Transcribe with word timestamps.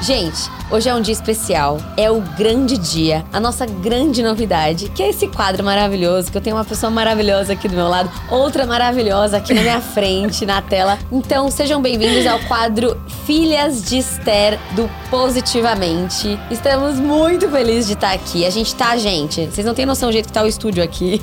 Gente, 0.00 0.48
hoje 0.70 0.88
é 0.88 0.94
um 0.94 1.00
dia 1.00 1.12
especial. 1.12 1.78
É 1.96 2.08
o 2.08 2.20
grande 2.20 2.78
dia, 2.78 3.24
a 3.32 3.40
nossa 3.40 3.66
grande 3.66 4.22
novidade, 4.22 4.88
que 4.90 5.02
é 5.02 5.08
esse 5.08 5.26
quadro 5.26 5.64
maravilhoso, 5.64 6.30
que 6.30 6.38
eu 6.38 6.40
tenho 6.40 6.54
uma 6.54 6.64
pessoa 6.64 6.88
maravilhosa 6.88 7.54
aqui 7.54 7.66
do 7.66 7.74
meu 7.74 7.88
lado, 7.88 8.08
outra 8.30 8.64
maravilhosa 8.64 9.38
aqui 9.38 9.52
na 9.52 9.60
minha 9.60 9.80
frente, 9.92 10.46
na 10.46 10.62
tela. 10.62 10.96
Então, 11.10 11.50
sejam 11.50 11.82
bem-vindos 11.82 12.26
ao 12.26 12.38
quadro 12.40 12.96
Filhas 13.26 13.82
de 13.82 13.98
Esther 13.98 14.58
do 14.76 14.88
Positivamente. 15.10 16.38
Estamos 16.48 17.00
muito 17.00 17.48
felizes 17.50 17.88
de 17.88 17.94
estar 17.94 18.12
aqui. 18.12 18.46
A 18.46 18.50
gente 18.50 18.74
tá, 18.76 18.96
gente, 18.96 19.46
vocês 19.46 19.66
não 19.66 19.74
têm 19.74 19.84
noção 19.84 20.10
do 20.10 20.12
jeito 20.12 20.26
que 20.26 20.32
tá 20.32 20.44
o 20.44 20.46
estúdio 20.46 20.82
aqui. 20.82 21.20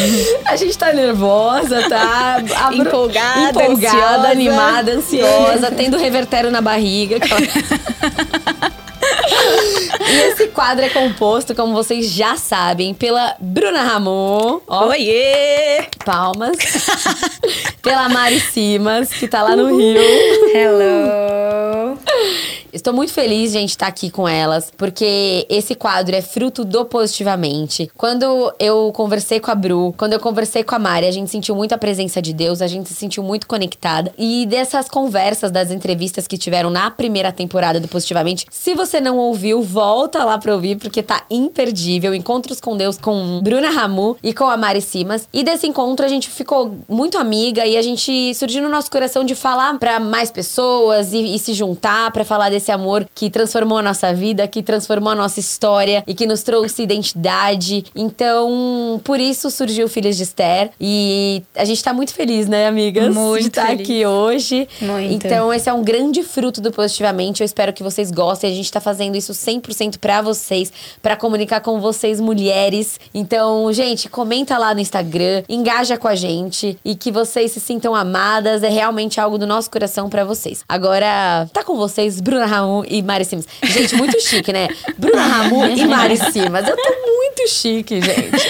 a 0.44 0.54
gente 0.54 0.76
tá 0.76 0.92
nervosa, 0.92 1.88
tá? 1.88 2.36
A 2.36 2.74
empolgada, 2.74 3.50
empolgada, 3.50 3.96
ansiosa. 3.96 4.28
animada, 4.28 4.92
ansiosa, 4.92 5.70
tendo 5.70 5.96
revertério 5.96 6.50
na 6.50 6.60
barriga. 6.60 7.16
e 10.08 10.14
esse 10.28 10.48
quadro 10.48 10.84
é 10.84 10.88
composto, 10.88 11.54
como 11.54 11.72
vocês 11.72 12.10
já 12.10 12.36
sabem, 12.36 12.94
pela 12.94 13.34
Bruna 13.38 13.82
Ramon. 13.82 14.60
Ó, 14.66 14.88
Oiê! 14.88 15.86
Palmas. 16.04 16.56
pela 17.82 18.08
Mari 18.08 18.40
Simas, 18.40 19.10
que 19.10 19.28
tá 19.28 19.42
lá 19.42 19.54
no 19.56 19.76
Rio. 19.76 20.00
Hello! 20.54 21.98
Estou 22.70 22.92
muito 22.92 23.12
feliz, 23.12 23.52
gente, 23.52 23.70
estar 23.70 23.86
aqui 23.86 24.10
com 24.10 24.28
elas, 24.28 24.70
porque 24.76 25.46
esse 25.48 25.74
quadro 25.74 26.14
é 26.14 26.20
fruto 26.20 26.64
do 26.64 26.84
Positivamente. 26.84 27.90
Quando 27.96 28.52
eu 28.58 28.92
conversei 28.92 29.40
com 29.40 29.50
a 29.50 29.54
Bru, 29.54 29.94
quando 29.96 30.12
eu 30.12 30.20
conversei 30.20 30.62
com 30.62 30.74
a 30.74 30.78
Mari, 30.78 31.06
a 31.06 31.10
gente 31.10 31.30
sentiu 31.30 31.54
muito 31.54 31.72
a 31.72 31.78
presença 31.78 32.20
de 32.20 32.32
Deus, 32.32 32.60
a 32.60 32.66
gente 32.66 32.88
se 32.88 32.94
sentiu 32.94 33.22
muito 33.22 33.46
conectada. 33.46 34.12
E 34.18 34.44
dessas 34.46 34.88
conversas, 34.88 35.50
das 35.50 35.70
entrevistas 35.70 36.26
que 36.26 36.36
tiveram 36.36 36.68
na 36.68 36.90
primeira 36.90 37.32
temporada 37.32 37.80
do 37.80 37.88
Positivamente, 37.88 38.46
se 38.50 38.74
você 38.74 39.00
não 39.00 39.16
ouviu, 39.16 39.62
volta 39.62 40.22
lá 40.24 40.36
pra 40.36 40.54
ouvir, 40.54 40.76
porque 40.76 41.02
tá 41.02 41.24
imperdível. 41.30 42.14
Encontros 42.14 42.60
com 42.60 42.76
Deus 42.76 42.98
com 42.98 43.40
Bruna 43.42 43.70
Ramu 43.70 44.16
e 44.22 44.34
com 44.34 44.44
a 44.44 44.56
Mari 44.56 44.82
Simas. 44.82 45.26
E 45.32 45.42
desse 45.42 45.66
encontro 45.66 46.04
a 46.04 46.08
gente 46.08 46.28
ficou 46.28 46.76
muito 46.88 47.16
amiga 47.16 47.64
e 47.64 47.76
a 47.76 47.82
gente 47.82 48.34
surgiu 48.34 48.62
no 48.62 48.68
nosso 48.68 48.90
coração 48.90 49.24
de 49.24 49.34
falar 49.34 49.78
para 49.78 49.98
mais 49.98 50.30
pessoas 50.30 51.12
e, 51.14 51.34
e 51.34 51.38
se 51.38 51.54
juntar 51.54 52.10
para 52.12 52.24
falar 52.24 52.50
desse 52.50 52.57
amor 52.70 53.06
que 53.14 53.30
transformou 53.30 53.78
a 53.78 53.82
nossa 53.82 54.12
vida, 54.12 54.46
que 54.48 54.62
transformou 54.62 55.12
a 55.12 55.14
nossa 55.14 55.40
história 55.40 56.02
e 56.06 56.14
que 56.14 56.26
nos 56.26 56.42
trouxe 56.42 56.82
identidade. 56.82 57.84
Então, 57.94 59.00
por 59.04 59.20
isso 59.20 59.50
surgiu 59.50 59.88
Filhas 59.88 60.16
de 60.16 60.22
Esther. 60.22 60.70
E 60.80 61.42
a 61.54 61.64
gente 61.64 61.82
tá 61.82 61.92
muito 61.92 62.12
feliz, 62.12 62.48
né, 62.48 62.66
amigas? 62.66 63.14
Muito 63.14 63.42
de 63.42 63.48
estar 63.48 63.68
feliz. 63.68 63.82
aqui 63.82 64.06
hoje. 64.06 64.68
Muito. 64.80 65.12
Então, 65.12 65.52
esse 65.52 65.68
é 65.68 65.72
um 65.72 65.82
grande 65.82 66.22
fruto 66.22 66.60
do 66.60 66.72
Positivamente. 66.72 67.42
Eu 67.42 67.44
espero 67.44 67.72
que 67.72 67.82
vocês 67.82 68.10
gostem. 68.10 68.50
A 68.50 68.54
gente 68.54 68.70
tá 68.70 68.80
fazendo 68.80 69.16
isso 69.16 69.32
100% 69.32 69.98
pra 69.98 70.22
vocês, 70.22 70.72
pra 71.02 71.16
comunicar 71.16 71.60
com 71.60 71.80
vocês, 71.80 72.20
mulheres. 72.20 72.98
Então, 73.12 73.72
gente, 73.72 74.08
comenta 74.08 74.56
lá 74.58 74.74
no 74.74 74.80
Instagram, 74.80 75.42
engaja 75.48 75.96
com 75.96 76.08
a 76.08 76.14
gente 76.14 76.78
e 76.84 76.94
que 76.94 77.10
vocês 77.10 77.52
se 77.52 77.60
sintam 77.60 77.94
amadas. 77.94 78.62
É 78.62 78.68
realmente 78.68 79.20
algo 79.20 79.38
do 79.38 79.46
nosso 79.46 79.70
coração 79.70 80.08
pra 80.08 80.24
vocês. 80.24 80.64
Agora, 80.68 81.48
tá 81.52 81.62
com 81.64 81.76
vocês, 81.76 82.20
Bruna 82.20 82.46
Ramon 82.48 82.84
e 82.88 83.02
Mari 83.02 83.24
Simas. 83.24 83.46
Gente, 83.62 83.94
muito 83.96 84.20
chique, 84.20 84.52
né? 84.52 84.68
Bruna 84.96 85.22
Ramon 85.22 85.66
e 85.68 85.86
Mari 85.86 86.16
Simas. 86.16 86.66
Eu 86.66 86.76
tô 86.76 86.92
muito 87.06 87.48
chique, 87.48 88.00
gente. 88.00 88.48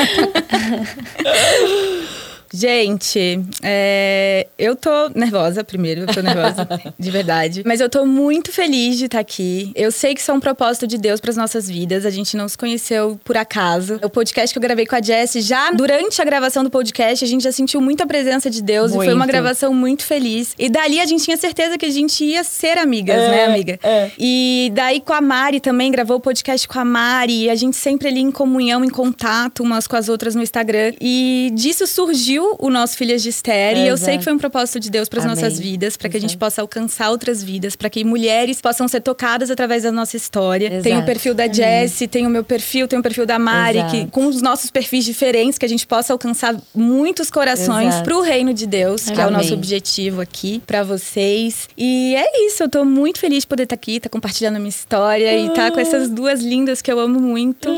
Gente, 2.52 3.41
é, 3.62 4.46
eu 4.58 4.74
tô 4.74 4.91
nervosa, 5.14 5.62
primeiro, 5.62 6.02
eu 6.02 6.06
tô 6.06 6.20
nervosa, 6.20 6.66
de 6.98 7.10
verdade. 7.10 7.62
Mas 7.66 7.80
eu 7.80 7.88
tô 7.91 8.06
muito 8.06 8.50
feliz 8.52 8.96
de 8.96 9.04
estar 9.06 9.18
aqui. 9.20 9.70
Eu 9.74 9.91
sei 9.92 10.14
que 10.14 10.20
isso 10.20 10.30
é 10.30 10.34
um 10.34 10.41
propósito 10.41 10.86
de 10.86 10.96
Deus 10.98 11.20
para 11.20 11.30
as 11.30 11.36
nossas 11.36 11.69
vidas. 11.69 12.06
A 12.06 12.10
gente 12.10 12.36
não 12.36 12.48
se 12.48 12.56
conheceu 12.56 13.20
por 13.24 13.36
acaso. 13.36 13.98
O 14.02 14.08
podcast 14.08 14.52
que 14.52 14.58
eu 14.58 14.62
gravei 14.62 14.86
com 14.86 14.96
a 14.96 15.02
Jessie, 15.02 15.41
já 15.42 15.70
durante 15.70 16.20
a 16.22 16.24
gravação 16.24 16.64
do 16.64 16.70
podcast, 16.70 17.25
a 17.25 17.28
gente 17.28 17.42
já 17.42 17.53
sentiu 17.53 17.81
muita 17.81 18.06
presença 18.06 18.48
de 18.48 18.62
Deus 18.62 18.92
e 18.92 18.94
foi 18.94 19.08
uma 19.08 19.19
Muito. 19.19 19.28
gravação 19.31 19.75
muito 19.75 20.04
feliz. 20.04 20.54
E 20.58 20.69
dali 20.69 21.00
a 21.00 21.06
gente 21.06 21.25
tinha 21.25 21.37
certeza 21.37 21.76
que 21.76 21.84
a 21.87 21.91
gente 21.91 22.25
ia 22.25 22.42
ser 22.44 22.78
amigas, 22.78 23.16
É, 23.16 23.31
né, 23.31 23.44
amiga? 23.47 23.78
é. 23.82 24.10
E 24.19 24.70
daí 24.75 25.00
com 25.00 25.12
a 25.12 25.20
Mari 25.20 25.60
também, 25.60 25.91
gravou 25.91 26.16
o 26.16 26.20
podcast 26.20 26.66
com 26.66 26.78
a 26.78 26.84
Mari. 26.84 27.44
E 27.44 27.50
a 27.50 27.54
gente 27.54 27.76
sempre 27.76 28.08
ali 28.08 28.20
em 28.20 28.31
comunhão, 28.31 28.84
em 28.84 28.88
contato 28.91 29.62
umas 29.62 29.87
com 29.87 29.97
as 29.97 30.08
outras 30.08 30.34
no 30.34 30.42
Instagram. 30.42 30.92
E 31.00 31.50
disso 31.54 31.87
surgiu 31.87 32.38
o 32.38 32.71
nosso 32.71 32.97
Filhas 32.97 33.22
de 33.22 33.28
Esther. 33.28 33.76
E 33.76 33.87
eu 33.87 33.97
sei 33.97 34.19
que 34.19 34.25
foi 34.25 34.32
um 34.32 34.38
propósito 34.38 34.81
de 34.81 34.91
Deus 34.91 35.09
para 35.09 35.21
as 35.21 35.25
nossas 35.25 35.59
vidas, 35.59 35.97
para 35.97 36.09
que 36.09 36.16
a 36.16 36.21
gente 36.21 36.37
possa 36.37 36.60
alcançar 36.60 37.10
outras 37.10 37.43
vidas, 37.43 37.76
para 37.76 37.91
que 37.91 38.04
mulheres 38.04 38.60
possam 38.60 38.87
ser 38.88 39.00
tocadas 39.00 39.50
através 39.50 39.82
da 39.82 39.93
nossa 39.93 40.16
história. 40.16 40.66
Exato. 40.66 40.82
Tem 40.82 40.99
o 40.99 41.04
perfil 41.04 41.34
da 41.34 41.47
Jessie, 41.47 42.09
tem 42.09 42.26
o 42.26 42.31
meu 42.31 42.44
perfil, 42.44 42.87
tem 42.88 42.99
o 42.99 43.03
perfil 43.03 43.26
da 43.26 43.38
Mari, 43.38 43.78
Exato. 43.78 43.93
que 43.93 44.06
com 44.10 44.26
os 44.26 44.43
nossos 44.43 44.71
perfis 44.71 45.04
diferentes, 45.04 45.59
que 45.59 45.65
a 45.65 45.69
gente 45.69 45.87
possa 45.87 46.12
alcançar 46.12 46.56
muitos 46.75 47.31
corações 47.31 47.88
Exato. 47.88 48.04
pro 48.04 48.21
reino 48.21 48.53
de 48.53 48.66
Deus, 48.66 49.05
que 49.05 49.20
é 49.20 49.26
o 49.26 49.31
nosso 49.31 49.55
objetivo 49.55 50.20
aqui 50.20 50.62
para 50.66 50.82
vocês. 50.82 51.69
E 51.76 52.15
é 52.15 52.47
isso, 52.47 52.62
eu 52.62 52.69
tô 52.69 52.84
muito 52.84 53.19
feliz 53.19 53.43
de 53.43 53.47
poder 53.47 53.65
estar 53.65 53.75
aqui, 53.75 53.97
estar 53.97 54.09
compartilhando 54.09 54.56
a 54.56 54.59
minha 54.59 54.69
história 54.69 55.37
e 55.37 55.49
estar 55.49 55.70
com 55.70 55.81
essas 55.81 56.09
duas 56.09 56.41
lindas 56.43 56.82
que 56.82 56.91
eu 56.91 56.99
amo 56.99 57.20
muito 57.20 57.69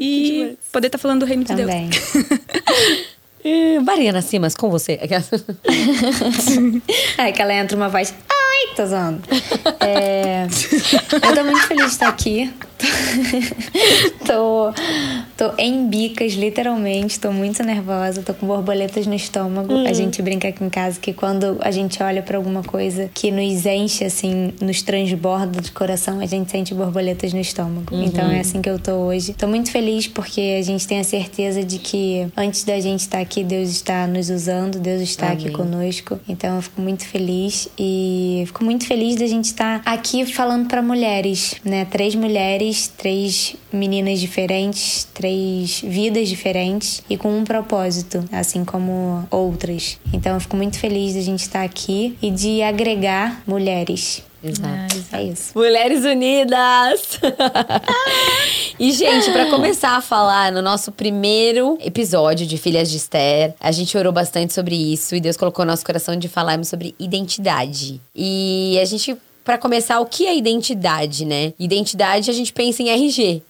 e 0.00 0.32
demais. 0.32 0.56
poder 0.72 0.86
estar 0.88 0.98
falando 0.98 1.20
do 1.20 1.26
reino 1.26 1.44
de 1.44 1.54
Deus. 1.54 1.70
Eh, 3.44 3.78
Mariana 3.80 4.22
Simas, 4.22 4.54
com 4.54 4.70
você. 4.70 4.98
É 7.18 7.30
que 7.30 7.42
ela 7.42 7.54
entra 7.54 7.76
uma 7.76 7.88
voz. 7.88 8.14
Ai, 8.28 8.74
tô 8.74 8.86
zoando. 8.86 9.22
É, 9.80 10.46
eu 11.12 11.34
tô 11.34 11.44
muito 11.44 11.66
feliz 11.66 11.84
de 11.86 11.90
estar 11.92 12.08
aqui. 12.08 12.52
tô, 14.26 14.72
tô 15.36 15.54
em 15.58 15.88
bicas, 15.88 16.32
literalmente. 16.32 17.18
Tô 17.18 17.32
muito 17.32 17.62
nervosa. 17.62 18.22
Tô 18.22 18.34
com 18.34 18.46
borboletas 18.46 19.06
no 19.06 19.14
estômago. 19.14 19.74
A 19.86 19.92
gente 19.92 20.20
brinca 20.22 20.48
aqui 20.48 20.64
em 20.64 20.70
casa 20.70 20.98
que 20.98 21.12
quando 21.12 21.56
a 21.60 21.70
gente 21.70 22.02
olha 22.02 22.22
pra 22.22 22.36
alguma 22.36 22.62
coisa 22.62 23.10
que 23.12 23.30
nos 23.30 23.66
enche, 23.66 24.04
assim, 24.04 24.52
nos 24.60 24.82
transborda 24.82 25.60
de 25.60 25.70
coração, 25.72 26.20
a 26.20 26.26
gente 26.26 26.50
sente 26.50 26.74
borboletas 26.74 27.32
no 27.32 27.40
estômago. 27.40 27.94
Então 27.94 28.30
é 28.30 28.40
assim 28.40 28.60
que 28.60 28.68
eu 28.68 28.78
tô 28.78 28.92
hoje. 28.92 29.34
Tô 29.34 29.46
muito 29.46 29.70
feliz 29.70 30.06
porque 30.06 30.56
a 30.58 30.62
gente 30.62 30.86
tem 30.86 30.98
a 30.98 31.04
certeza 31.04 31.62
de 31.62 31.78
que 31.78 32.26
antes 32.36 32.64
da 32.64 32.78
gente 32.80 33.00
estar 33.00 33.20
aqui, 33.20 33.44
Deus 33.44 33.70
está 33.70 34.06
nos 34.06 34.30
usando, 34.30 34.78
Deus 34.78 35.00
está 35.00 35.28
aqui 35.28 35.48
Amém. 35.48 35.56
conosco. 35.56 36.18
Então 36.28 36.56
eu 36.56 36.62
fico 36.62 36.80
muito 36.80 37.06
feliz 37.06 37.68
e 37.78 38.44
fico 38.46 38.64
muito 38.64 38.86
feliz 38.86 39.16
da 39.16 39.26
gente 39.26 39.46
estar 39.46 39.82
aqui 39.84 40.24
falando 40.26 40.68
para 40.68 40.82
mulheres, 40.82 41.56
né? 41.64 41.84
Três 41.84 42.14
mulheres, 42.14 42.63
três 42.96 43.56
meninas 43.72 44.20
diferentes, 44.20 45.06
três 45.12 45.80
vidas 45.80 46.28
diferentes 46.28 47.02
e 47.08 47.16
com 47.16 47.36
um 47.36 47.44
propósito, 47.44 48.24
assim 48.32 48.64
como 48.64 49.26
outras. 49.30 49.98
Então 50.12 50.34
eu 50.34 50.40
fico 50.40 50.56
muito 50.56 50.78
feliz 50.78 51.14
da 51.14 51.20
gente 51.20 51.40
estar 51.40 51.62
aqui 51.62 52.16
e 52.22 52.30
de 52.30 52.62
agregar 52.62 53.42
mulheres. 53.46 54.22
Exato. 54.44 55.02
É 55.10 55.22
isso. 55.22 55.52
Mulheres 55.54 56.04
Unidas! 56.04 57.18
e, 58.78 58.92
gente, 58.92 59.32
pra 59.32 59.48
começar 59.48 59.96
a 59.96 60.02
falar 60.02 60.52
no 60.52 60.60
nosso 60.60 60.92
primeiro 60.92 61.78
episódio 61.80 62.46
de 62.46 62.58
Filhas 62.58 62.90
de 62.90 62.98
Esther, 62.98 63.54
a 63.58 63.72
gente 63.72 63.96
orou 63.96 64.12
bastante 64.12 64.52
sobre 64.52 64.76
isso 64.76 65.14
e 65.16 65.20
Deus 65.20 65.38
colocou 65.38 65.64
no 65.64 65.70
nosso 65.70 65.84
coração 65.84 66.14
de 66.14 66.28
falarmos 66.28 66.68
sobre 66.68 66.94
identidade. 66.98 68.02
E 68.14 68.78
a 68.82 68.84
gente, 68.84 69.16
pra 69.44 69.58
começar, 69.58 70.00
o 70.00 70.06
que 70.06 70.26
é 70.26 70.36
identidade, 70.36 71.24
né? 71.24 71.52
Identidade, 71.58 72.30
a 72.30 72.34
gente 72.34 72.52
pensa 72.52 72.82
em 72.82 72.88
RG. 72.88 73.42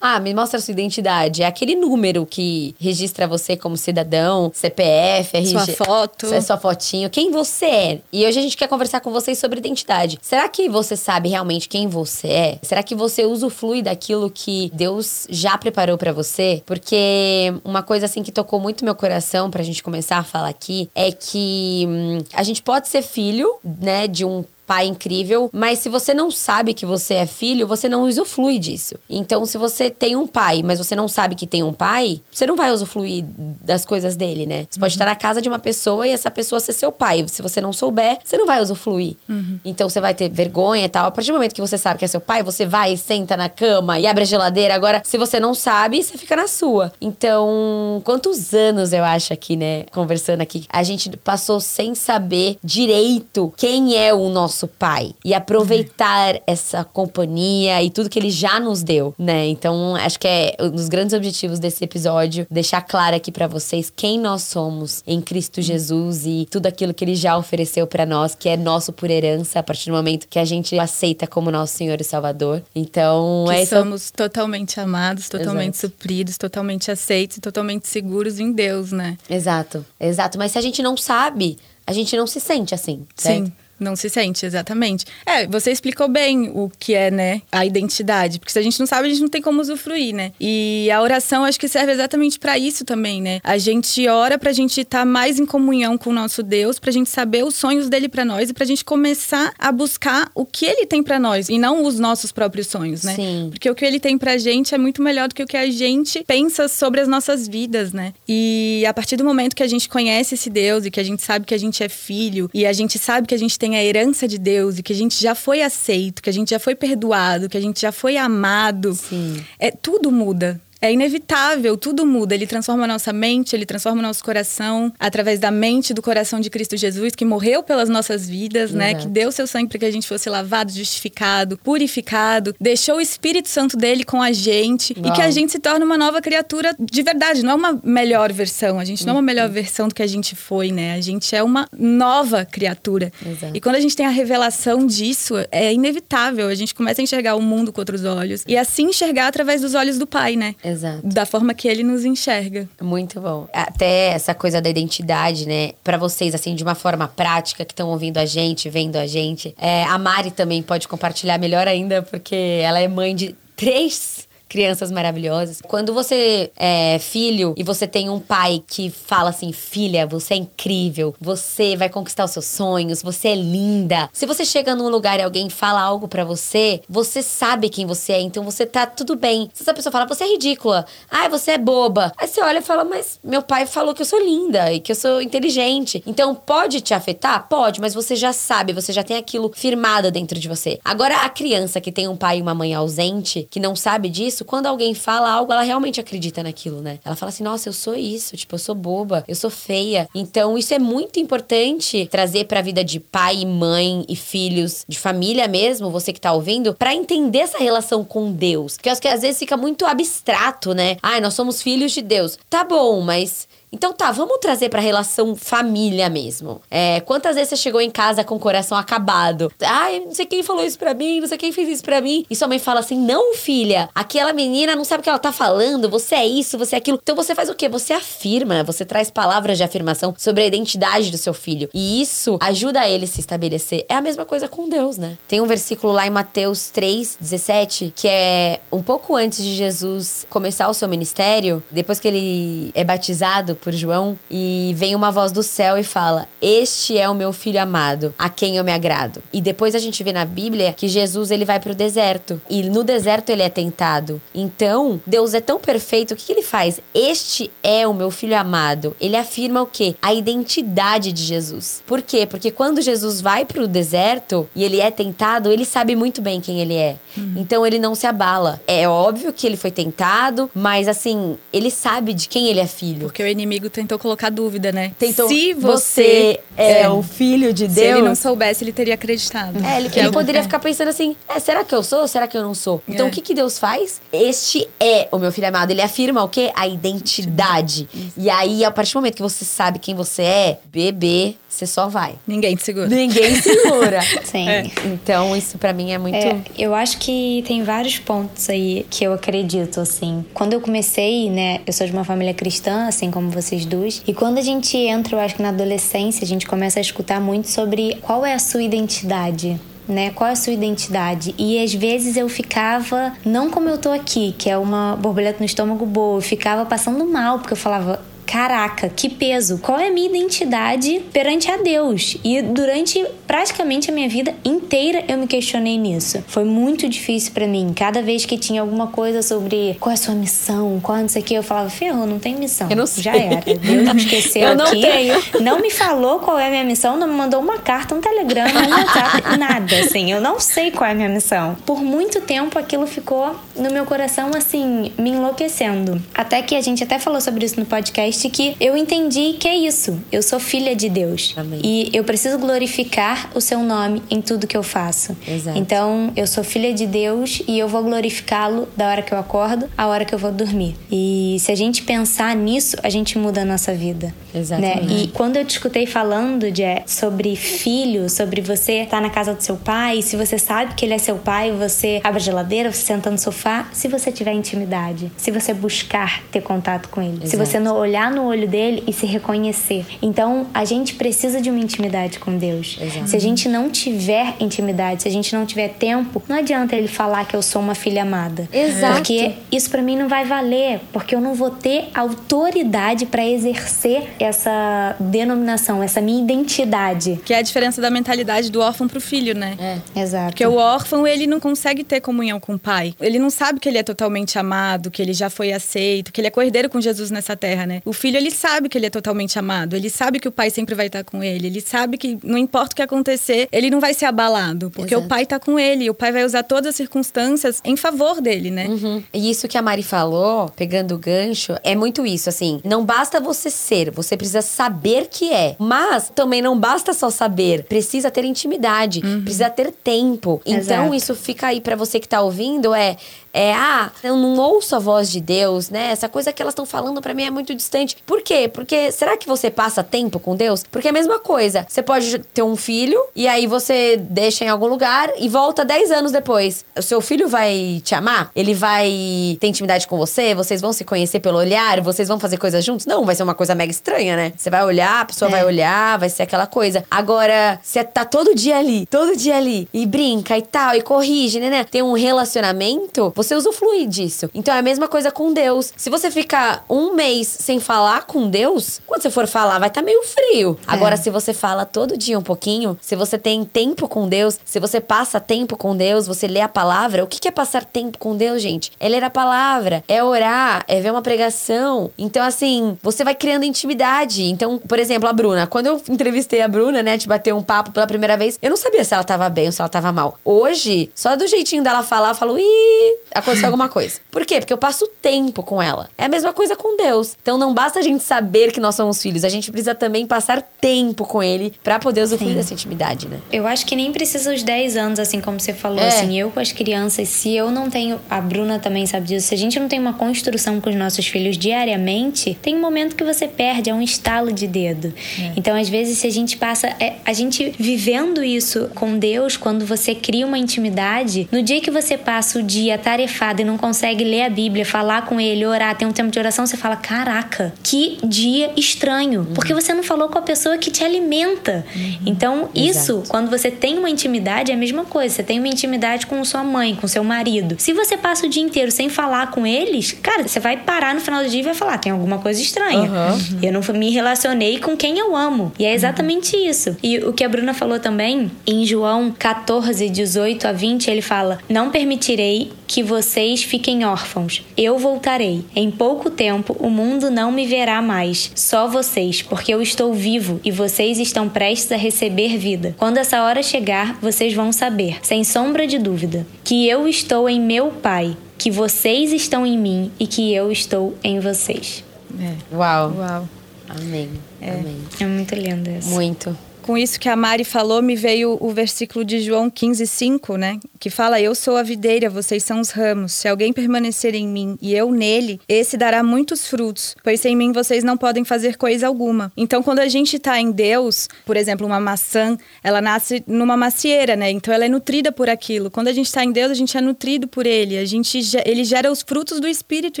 Ah, 0.04 0.18
me 0.18 0.34
mostra 0.34 0.58
a 0.58 0.60
sua 0.60 0.72
identidade. 0.72 1.44
É 1.44 1.46
aquele 1.46 1.76
número 1.76 2.26
que 2.26 2.74
registra 2.80 3.24
você 3.24 3.56
como 3.56 3.76
cidadão, 3.76 4.50
CPF, 4.52 5.36
RG. 5.36 5.50
Sua 5.50 5.66
foto. 5.86 6.34
É 6.34 6.40
sua 6.40 6.58
fotinho. 6.58 7.08
Quem 7.08 7.30
você 7.30 7.66
é. 7.66 8.00
E 8.12 8.26
hoje 8.26 8.36
a 8.36 8.42
gente 8.42 8.56
quer 8.56 8.66
conversar 8.66 9.00
com 9.00 9.12
vocês 9.12 9.38
sobre 9.38 9.60
identidade. 9.60 10.18
Será 10.20 10.48
que 10.48 10.68
você 10.68 10.96
sabe 10.96 11.28
realmente 11.28 11.68
quem 11.68 11.86
você 11.86 12.26
é? 12.26 12.58
Será 12.62 12.82
que 12.82 12.96
você 12.96 13.24
usufrui 13.24 13.80
daquilo 13.80 14.28
que 14.28 14.72
Deus 14.74 15.28
já 15.30 15.56
preparou 15.56 15.96
pra 15.96 16.10
você? 16.10 16.64
Porque 16.66 17.54
uma 17.64 17.84
coisa 17.84 18.06
assim 18.06 18.24
que 18.24 18.32
tocou 18.32 18.58
muito 18.58 18.84
meu 18.84 18.96
coração 18.96 19.52
pra 19.52 19.62
gente 19.62 19.84
começar 19.84 20.18
a 20.18 20.24
falar 20.24 20.48
aqui 20.48 20.90
é 20.96 21.12
que 21.12 21.86
hum, 21.88 22.18
a 22.34 22.42
gente 22.42 22.60
pode 22.60 22.88
ser 22.88 23.02
filho, 23.02 23.54
né, 23.62 24.08
de 24.08 24.24
um 24.24 24.44
pai 24.72 24.86
incrível, 24.86 25.50
mas 25.52 25.80
se 25.80 25.90
você 25.90 26.14
não 26.14 26.30
sabe 26.30 26.72
que 26.72 26.86
você 26.86 27.14
é 27.14 27.26
filho, 27.26 27.66
você 27.66 27.90
não 27.90 28.04
usufrui 28.04 28.58
disso. 28.58 28.94
Então, 29.08 29.44
se 29.44 29.58
você 29.58 29.90
tem 29.90 30.16
um 30.16 30.26
pai, 30.26 30.62
mas 30.64 30.78
você 30.78 30.96
não 30.96 31.08
sabe 31.08 31.34
que 31.34 31.46
tem 31.46 31.62
um 31.62 31.74
pai, 31.74 32.22
você 32.32 32.46
não 32.46 32.56
vai 32.56 32.72
usufruir 32.72 33.22
das 33.60 33.84
coisas 33.84 34.16
dele, 34.16 34.46
né? 34.46 34.66
Você 34.70 34.80
pode 34.80 34.94
estar 34.94 35.04
na 35.04 35.14
casa 35.14 35.42
de 35.42 35.48
uma 35.48 35.58
pessoa 35.58 36.08
e 36.08 36.10
essa 36.10 36.30
pessoa 36.30 36.58
ser 36.58 36.72
seu 36.72 36.90
pai. 36.90 37.22
Se 37.28 37.42
você 37.42 37.60
não 37.60 37.70
souber, 37.70 38.18
você 38.24 38.38
não 38.38 38.46
vai 38.46 38.62
usufruir. 38.62 39.14
Então, 39.62 39.90
você 39.90 40.00
vai 40.00 40.14
ter 40.14 40.30
vergonha 40.30 40.86
e 40.86 40.88
tal. 40.88 41.04
A 41.04 41.10
partir 41.10 41.32
do 41.32 41.34
momento 41.34 41.54
que 41.54 41.60
você 41.60 41.76
sabe 41.76 41.98
que 41.98 42.06
é 42.06 42.08
seu 42.08 42.20
pai, 42.20 42.42
você 42.42 42.64
vai, 42.64 42.96
senta 42.96 43.36
na 43.36 43.50
cama 43.50 44.00
e 44.00 44.06
abre 44.06 44.22
a 44.22 44.26
geladeira. 44.26 44.74
Agora, 44.74 45.02
se 45.04 45.18
você 45.18 45.38
não 45.38 45.52
sabe, 45.52 46.02
você 46.02 46.16
fica 46.16 46.34
na 46.34 46.48
sua. 46.48 46.90
Então, 46.98 48.00
quantos 48.04 48.54
anos 48.54 48.94
eu 48.94 49.04
acho 49.04 49.34
aqui, 49.34 49.54
né? 49.54 49.84
Conversando 49.92 50.40
aqui, 50.40 50.64
a 50.70 50.82
gente 50.82 51.14
passou 51.18 51.60
sem 51.60 51.94
saber 51.94 52.56
direito 52.64 53.52
quem 53.58 53.98
é 53.98 54.14
o 54.14 54.30
nosso 54.30 54.61
nosso 54.62 54.68
pai 54.68 55.14
e 55.24 55.34
aproveitar 55.34 56.40
essa 56.46 56.84
companhia 56.84 57.82
e 57.82 57.90
tudo 57.90 58.08
que 58.08 58.18
ele 58.18 58.30
já 58.30 58.60
nos 58.60 58.82
deu, 58.82 59.14
né? 59.18 59.46
Então, 59.48 59.96
acho 59.96 60.18
que 60.18 60.28
é 60.28 60.56
um 60.60 60.70
dos 60.70 60.88
grandes 60.88 61.14
objetivos 61.14 61.58
desse 61.58 61.84
episódio 61.84 62.46
deixar 62.50 62.82
claro 62.82 63.16
aqui 63.16 63.32
para 63.32 63.46
vocês 63.46 63.92
quem 63.94 64.18
nós 64.18 64.42
somos 64.42 65.02
em 65.06 65.20
Cristo 65.20 65.60
Jesus 65.60 66.24
e 66.24 66.46
tudo 66.50 66.66
aquilo 66.66 66.94
que 66.94 67.04
ele 67.04 67.14
já 67.14 67.36
ofereceu 67.36 67.86
para 67.86 68.06
nós, 68.06 68.34
que 68.34 68.48
é 68.48 68.56
nosso 68.56 68.92
por 68.92 69.10
herança 69.10 69.58
a 69.58 69.62
partir 69.62 69.90
do 69.90 69.96
momento 69.96 70.28
que 70.28 70.38
a 70.38 70.44
gente 70.44 70.78
aceita 70.78 71.26
como 71.26 71.50
nosso 71.50 71.74
Senhor 71.74 72.00
e 72.00 72.04
Salvador. 72.04 72.62
Então, 72.74 73.44
que 73.48 73.54
é 73.54 73.66
somos 73.66 74.10
totalmente 74.10 74.78
amados, 74.78 75.28
totalmente 75.28 75.74
Exato. 75.74 75.92
supridos, 75.92 76.36
totalmente 76.36 76.90
aceitos, 76.90 77.38
totalmente 77.38 77.88
seguros 77.88 78.38
em 78.38 78.52
Deus, 78.52 78.92
né? 78.92 79.16
Exato. 79.28 79.84
Exato, 79.98 80.38
mas 80.38 80.52
se 80.52 80.58
a 80.58 80.60
gente 80.60 80.82
não 80.82 80.96
sabe, 80.96 81.58
a 81.86 81.92
gente 81.92 82.16
não 82.16 82.26
se 82.26 82.40
sente 82.40 82.74
assim, 82.74 83.06
certo? 83.16 83.46
Sim. 83.46 83.52
Não 83.82 83.96
se 83.96 84.08
sente, 84.08 84.46
exatamente. 84.46 85.04
É, 85.26 85.46
você 85.46 85.70
explicou 85.70 86.08
bem 86.08 86.50
o 86.54 86.70
que 86.78 86.94
é, 86.94 87.10
né, 87.10 87.42
a 87.50 87.66
identidade. 87.66 88.38
Porque 88.38 88.52
se 88.52 88.58
a 88.58 88.62
gente 88.62 88.78
não 88.78 88.86
sabe, 88.86 89.06
a 89.06 89.10
gente 89.10 89.20
não 89.20 89.28
tem 89.28 89.42
como 89.42 89.60
usufruir, 89.60 90.14
né? 90.14 90.32
E 90.40 90.88
a 90.90 91.00
oração 91.02 91.44
acho 91.44 91.58
que 91.58 91.68
serve 91.68 91.92
exatamente 91.92 92.38
para 92.38 92.58
isso 92.58 92.84
também, 92.84 93.20
né? 93.20 93.40
A 93.42 93.58
gente 93.58 94.06
ora 94.08 94.38
pra 94.38 94.52
gente 94.52 94.80
estar 94.80 95.00
tá 95.00 95.04
mais 95.04 95.38
em 95.38 95.46
comunhão 95.46 95.98
com 95.98 96.10
o 96.10 96.12
nosso 96.12 96.42
Deus, 96.42 96.78
pra 96.78 96.90
gente 96.90 97.10
saber 97.10 97.44
os 97.44 97.54
sonhos 97.54 97.88
dele 97.88 98.08
para 98.08 98.24
nós 98.24 98.50
e 98.50 98.54
pra 98.54 98.64
gente 98.64 98.84
começar 98.84 99.52
a 99.58 99.72
buscar 99.72 100.30
o 100.34 100.44
que 100.46 100.64
ele 100.64 100.86
tem 100.86 101.02
para 101.02 101.18
nós 101.18 101.48
e 101.48 101.58
não 101.58 101.84
os 101.84 101.98
nossos 101.98 102.32
próprios 102.32 102.66
sonhos, 102.66 103.02
né? 103.02 103.14
Sim. 103.14 103.48
Porque 103.50 103.68
o 103.70 103.74
que 103.74 103.84
ele 103.84 103.98
tem 103.98 104.16
pra 104.16 104.36
gente 104.38 104.74
é 104.74 104.78
muito 104.78 105.02
melhor 105.02 105.28
do 105.28 105.34
que 105.34 105.42
o 105.42 105.46
que 105.46 105.56
a 105.56 105.70
gente 105.70 106.24
pensa 106.24 106.68
sobre 106.68 107.00
as 107.00 107.08
nossas 107.08 107.48
vidas, 107.48 107.92
né? 107.92 108.12
E 108.28 108.84
a 108.86 108.94
partir 108.94 109.16
do 109.16 109.24
momento 109.24 109.56
que 109.56 109.62
a 109.62 109.68
gente 109.68 109.88
conhece 109.88 110.34
esse 110.34 110.50
Deus 110.50 110.84
e 110.84 110.90
que 110.90 111.00
a 111.00 111.04
gente 111.04 111.22
sabe 111.22 111.46
que 111.46 111.54
a 111.54 111.58
gente 111.58 111.82
é 111.82 111.88
filho 111.88 112.50
e 112.52 112.66
a 112.66 112.72
gente 112.72 112.98
sabe 112.98 113.26
que 113.26 113.34
a 113.34 113.38
gente 113.38 113.58
tem 113.58 113.71
a 113.76 113.84
herança 113.84 114.26
de 114.26 114.38
Deus 114.38 114.78
e 114.78 114.82
que 114.82 114.92
a 114.92 114.96
gente 114.96 115.20
já 115.20 115.34
foi 115.34 115.62
aceito, 115.62 116.22
que 116.22 116.30
a 116.30 116.32
gente 116.32 116.50
já 116.50 116.58
foi 116.58 116.74
perdoado, 116.74 117.48
que 117.48 117.56
a 117.56 117.60
gente 117.60 117.80
já 117.80 117.92
foi 117.92 118.16
amado, 118.16 118.94
Sim. 118.94 119.44
é 119.58 119.70
tudo 119.70 120.10
muda 120.10 120.60
é 120.82 120.92
inevitável, 120.92 121.76
tudo 121.76 122.04
muda. 122.04 122.34
Ele 122.34 122.46
transforma 122.46 122.82
a 122.82 122.88
nossa 122.88 123.12
mente, 123.12 123.54
ele 123.54 123.64
transforma 123.64 124.00
o 124.00 124.02
nosso 124.02 124.22
coração 124.24 124.92
através 124.98 125.38
da 125.38 125.52
mente 125.52 125.94
do 125.94 126.02
coração 126.02 126.40
de 126.40 126.50
Cristo 126.50 126.76
Jesus, 126.76 127.14
que 127.14 127.24
morreu 127.24 127.62
pelas 127.62 127.88
nossas 127.88 128.28
vidas, 128.28 128.72
né? 128.72 128.94
Que 128.94 129.06
deu 129.06 129.30
seu 129.30 129.46
sangue 129.46 129.68
para 129.68 129.78
que 129.78 129.84
a 129.84 129.90
gente 129.92 130.08
fosse 130.08 130.28
lavado, 130.28 130.72
justificado, 130.72 131.56
purificado, 131.58 132.54
deixou 132.60 132.96
o 132.96 133.00
Espírito 133.00 133.48
Santo 133.48 133.76
dele 133.76 134.02
com 134.02 134.20
a 134.20 134.32
gente 134.32 134.92
Uau. 134.98 135.06
e 135.06 135.16
que 135.16 135.22
a 135.22 135.30
gente 135.30 135.52
se 135.52 135.60
torna 135.60 135.84
uma 135.84 135.96
nova 135.96 136.20
criatura 136.20 136.74
de 136.78 137.02
verdade. 137.02 137.44
Não 137.44 137.52
é 137.52 137.54
uma 137.54 137.80
melhor 137.84 138.32
versão, 138.32 138.80
a 138.80 138.84
gente 138.84 139.06
não 139.06 139.12
é 139.12 139.16
uma 139.16 139.22
melhor 139.22 139.48
versão 139.48 139.86
do 139.86 139.94
que 139.94 140.02
a 140.02 140.06
gente 140.06 140.34
foi, 140.34 140.72
né? 140.72 140.94
A 140.94 141.00
gente 141.00 141.34
é 141.36 141.42
uma 141.44 141.68
nova 141.78 142.44
criatura. 142.44 143.12
Exato. 143.24 143.56
E 143.56 143.60
quando 143.60 143.76
a 143.76 143.80
gente 143.80 143.94
tem 143.94 144.04
a 144.04 144.10
revelação 144.10 144.84
disso, 144.84 145.34
é 145.52 145.72
inevitável. 145.72 146.48
A 146.48 146.54
gente 146.56 146.74
começa 146.74 147.00
a 147.00 147.04
enxergar 147.04 147.36
o 147.36 147.40
mundo 147.40 147.72
com 147.72 147.80
outros 147.80 148.04
olhos 148.04 148.42
e 148.48 148.56
assim 148.56 148.86
enxergar 148.86 149.28
através 149.28 149.60
dos 149.60 149.74
olhos 149.74 149.96
do 149.96 150.08
Pai, 150.08 150.34
né? 150.34 150.56
Exato. 150.64 150.71
Da 151.02 151.26
forma 151.26 151.54
que 151.54 151.68
ele 151.68 151.82
nos 151.82 152.04
enxerga. 152.04 152.68
Muito 152.80 153.20
bom. 153.20 153.48
Até 153.52 154.08
essa 154.08 154.34
coisa 154.34 154.60
da 154.60 154.68
identidade, 154.68 155.46
né? 155.46 155.72
Para 155.82 155.96
vocês, 155.96 156.34
assim, 156.34 156.54
de 156.54 156.62
uma 156.62 156.74
forma 156.74 157.08
prática, 157.08 157.64
que 157.64 157.72
estão 157.72 157.88
ouvindo 157.90 158.18
a 158.18 158.26
gente, 158.26 158.68
vendo 158.70 158.96
a 158.96 159.06
gente. 159.06 159.54
É, 159.58 159.84
a 159.84 159.98
Mari 159.98 160.30
também 160.30 160.62
pode 160.62 160.88
compartilhar 160.88 161.38
melhor 161.38 161.68
ainda, 161.68 162.02
porque 162.02 162.60
ela 162.62 162.80
é 162.80 162.88
mãe 162.88 163.14
de 163.14 163.34
três 163.56 164.26
crianças 164.52 164.92
maravilhosas. 164.92 165.62
Quando 165.66 165.94
você 165.94 166.52
é 166.56 166.98
filho 166.98 167.54
e 167.56 167.64
você 167.64 167.86
tem 167.86 168.10
um 168.10 168.20
pai 168.20 168.62
que 168.66 168.90
fala 168.90 169.30
assim: 169.30 169.50
filha, 169.50 170.06
você 170.06 170.34
é 170.34 170.36
incrível, 170.36 171.14
você 171.18 171.74
vai 171.74 171.88
conquistar 171.88 172.26
os 172.26 172.32
seus 172.32 172.44
sonhos, 172.44 173.02
você 173.02 173.28
é 173.28 173.34
linda. 173.34 174.10
Se 174.12 174.26
você 174.26 174.44
chega 174.44 174.76
num 174.76 174.90
lugar 174.90 175.18
e 175.18 175.22
alguém 175.22 175.48
fala 175.48 175.80
algo 175.80 176.06
para 176.06 176.22
você, 176.22 176.82
você 176.86 177.22
sabe 177.22 177.70
quem 177.70 177.86
você 177.86 178.12
é, 178.12 178.20
então 178.20 178.44
você 178.44 178.66
tá 178.66 178.84
tudo 178.84 179.16
bem. 179.16 179.48
Se 179.54 179.62
essa 179.62 179.72
pessoa 179.72 179.90
fala, 179.90 180.04
você 180.04 180.24
é 180.24 180.32
ridícula, 180.32 180.84
ai, 181.10 181.30
você 181.30 181.52
é 181.52 181.58
boba. 181.58 182.12
Aí 182.18 182.28
você 182.28 182.42
olha 182.42 182.58
e 182.58 182.62
fala, 182.62 182.84
mas 182.84 183.18
meu 183.24 183.40
pai 183.40 183.64
falou 183.64 183.94
que 183.94 184.02
eu 184.02 184.06
sou 184.06 184.20
linda 184.20 184.70
e 184.70 184.80
que 184.80 184.92
eu 184.92 184.96
sou 184.96 185.22
inteligente. 185.22 186.02
Então 186.06 186.34
pode 186.34 186.82
te 186.82 186.92
afetar? 186.92 187.48
Pode, 187.48 187.80
mas 187.80 187.94
você 187.94 188.14
já 188.14 188.34
sabe, 188.34 188.74
você 188.74 188.92
já 188.92 189.02
tem 189.02 189.16
aquilo 189.16 189.50
firmado 189.54 190.10
dentro 190.10 190.38
de 190.38 190.46
você. 190.46 190.78
Agora, 190.84 191.22
a 191.22 191.30
criança 191.30 191.80
que 191.80 191.90
tem 191.90 192.06
um 192.06 192.16
pai 192.16 192.38
e 192.38 192.42
uma 192.42 192.54
mãe 192.54 192.74
ausente, 192.74 193.48
que 193.50 193.58
não 193.58 193.74
sabe 193.74 194.10
disso, 194.10 194.41
isso, 194.42 194.44
quando 194.44 194.66
alguém 194.66 194.94
fala 194.94 195.30
algo, 195.30 195.52
ela 195.52 195.62
realmente 195.62 196.00
acredita 196.00 196.42
naquilo, 196.42 196.80
né? 196.82 196.98
Ela 197.04 197.16
fala 197.16 197.30
assim: 197.30 197.44
nossa, 197.44 197.68
eu 197.68 197.72
sou 197.72 197.94
isso, 197.94 198.36
tipo, 198.36 198.54
eu 198.54 198.58
sou 198.58 198.74
boba, 198.74 199.24
eu 199.26 199.34
sou 199.34 199.50
feia. 199.50 200.08
Então, 200.14 200.58
isso 200.58 200.74
é 200.74 200.78
muito 200.78 201.18
importante 201.18 202.06
trazer 202.10 202.46
pra 202.46 202.60
vida 202.60 202.84
de 202.84 203.00
pai 203.00 203.44
mãe 203.44 204.04
e 204.08 204.16
filhos, 204.16 204.84
de 204.88 204.98
família 204.98 205.46
mesmo, 205.48 205.90
você 205.90 206.12
que 206.12 206.20
tá 206.20 206.32
ouvindo, 206.32 206.74
para 206.74 206.94
entender 206.94 207.38
essa 207.38 207.58
relação 207.58 208.04
com 208.04 208.32
Deus. 208.32 208.74
Porque 208.76 208.88
eu 208.88 208.92
acho 208.92 209.02
que 209.02 209.08
às 209.08 209.22
vezes 209.22 209.38
fica 209.38 209.56
muito 209.56 209.86
abstrato, 209.86 210.74
né? 210.74 210.96
Ai, 211.02 211.20
nós 211.20 211.34
somos 211.34 211.62
filhos 211.62 211.92
de 211.92 212.02
Deus. 212.02 212.38
Tá 212.50 212.64
bom, 212.64 213.00
mas 213.00 213.46
então 213.72 213.92
tá, 213.92 214.12
vamos 214.12 214.38
trazer 214.38 214.68
pra 214.68 214.80
relação 214.80 215.34
família 215.34 216.10
mesmo. 216.10 216.60
É, 216.70 217.00
quantas 217.00 217.34
vezes 217.34 217.48
você 217.48 217.56
chegou 217.56 217.80
em 217.80 217.90
casa 217.90 218.22
com 218.22 218.36
o 218.36 218.38
coração 218.38 218.76
acabado? 218.76 219.50
Ai, 219.62 220.00
não 220.00 220.12
sei 220.12 220.26
quem 220.26 220.42
falou 220.42 220.62
isso 220.62 220.78
pra 220.78 220.92
mim, 220.92 221.20
não 221.20 221.26
sei 221.26 221.38
quem 221.38 221.52
fez 221.52 221.68
isso 221.68 221.82
pra 221.82 222.02
mim. 222.02 222.26
E 222.28 222.36
sua 222.36 222.46
mãe 222.46 222.58
fala 222.58 222.80
assim: 222.80 222.98
não, 222.98 223.34
filha, 223.34 223.88
aquela 223.94 224.34
menina 224.34 224.76
não 224.76 224.84
sabe 224.84 225.00
o 225.00 225.02
que 225.02 225.08
ela 225.08 225.18
tá 225.18 225.32
falando, 225.32 225.88
você 225.88 226.16
é 226.16 226.26
isso, 226.26 226.58
você 226.58 226.74
é 226.74 226.78
aquilo. 226.78 227.00
Então 227.02 227.16
você 227.16 227.34
faz 227.34 227.48
o 227.48 227.54
quê? 227.54 227.66
Você 227.68 227.94
afirma, 227.94 228.62
você 228.62 228.84
traz 228.84 229.10
palavras 229.10 229.56
de 229.56 229.64
afirmação 229.64 230.14
sobre 230.18 230.42
a 230.42 230.46
identidade 230.46 231.10
do 231.10 231.16
seu 231.16 231.32
filho. 231.32 231.70
E 231.72 232.02
isso 232.02 232.38
ajuda 232.42 232.86
ele 232.86 233.06
a 233.06 233.08
se 233.08 233.20
estabelecer. 233.20 233.86
É 233.88 233.94
a 233.94 234.02
mesma 234.02 234.26
coisa 234.26 234.48
com 234.48 234.68
Deus, 234.68 234.98
né? 234.98 235.16
Tem 235.26 235.40
um 235.40 235.46
versículo 235.46 235.94
lá 235.94 236.06
em 236.06 236.10
Mateus 236.10 236.68
3, 236.68 237.16
17, 237.18 237.94
que 237.96 238.06
é 238.06 238.60
um 238.70 238.82
pouco 238.82 239.16
antes 239.16 239.42
de 239.42 239.54
Jesus 239.54 240.26
começar 240.28 240.68
o 240.68 240.74
seu 240.74 240.88
ministério, 240.88 241.62
depois 241.70 241.98
que 241.98 242.08
ele 242.08 242.70
é 242.74 242.84
batizado 242.84 243.56
por 243.62 243.72
João 243.72 244.18
e 244.30 244.74
vem 244.76 244.94
uma 244.94 245.10
voz 245.10 245.32
do 245.32 245.42
céu 245.42 245.78
e 245.78 245.84
fala: 245.84 246.28
Este 246.40 246.98
é 246.98 247.08
o 247.08 247.14
meu 247.14 247.32
filho 247.32 247.60
amado, 247.60 248.14
a 248.18 248.28
quem 248.28 248.56
eu 248.56 248.64
me 248.64 248.72
agrado. 248.72 249.22
E 249.32 249.40
depois 249.40 249.74
a 249.74 249.78
gente 249.78 250.02
vê 250.02 250.12
na 250.12 250.24
Bíblia 250.24 250.72
que 250.72 250.88
Jesus 250.88 251.30
ele 251.30 251.44
vai 251.44 251.60
pro 251.60 251.74
deserto 251.74 252.40
e 252.50 252.62
no 252.64 252.82
deserto 252.82 253.30
ele 253.30 253.42
é 253.42 253.48
tentado. 253.48 254.20
Então, 254.34 255.00
Deus 255.06 255.32
é 255.34 255.40
tão 255.40 255.58
perfeito, 255.58 256.12
o 256.12 256.16
que, 256.16 256.26
que 256.26 256.32
ele 256.32 256.42
faz? 256.42 256.80
Este 256.92 257.50
é 257.62 257.86
o 257.86 257.94
meu 257.94 258.10
filho 258.10 258.38
amado. 258.38 258.96
Ele 259.00 259.16
afirma 259.16 259.62
o 259.62 259.66
quê? 259.66 259.94
A 260.02 260.12
identidade 260.12 261.12
de 261.12 261.22
Jesus. 261.22 261.82
Por 261.86 262.02
quê? 262.02 262.26
Porque 262.26 262.50
quando 262.50 262.82
Jesus 262.82 263.20
vai 263.20 263.44
pro 263.44 263.68
deserto 263.68 264.48
e 264.54 264.64
ele 264.64 264.80
é 264.80 264.90
tentado, 264.90 265.50
ele 265.50 265.64
sabe 265.64 265.94
muito 265.94 266.20
bem 266.20 266.40
quem 266.40 266.60
ele 266.60 266.74
é. 266.74 266.96
Uhum. 267.16 267.34
Então 267.36 267.66
ele 267.66 267.78
não 267.78 267.94
se 267.94 268.06
abala. 268.06 268.60
É 268.66 268.88
óbvio 268.88 269.32
que 269.32 269.46
ele 269.46 269.56
foi 269.56 269.70
tentado, 269.70 270.50
mas 270.54 270.88
assim, 270.88 271.36
ele 271.52 271.70
sabe 271.70 272.12
de 272.12 272.28
quem 272.28 272.48
ele 272.48 272.60
é 272.60 272.66
filho. 272.66 273.00
Porque 273.00 273.22
o 273.22 273.26
inimigo 273.26 273.51
inimigo 273.52 273.68
tentou 273.68 273.98
colocar 273.98 274.30
dúvida, 274.30 274.72
né? 274.72 274.92
Tentou. 274.98 275.28
Se 275.28 275.52
você, 275.52 276.40
é, 276.56 276.82
é, 276.82 276.88
o 276.88 277.02
filho 277.02 277.52
de 277.52 277.66
Deus. 277.66 277.74
Se 277.74 277.84
ele 277.84 278.02
não 278.02 278.14
soubesse, 278.14 278.64
ele 278.64 278.72
teria 278.72 278.94
acreditado. 278.94 279.62
É, 279.64 279.78
ele, 279.78 279.90
ele 279.94 280.10
poderia 280.10 280.40
é. 280.40 280.42
ficar 280.42 280.58
pensando 280.58 280.88
assim: 280.88 281.14
é, 281.28 281.38
será 281.38 281.64
que 281.64 281.74
eu 281.74 281.82
sou 281.82 282.00
ou 282.00 282.08
será 282.08 282.26
que 282.26 282.36
eu 282.36 282.42
não 282.42 282.54
sou? 282.54 282.82
Então 282.88 283.06
é. 283.06 283.08
o 283.08 283.12
que, 283.12 283.20
que 283.20 283.34
Deus 283.34 283.58
faz? 283.58 284.00
Este 284.12 284.68
é 284.80 285.08
o 285.12 285.18
meu 285.18 285.30
filho 285.30 285.48
amado. 285.48 285.70
Ele 285.70 285.82
afirma 285.82 286.22
o 286.22 286.28
quê? 286.28 286.50
A 286.54 286.66
identidade. 286.66 287.88
E 288.16 288.30
aí, 288.30 288.64
a 288.64 288.70
partir 288.70 288.94
do 288.94 288.96
momento 288.96 289.16
que 289.16 289.22
você 289.22 289.44
sabe 289.44 289.78
quem 289.78 289.94
você 289.94 290.22
é, 290.22 290.58
bebê, 290.66 291.36
você 291.52 291.66
só 291.66 291.86
vai. 291.86 292.14
Ninguém 292.26 292.56
te 292.56 292.62
segura. 292.62 292.88
Ninguém 292.88 293.36
segura. 293.36 294.00
Sim. 294.24 294.48
É. 294.48 294.64
Então, 294.86 295.36
isso 295.36 295.58
para 295.58 295.74
mim 295.74 295.92
é 295.92 295.98
muito. 295.98 296.16
É, 296.16 296.40
eu 296.58 296.74
acho 296.74 296.96
que 296.96 297.44
tem 297.46 297.62
vários 297.62 297.98
pontos 297.98 298.48
aí 298.48 298.86
que 298.88 299.04
eu 299.04 299.12
acredito, 299.12 299.78
assim. 299.78 300.24
Quando 300.32 300.54
eu 300.54 300.62
comecei, 300.62 301.28
né, 301.28 301.60
eu 301.66 301.72
sou 301.74 301.86
de 301.86 301.92
uma 301.92 302.04
família 302.04 302.32
cristã, 302.32 302.86
assim 302.88 303.10
como 303.10 303.28
vocês 303.28 303.66
duas. 303.66 304.02
E 304.06 304.14
quando 304.14 304.38
a 304.38 304.42
gente 304.42 304.78
entra, 304.78 305.16
eu 305.16 305.20
acho 305.20 305.34
que 305.34 305.42
na 305.42 305.50
adolescência, 305.50 306.24
a 306.24 306.26
gente 306.26 306.46
começa 306.46 306.80
a 306.80 306.82
escutar 306.82 307.20
muito 307.20 307.50
sobre 307.50 307.98
qual 308.00 308.24
é 308.24 308.32
a 308.32 308.38
sua 308.38 308.62
identidade 308.62 309.60
né? 309.88 310.10
Qual 310.10 310.30
é 310.30 310.32
a 310.32 310.36
sua 310.36 310.52
identidade? 310.52 311.34
E 311.36 311.62
às 311.62 311.74
vezes 311.74 312.16
eu 312.16 312.28
ficava, 312.28 313.12
não 313.26 313.50
como 313.50 313.68
eu 313.68 313.76
tô 313.76 313.90
aqui, 313.90 314.32
que 314.38 314.48
é 314.48 314.56
uma 314.56 314.96
borboleta 314.96 315.40
no 315.40 315.44
estômago 315.44 315.84
boa, 315.84 316.18
eu 316.18 316.22
ficava 316.22 316.64
passando 316.64 317.04
mal, 317.04 317.40
porque 317.40 317.52
eu 317.52 317.56
falava, 317.56 318.00
caraca, 318.32 318.88
que 318.88 319.10
peso. 319.10 319.58
Qual 319.58 319.78
é 319.78 319.88
a 319.88 319.92
minha 319.92 320.08
identidade 320.08 321.02
perante 321.12 321.50
a 321.50 321.58
Deus? 321.58 322.16
E 322.24 322.40
durante 322.40 323.04
praticamente 323.26 323.90
a 323.90 323.94
minha 323.94 324.08
vida 324.08 324.34
inteira 324.42 325.04
eu 325.06 325.18
me 325.18 325.26
questionei 325.26 325.76
nisso. 325.76 326.24
Foi 326.28 326.42
muito 326.42 326.88
difícil 326.88 327.32
para 327.34 327.46
mim. 327.46 327.74
Cada 327.76 328.00
vez 328.00 328.24
que 328.24 328.38
tinha 328.38 328.62
alguma 328.62 328.86
coisa 328.86 329.20
sobre 329.20 329.76
qual 329.78 329.90
é 329.90 329.94
a 329.94 329.96
sua 329.98 330.14
missão, 330.14 330.80
qual 330.82 330.96
é 330.96 331.02
não 331.02 331.10
sei 331.10 331.20
o 331.20 331.24
que, 331.26 331.34
eu 331.34 331.42
falava, 331.42 331.68
ferro, 331.68 332.06
não 332.06 332.18
tem 332.18 332.34
missão. 332.34 332.70
Eu 332.70 332.76
não 332.76 332.86
sei. 332.86 333.02
Já 333.02 333.14
era. 333.14 333.42
Deus 333.42 333.92
me 333.92 334.00
esqueceu 334.00 334.48
eu 334.48 334.56
não 334.56 334.64
aqui. 334.64 334.80
Tenho. 334.80 335.22
Não 335.42 335.60
me 335.60 335.70
falou 335.70 336.20
qual 336.20 336.38
é 336.38 336.46
a 336.46 336.50
minha 336.50 336.64
missão, 336.64 336.96
não 336.96 337.08
me 337.08 337.14
mandou 337.14 337.40
uma 337.40 337.58
carta, 337.58 337.94
um 337.94 338.00
telegrama, 338.00 338.60
um 338.60 338.70
WhatsApp, 338.70 339.22
nada, 339.36 339.80
assim. 339.80 340.10
Eu 340.10 340.20
não 340.20 340.38
sei 340.38 340.70
qual 340.70 340.88
é 340.88 340.92
a 340.92 340.94
minha 340.94 341.08
missão. 341.08 341.56
Por 341.66 341.82
muito 341.82 342.20
tempo 342.20 342.58
aquilo 342.58 342.86
ficou 342.86 343.34
no 343.56 343.70
meu 343.70 343.84
coração, 343.84 344.30
assim, 344.34 344.92
me 344.96 345.10
enlouquecendo. 345.10 346.00
Até 346.14 346.40
que 346.42 346.54
a 346.54 346.60
gente 346.60 346.82
até 346.82 346.98
falou 346.98 347.20
sobre 347.20 347.44
isso 347.44 347.58
no 347.58 347.66
podcast 347.66 348.21
de 348.22 348.30
que 348.30 348.56
eu 348.60 348.76
entendi 348.76 349.34
que 349.34 349.48
é 349.48 349.56
isso. 349.56 350.00
Eu 350.10 350.22
sou 350.22 350.38
filha 350.38 350.74
de 350.76 350.88
Deus. 350.88 351.34
Amém. 351.36 351.60
E 351.62 351.90
eu 351.92 352.04
preciso 352.04 352.38
glorificar 352.38 353.30
o 353.34 353.40
seu 353.40 353.60
nome 353.62 354.02
em 354.10 354.20
tudo 354.20 354.46
que 354.46 354.56
eu 354.56 354.62
faço. 354.62 355.16
Exato. 355.26 355.58
Então, 355.58 356.12
eu 356.16 356.26
sou 356.26 356.44
filha 356.44 356.72
de 356.72 356.86
Deus 356.86 357.42
e 357.48 357.58
eu 357.58 357.68
vou 357.68 357.82
glorificá-lo 357.82 358.68
da 358.76 358.88
hora 358.88 359.02
que 359.02 359.12
eu 359.12 359.18
acordo 359.18 359.68
à 359.76 359.86
hora 359.88 360.04
que 360.04 360.14
eu 360.14 360.18
vou 360.18 360.30
dormir. 360.30 360.76
E 360.90 361.36
se 361.40 361.50
a 361.50 361.54
gente 361.54 361.82
pensar 361.82 362.34
nisso, 362.36 362.76
a 362.82 362.88
gente 362.88 363.18
muda 363.18 363.42
a 363.42 363.44
nossa 363.44 363.74
vida. 363.74 364.14
Exatamente. 364.34 364.86
Né? 364.86 365.02
E 365.02 365.08
quando 365.08 365.36
eu 365.36 365.44
te 365.44 365.50
escutei 365.50 365.86
falando, 365.86 366.54
Jé, 366.54 366.84
sobre 366.86 367.36
filho, 367.36 368.08
sobre 368.08 368.40
você 368.40 368.82
estar 368.82 369.00
na 369.00 369.10
casa 369.10 369.34
do 369.34 369.42
seu 369.42 369.56
pai, 369.56 370.00
se 370.00 370.16
você 370.16 370.38
sabe 370.38 370.74
que 370.74 370.84
ele 370.84 370.94
é 370.94 370.98
seu 370.98 371.16
pai, 371.16 371.52
você 371.52 372.00
abre 372.02 372.18
a 372.18 372.24
geladeira, 372.24 372.72
você 372.72 372.84
senta 372.84 373.10
no 373.10 373.18
sofá, 373.18 373.68
se 373.72 373.88
você 373.88 374.10
tiver 374.10 374.32
intimidade, 374.32 375.10
se 375.16 375.30
você 375.30 375.52
buscar 375.52 376.22
ter 376.30 376.40
contato 376.40 376.88
com 376.88 377.02
ele, 377.02 377.26
se 377.26 377.36
Exato. 377.36 377.50
você 377.50 377.58
não 377.58 377.76
olhar 377.76 378.01
no 378.10 378.24
olho 378.24 378.48
dele 378.48 378.82
e 378.86 378.92
se 378.92 379.06
reconhecer. 379.06 379.84
Então, 380.00 380.46
a 380.52 380.64
gente 380.64 380.94
precisa 380.94 381.40
de 381.40 381.50
uma 381.50 381.60
intimidade 381.60 382.18
com 382.18 382.36
Deus. 382.36 382.78
Exato. 382.80 383.08
Se 383.08 383.16
a 383.16 383.20
gente 383.20 383.48
não 383.48 383.70
tiver 383.70 384.34
intimidade, 384.40 385.02
se 385.02 385.08
a 385.08 385.10
gente 385.10 385.34
não 385.34 385.44
tiver 385.46 385.68
tempo, 385.68 386.22
não 386.28 386.36
adianta 386.36 386.74
ele 386.74 386.88
falar 386.88 387.24
que 387.26 387.36
eu 387.36 387.42
sou 387.42 387.60
uma 387.60 387.74
filha 387.74 388.02
amada. 388.02 388.48
Exato. 388.52 388.94
Porque 388.94 389.32
isso 389.50 389.70
pra 389.70 389.82
mim 389.82 389.96
não 389.96 390.08
vai 390.08 390.24
valer, 390.24 390.80
porque 390.92 391.14
eu 391.14 391.20
não 391.20 391.34
vou 391.34 391.50
ter 391.50 391.88
autoridade 391.94 393.06
pra 393.06 393.26
exercer 393.26 394.10
essa 394.18 394.96
denominação, 394.98 395.82
essa 395.82 396.00
minha 396.00 396.22
identidade. 396.22 397.20
Que 397.24 397.34
é 397.34 397.38
a 397.38 397.42
diferença 397.42 397.80
da 397.80 397.90
mentalidade 397.90 398.50
do 398.50 398.60
órfão 398.60 398.88
pro 398.88 399.00
filho, 399.00 399.34
né? 399.34 399.56
É. 399.94 400.00
Exato. 400.00 400.30
Porque 400.30 400.46
o 400.46 400.54
órfão, 400.54 401.06
ele 401.06 401.26
não 401.26 401.40
consegue 401.40 401.84
ter 401.84 402.00
comunhão 402.00 402.40
com 402.40 402.54
o 402.54 402.58
pai. 402.58 402.94
Ele 403.00 403.18
não 403.18 403.30
sabe 403.30 403.60
que 403.60 403.68
ele 403.68 403.78
é 403.78 403.82
totalmente 403.82 404.38
amado, 404.38 404.90
que 404.90 405.00
ele 405.00 405.12
já 405.12 405.28
foi 405.28 405.52
aceito, 405.52 406.12
que 406.12 406.20
ele 406.20 406.28
é 406.28 406.30
cordeiro 406.30 406.68
com 406.68 406.80
Jesus 406.80 407.10
nessa 407.10 407.36
terra, 407.36 407.66
né? 407.66 407.82
O 407.84 407.91
filho, 407.92 408.16
ele 408.16 408.30
sabe 408.30 408.68
que 408.68 408.78
ele 408.78 408.86
é 408.86 408.90
totalmente 408.90 409.38
amado. 409.38 409.74
Ele 409.74 409.90
sabe 409.90 410.18
que 410.18 410.28
o 410.28 410.32
pai 410.32 410.50
sempre 410.50 410.74
vai 410.74 410.86
estar 410.86 411.04
com 411.04 411.22
ele. 411.22 411.46
Ele 411.46 411.60
sabe 411.60 411.96
que 411.96 412.18
não 412.22 412.38
importa 412.38 412.72
o 412.72 412.76
que 412.76 412.82
acontecer, 412.82 413.48
ele 413.50 413.70
não 413.70 413.80
vai 413.80 413.94
ser 413.94 414.06
abalado. 414.06 414.70
Porque 414.70 414.94
Exato. 414.94 415.06
o 415.06 415.08
pai 415.08 415.26
tá 415.26 415.38
com 415.38 415.58
ele. 415.58 415.88
O 415.90 415.94
pai 415.94 416.12
vai 416.12 416.24
usar 416.24 416.42
todas 416.42 416.70
as 416.70 416.76
circunstâncias 416.76 417.60
em 417.64 417.76
favor 417.76 418.20
dele, 418.20 418.50
né? 418.50 418.66
Uhum. 418.66 419.02
E 419.12 419.30
isso 419.30 419.48
que 419.48 419.58
a 419.58 419.62
Mari 419.62 419.82
falou, 419.82 420.48
pegando 420.50 420.94
o 420.94 420.98
gancho, 420.98 421.54
é 421.62 421.74
muito 421.74 422.06
isso, 422.06 422.28
assim. 422.28 422.60
Não 422.64 422.84
basta 422.84 423.20
você 423.20 423.50
ser, 423.50 423.90
você 423.90 424.16
precisa 424.16 424.42
saber 424.42 425.08
que 425.10 425.32
é. 425.32 425.56
Mas 425.58 426.10
também 426.14 426.42
não 426.42 426.58
basta 426.58 426.92
só 426.92 427.10
saber, 427.10 427.64
precisa 427.64 428.10
ter 428.10 428.24
intimidade, 428.24 429.00
precisa 429.22 429.50
ter 429.50 429.70
tempo. 429.70 430.40
Então 430.44 430.86
Exato. 430.86 430.94
isso 430.94 431.14
fica 431.14 431.48
aí 431.48 431.60
pra 431.60 431.76
você 431.76 431.98
que 431.98 432.08
tá 432.08 432.20
ouvindo, 432.20 432.74
é 432.74 432.96
é, 433.34 433.54
ah, 433.54 433.90
eu 434.04 434.14
não 434.14 434.36
ouço 434.36 434.76
a 434.76 434.78
voz 434.78 435.10
de 435.10 435.20
Deus, 435.20 435.70
né? 435.70 435.90
Essa 435.90 436.06
coisa 436.06 436.32
que 436.32 436.42
elas 436.42 436.52
estão 436.52 436.66
falando 436.66 437.00
pra 437.00 437.14
mim 437.14 437.22
é 437.22 437.30
muito 437.30 437.54
distante. 437.54 437.81
Por 438.06 438.22
quê? 438.22 438.48
Porque 438.52 438.90
será 438.92 439.16
que 439.16 439.26
você 439.26 439.50
passa 439.50 439.82
tempo 439.82 440.18
com 440.18 440.36
Deus? 440.36 440.64
Porque 440.70 440.88
é 440.88 440.90
a 440.90 440.94
mesma 440.94 441.18
coisa. 441.18 441.66
Você 441.68 441.82
pode 441.82 442.18
ter 442.18 442.42
um 442.42 442.56
filho 442.56 443.00
e 443.14 443.26
aí 443.28 443.46
você 443.46 443.96
deixa 443.96 444.44
em 444.44 444.48
algum 444.48 444.66
lugar 444.66 445.10
e 445.18 445.28
volta 445.28 445.64
10 445.64 445.90
anos 445.90 446.12
depois. 446.12 446.64
O 446.76 446.82
seu 446.82 447.00
filho 447.00 447.28
vai 447.28 447.80
te 447.84 447.94
amar? 447.94 448.30
Ele 448.34 448.54
vai 448.54 449.36
ter 449.40 449.46
intimidade 449.48 449.86
com 449.86 449.96
você? 449.96 450.34
Vocês 450.34 450.60
vão 450.60 450.72
se 450.72 450.84
conhecer 450.84 451.20
pelo 451.20 451.38
olhar? 451.38 451.80
Vocês 451.80 452.08
vão 452.08 452.18
fazer 452.20 452.36
coisas 452.36 452.64
juntos? 452.64 452.86
Não, 452.86 453.04
vai 453.04 453.14
ser 453.14 453.22
uma 453.22 453.34
coisa 453.34 453.54
mega 453.54 453.70
estranha, 453.70 454.16
né? 454.16 454.32
Você 454.36 454.50
vai 454.50 454.64
olhar, 454.64 455.00
a 455.00 455.04
pessoa 455.04 455.28
É. 455.28 455.32
vai 455.32 455.44
olhar, 455.44 455.98
vai 455.98 456.08
ser 456.08 456.22
aquela 456.22 456.46
coisa. 456.46 456.84
Agora, 456.90 457.58
você 457.62 457.82
tá 457.84 458.04
todo 458.04 458.34
dia 458.34 458.58
ali, 458.58 458.86
todo 458.86 459.16
dia 459.16 459.36
ali, 459.36 459.68
e 459.72 459.86
brinca 459.86 460.36
e 460.38 460.42
tal, 460.42 460.74
e 460.74 460.82
corrige, 460.82 461.40
né? 461.40 461.50
né? 461.50 461.64
Tem 461.64 461.82
um 461.82 461.94
relacionamento, 461.94 463.12
você 463.14 463.34
usufrui 463.34 463.86
disso. 463.86 464.28
Então 464.34 464.54
é 464.54 464.58
a 464.58 464.62
mesma 464.62 464.88
coisa 464.88 465.10
com 465.10 465.32
Deus. 465.32 465.72
Se 465.76 465.90
você 465.90 466.10
ficar 466.10 466.64
um 466.68 466.94
mês 466.94 467.26
sem 467.28 467.60
falar 467.60 467.71
com 468.06 468.28
Deus, 468.28 468.80
quando 468.86 469.00
você 469.00 469.10
for 469.10 469.26
falar, 469.26 469.58
vai 469.58 469.68
estar 469.68 469.80
meio 469.80 470.02
frio. 470.02 470.58
Agora, 470.66 470.96
se 470.96 471.08
você 471.08 471.32
fala 471.32 471.64
todo 471.64 471.96
dia 471.96 472.18
um 472.18 472.22
pouquinho, 472.22 472.78
se 472.80 472.94
você 472.94 473.16
tem 473.16 473.44
tempo 473.44 473.88
com 473.88 474.06
Deus, 474.06 474.38
se 474.44 474.60
você 474.60 474.78
passa 474.78 475.18
tempo 475.18 475.56
com 475.56 475.74
Deus, 475.74 476.06
você 476.06 476.26
lê 476.26 476.40
a 476.40 476.48
palavra, 476.48 477.02
o 477.02 477.06
que 477.06 477.18
que 477.18 477.28
é 477.28 477.30
passar 477.30 477.64
tempo 477.64 477.96
com 477.96 478.14
Deus, 478.14 478.42
gente? 478.42 478.72
É 478.78 478.88
ler 478.88 479.02
a 479.02 479.08
palavra, 479.08 479.82
é 479.88 480.04
orar, 480.04 480.64
é 480.68 480.80
ver 480.80 480.90
uma 480.90 481.00
pregação. 481.00 481.90
Então, 481.96 482.22
assim, 482.22 482.76
você 482.82 483.02
vai 483.02 483.14
criando 483.14 483.44
intimidade. 483.44 484.24
Então, 484.24 484.58
por 484.58 484.78
exemplo, 484.78 485.08
a 485.08 485.12
Bruna. 485.12 485.46
Quando 485.46 485.66
eu 485.66 485.82
entrevistei 485.88 486.42
a 486.42 486.48
Bruna, 486.48 486.82
né, 486.82 486.98
te 486.98 487.08
bater 487.08 487.32
um 487.32 487.42
papo 487.42 487.70
pela 487.72 487.86
primeira 487.86 488.18
vez, 488.18 488.38
eu 488.42 488.50
não 488.50 488.56
sabia 488.56 488.84
se 488.84 488.92
ela 488.92 489.04
tava 489.04 489.30
bem 489.30 489.46
ou 489.46 489.52
se 489.52 489.62
ela 489.62 489.68
tava 489.68 489.90
mal. 489.90 490.18
Hoje, 490.24 490.90
só 490.94 491.16
do 491.16 491.26
jeitinho 491.26 491.62
dela 491.62 491.82
falar, 491.82 492.10
eu 492.10 492.14
falo, 492.14 492.38
ih, 492.38 492.98
aconteceu 493.14 493.46
alguma 493.46 493.70
coisa. 493.70 493.98
Por 494.10 494.26
quê? 494.26 494.40
Porque 494.40 494.52
eu 494.52 494.58
passo 494.58 494.86
tempo 495.00 495.42
com 495.42 495.62
ela. 495.62 495.88
É 495.96 496.04
a 496.04 496.08
mesma 496.08 496.34
coisa 496.34 496.54
com 496.54 496.76
Deus. 496.76 497.16
Então, 497.22 497.38
não 497.38 497.54
basta 497.54 497.61
a 497.78 497.82
gente 497.82 498.02
saber 498.02 498.52
que 498.52 498.60
nós 498.60 498.74
somos 498.74 499.00
filhos, 499.00 499.24
a 499.24 499.28
gente 499.28 499.50
precisa 499.50 499.74
também 499.74 500.06
passar 500.06 500.42
tempo 500.60 501.04
com 501.04 501.22
ele 501.22 501.52
pra 501.62 501.78
poder 501.78 502.02
usufruir 502.02 502.30
Sim. 502.32 502.36
dessa 502.36 502.54
intimidade, 502.54 503.08
né? 503.08 503.18
Eu 503.32 503.46
acho 503.46 503.64
que 503.66 503.76
nem 503.76 503.92
precisa 503.92 504.32
os 504.32 504.42
10 504.42 504.76
anos, 504.76 504.98
assim 504.98 505.20
como 505.20 505.38
você 505.38 505.52
falou, 505.52 505.80
É. 505.80 505.88
assim, 505.88 506.18
eu 506.18 506.30
com 506.30 506.40
as 506.40 506.52
crianças, 506.52 507.08
se 507.08 507.34
eu 507.34 507.50
não 507.50 507.68
tenho, 507.70 508.00
a 508.08 508.20
Bruna 508.20 508.58
também 508.58 508.86
sabe 508.86 509.06
disso, 509.08 509.28
se 509.28 509.34
a 509.34 509.38
gente 509.38 509.58
não 509.60 509.68
tem 509.68 509.78
uma 509.78 509.92
construção 509.94 510.60
com 510.60 510.70
os 510.70 510.76
nossos 510.76 511.06
filhos 511.06 511.36
diariamente, 511.36 512.36
tem 512.42 512.54
um 512.56 512.60
momento 512.60 512.96
que 512.96 513.04
você 513.04 513.26
perde, 513.28 513.70
é 513.70 513.74
um 513.74 513.82
estalo 513.82 514.32
de 514.32 514.46
dedo. 514.46 514.92
Então, 515.36 515.56
às 515.56 515.68
vezes, 515.68 515.98
se 515.98 516.06
a 516.06 516.10
gente 516.10 516.36
passa, 516.36 516.68
é, 516.80 516.94
a 517.04 517.12
gente 517.12 517.54
vivendo 517.58 518.22
isso 518.22 518.70
com 518.74 518.98
Deus, 518.98 519.36
quando 519.36 519.64
você 519.66 519.94
cria 519.94 520.26
uma 520.26 520.38
intimidade, 520.38 521.28
no 521.30 521.42
dia 521.42 521.60
que 521.60 521.70
você 521.70 521.96
passa 521.96 522.38
o 522.38 522.42
dia 522.42 522.78
tarefado 522.78 523.42
e 523.42 523.44
não 523.44 523.56
consegue 523.58 524.04
ler 524.04 524.22
a 524.22 524.30
Bíblia, 524.30 524.64
falar 524.64 525.02
com 525.06 525.20
ele, 525.20 525.44
orar, 525.46 525.76
ter 525.76 525.86
um 525.86 525.92
tempo 525.92 526.10
de 526.10 526.18
oração, 526.18 526.46
você 526.46 526.56
fala, 526.56 526.76
caraca, 526.76 527.51
que 527.62 527.98
dia 528.04 528.52
estranho, 528.56 529.26
porque 529.34 529.54
você 529.54 529.72
não 529.72 529.82
falou 529.82 530.08
com 530.08 530.18
a 530.18 530.22
pessoa 530.22 530.58
que 530.58 530.70
te 530.70 530.84
alimenta. 530.84 531.64
Então, 532.06 532.48
isso 532.54 532.92
Exato. 532.92 533.08
quando 533.08 533.30
você 533.30 533.50
tem 533.50 533.78
uma 533.78 533.90
intimidade, 533.90 534.50
é 534.50 534.54
a 534.54 534.58
mesma 534.58 534.84
coisa. 534.84 535.14
Você 535.14 535.22
tem 535.22 535.38
uma 535.38 535.48
intimidade 535.48 536.06
com 536.06 536.22
sua 536.24 536.44
mãe, 536.44 536.74
com 536.74 536.86
seu 536.86 537.02
marido. 537.04 537.56
Se 537.58 537.72
você 537.72 537.96
passa 537.96 538.26
o 538.26 538.28
dia 538.28 538.42
inteiro 538.42 538.70
sem 538.70 538.88
falar 538.88 539.30
com 539.30 539.46
eles, 539.46 539.92
cara, 539.92 540.26
você 540.26 540.40
vai 540.40 540.56
parar 540.56 540.94
no 540.94 541.00
final 541.00 541.22
do 541.22 541.28
dia 541.28 541.40
e 541.40 541.44
vai 541.44 541.54
falar: 541.54 541.78
tem 541.78 541.92
alguma 541.92 542.18
coisa 542.18 542.40
estranha. 542.40 542.88
Aham. 542.88 543.18
Eu 543.42 543.52
não 543.52 543.60
me 543.74 543.90
relacionei 543.90 544.58
com 544.58 544.76
quem 544.76 544.98
eu 544.98 545.16
amo. 545.16 545.52
E 545.58 545.64
é 545.64 545.74
exatamente 545.74 546.36
isso. 546.36 546.76
E 546.82 546.98
o 546.98 547.12
que 547.12 547.24
a 547.24 547.28
Bruna 547.28 547.54
falou 547.54 547.78
também, 547.78 548.30
em 548.46 548.64
João 548.64 549.10
14, 549.16 549.88
18 549.88 550.48
a 550.48 550.52
20, 550.52 550.88
ele 550.90 551.02
fala: 551.02 551.38
Não 551.48 551.70
permitirei 551.70 552.52
que 552.66 552.82
vocês 552.82 553.42
fiquem 553.42 553.84
órfãos. 553.84 554.42
Eu 554.56 554.78
voltarei. 554.78 555.44
Em 555.54 555.70
pouco 555.70 556.08
tempo, 556.08 556.56
o 556.58 556.70
mundo 556.70 557.10
não 557.10 557.30
me 557.30 557.41
verá 557.46 557.80
mais. 557.82 558.30
Só 558.34 558.68
vocês, 558.68 559.22
porque 559.22 559.52
eu 559.52 559.62
estou 559.62 559.92
vivo 559.92 560.40
e 560.44 560.50
vocês 560.50 560.98
estão 560.98 561.28
prestes 561.28 561.72
a 561.72 561.76
receber 561.76 562.36
vida. 562.36 562.74
Quando 562.78 562.98
essa 562.98 563.22
hora 563.22 563.42
chegar, 563.42 563.98
vocês 564.00 564.34
vão 564.34 564.52
saber, 564.52 564.98
sem 565.02 565.24
sombra 565.24 565.66
de 565.66 565.78
dúvida, 565.78 566.26
que 566.44 566.68
eu 566.68 566.86
estou 566.88 567.28
em 567.28 567.40
meu 567.40 567.68
Pai, 567.70 568.16
que 568.38 568.50
vocês 568.50 569.12
estão 569.12 569.46
em 569.46 569.58
mim 569.58 569.90
e 569.98 570.06
que 570.06 570.34
eu 570.34 570.50
estou 570.50 570.96
em 571.02 571.20
vocês. 571.20 571.84
É. 572.20 572.54
Uau. 572.54 572.92
Uau. 572.96 573.28
Amém. 573.68 574.10
Amém. 574.40 574.76
É 575.00 575.06
muito 575.06 575.34
lindo 575.34 575.70
isso. 575.70 575.88
Muito. 575.90 576.36
Com 576.62 576.78
isso 576.78 576.98
que 577.00 577.08
a 577.08 577.16
Mari 577.16 577.44
falou, 577.44 577.82
me 577.82 577.96
veio 577.96 578.38
o 578.40 578.50
versículo 578.50 579.04
de 579.04 579.20
João 579.20 579.50
15, 579.50 579.86
5, 579.86 580.36
né? 580.36 580.58
Que 580.78 580.88
fala: 580.90 581.20
Eu 581.20 581.34
sou 581.34 581.56
a 581.56 581.62
videira, 581.62 582.08
vocês 582.08 582.44
são 582.44 582.60
os 582.60 582.70
ramos. 582.70 583.12
Se 583.12 583.26
alguém 583.28 583.52
permanecer 583.52 584.14
em 584.14 584.26
mim 584.28 584.56
e 584.62 584.74
eu 584.74 584.90
nele, 584.92 585.40
esse 585.48 585.76
dará 585.76 586.02
muitos 586.02 586.46
frutos, 586.46 586.94
pois 587.02 587.20
sem 587.20 587.34
mim 587.36 587.52
vocês 587.52 587.82
não 587.82 587.96
podem 587.96 588.24
fazer 588.24 588.56
coisa 588.56 588.86
alguma. 588.86 589.32
Então, 589.36 589.62
quando 589.62 589.80
a 589.80 589.88
gente 589.88 590.18
tá 590.18 590.40
em 590.40 590.50
Deus, 590.52 591.08
por 591.26 591.36
exemplo, 591.36 591.66
uma 591.66 591.80
maçã, 591.80 592.36
ela 592.62 592.80
nasce 592.80 593.22
numa 593.26 593.56
macieira, 593.56 594.14
né? 594.16 594.30
Então, 594.30 594.54
ela 594.54 594.64
é 594.64 594.68
nutrida 594.68 595.10
por 595.10 595.28
aquilo. 595.28 595.70
Quando 595.70 595.88
a 595.88 595.92
gente 595.92 596.12
tá 596.12 596.24
em 596.24 596.30
Deus, 596.32 596.50
a 596.50 596.54
gente 596.54 596.76
é 596.76 596.80
nutrido 596.80 597.26
por 597.26 597.44
ele. 597.46 597.76
A 597.76 597.84
gente, 597.84 598.22
ge- 598.22 598.42
ele 598.46 598.62
gera 598.64 598.90
os 598.90 599.02
frutos 599.02 599.40
do 599.40 599.48
Espírito 599.48 600.00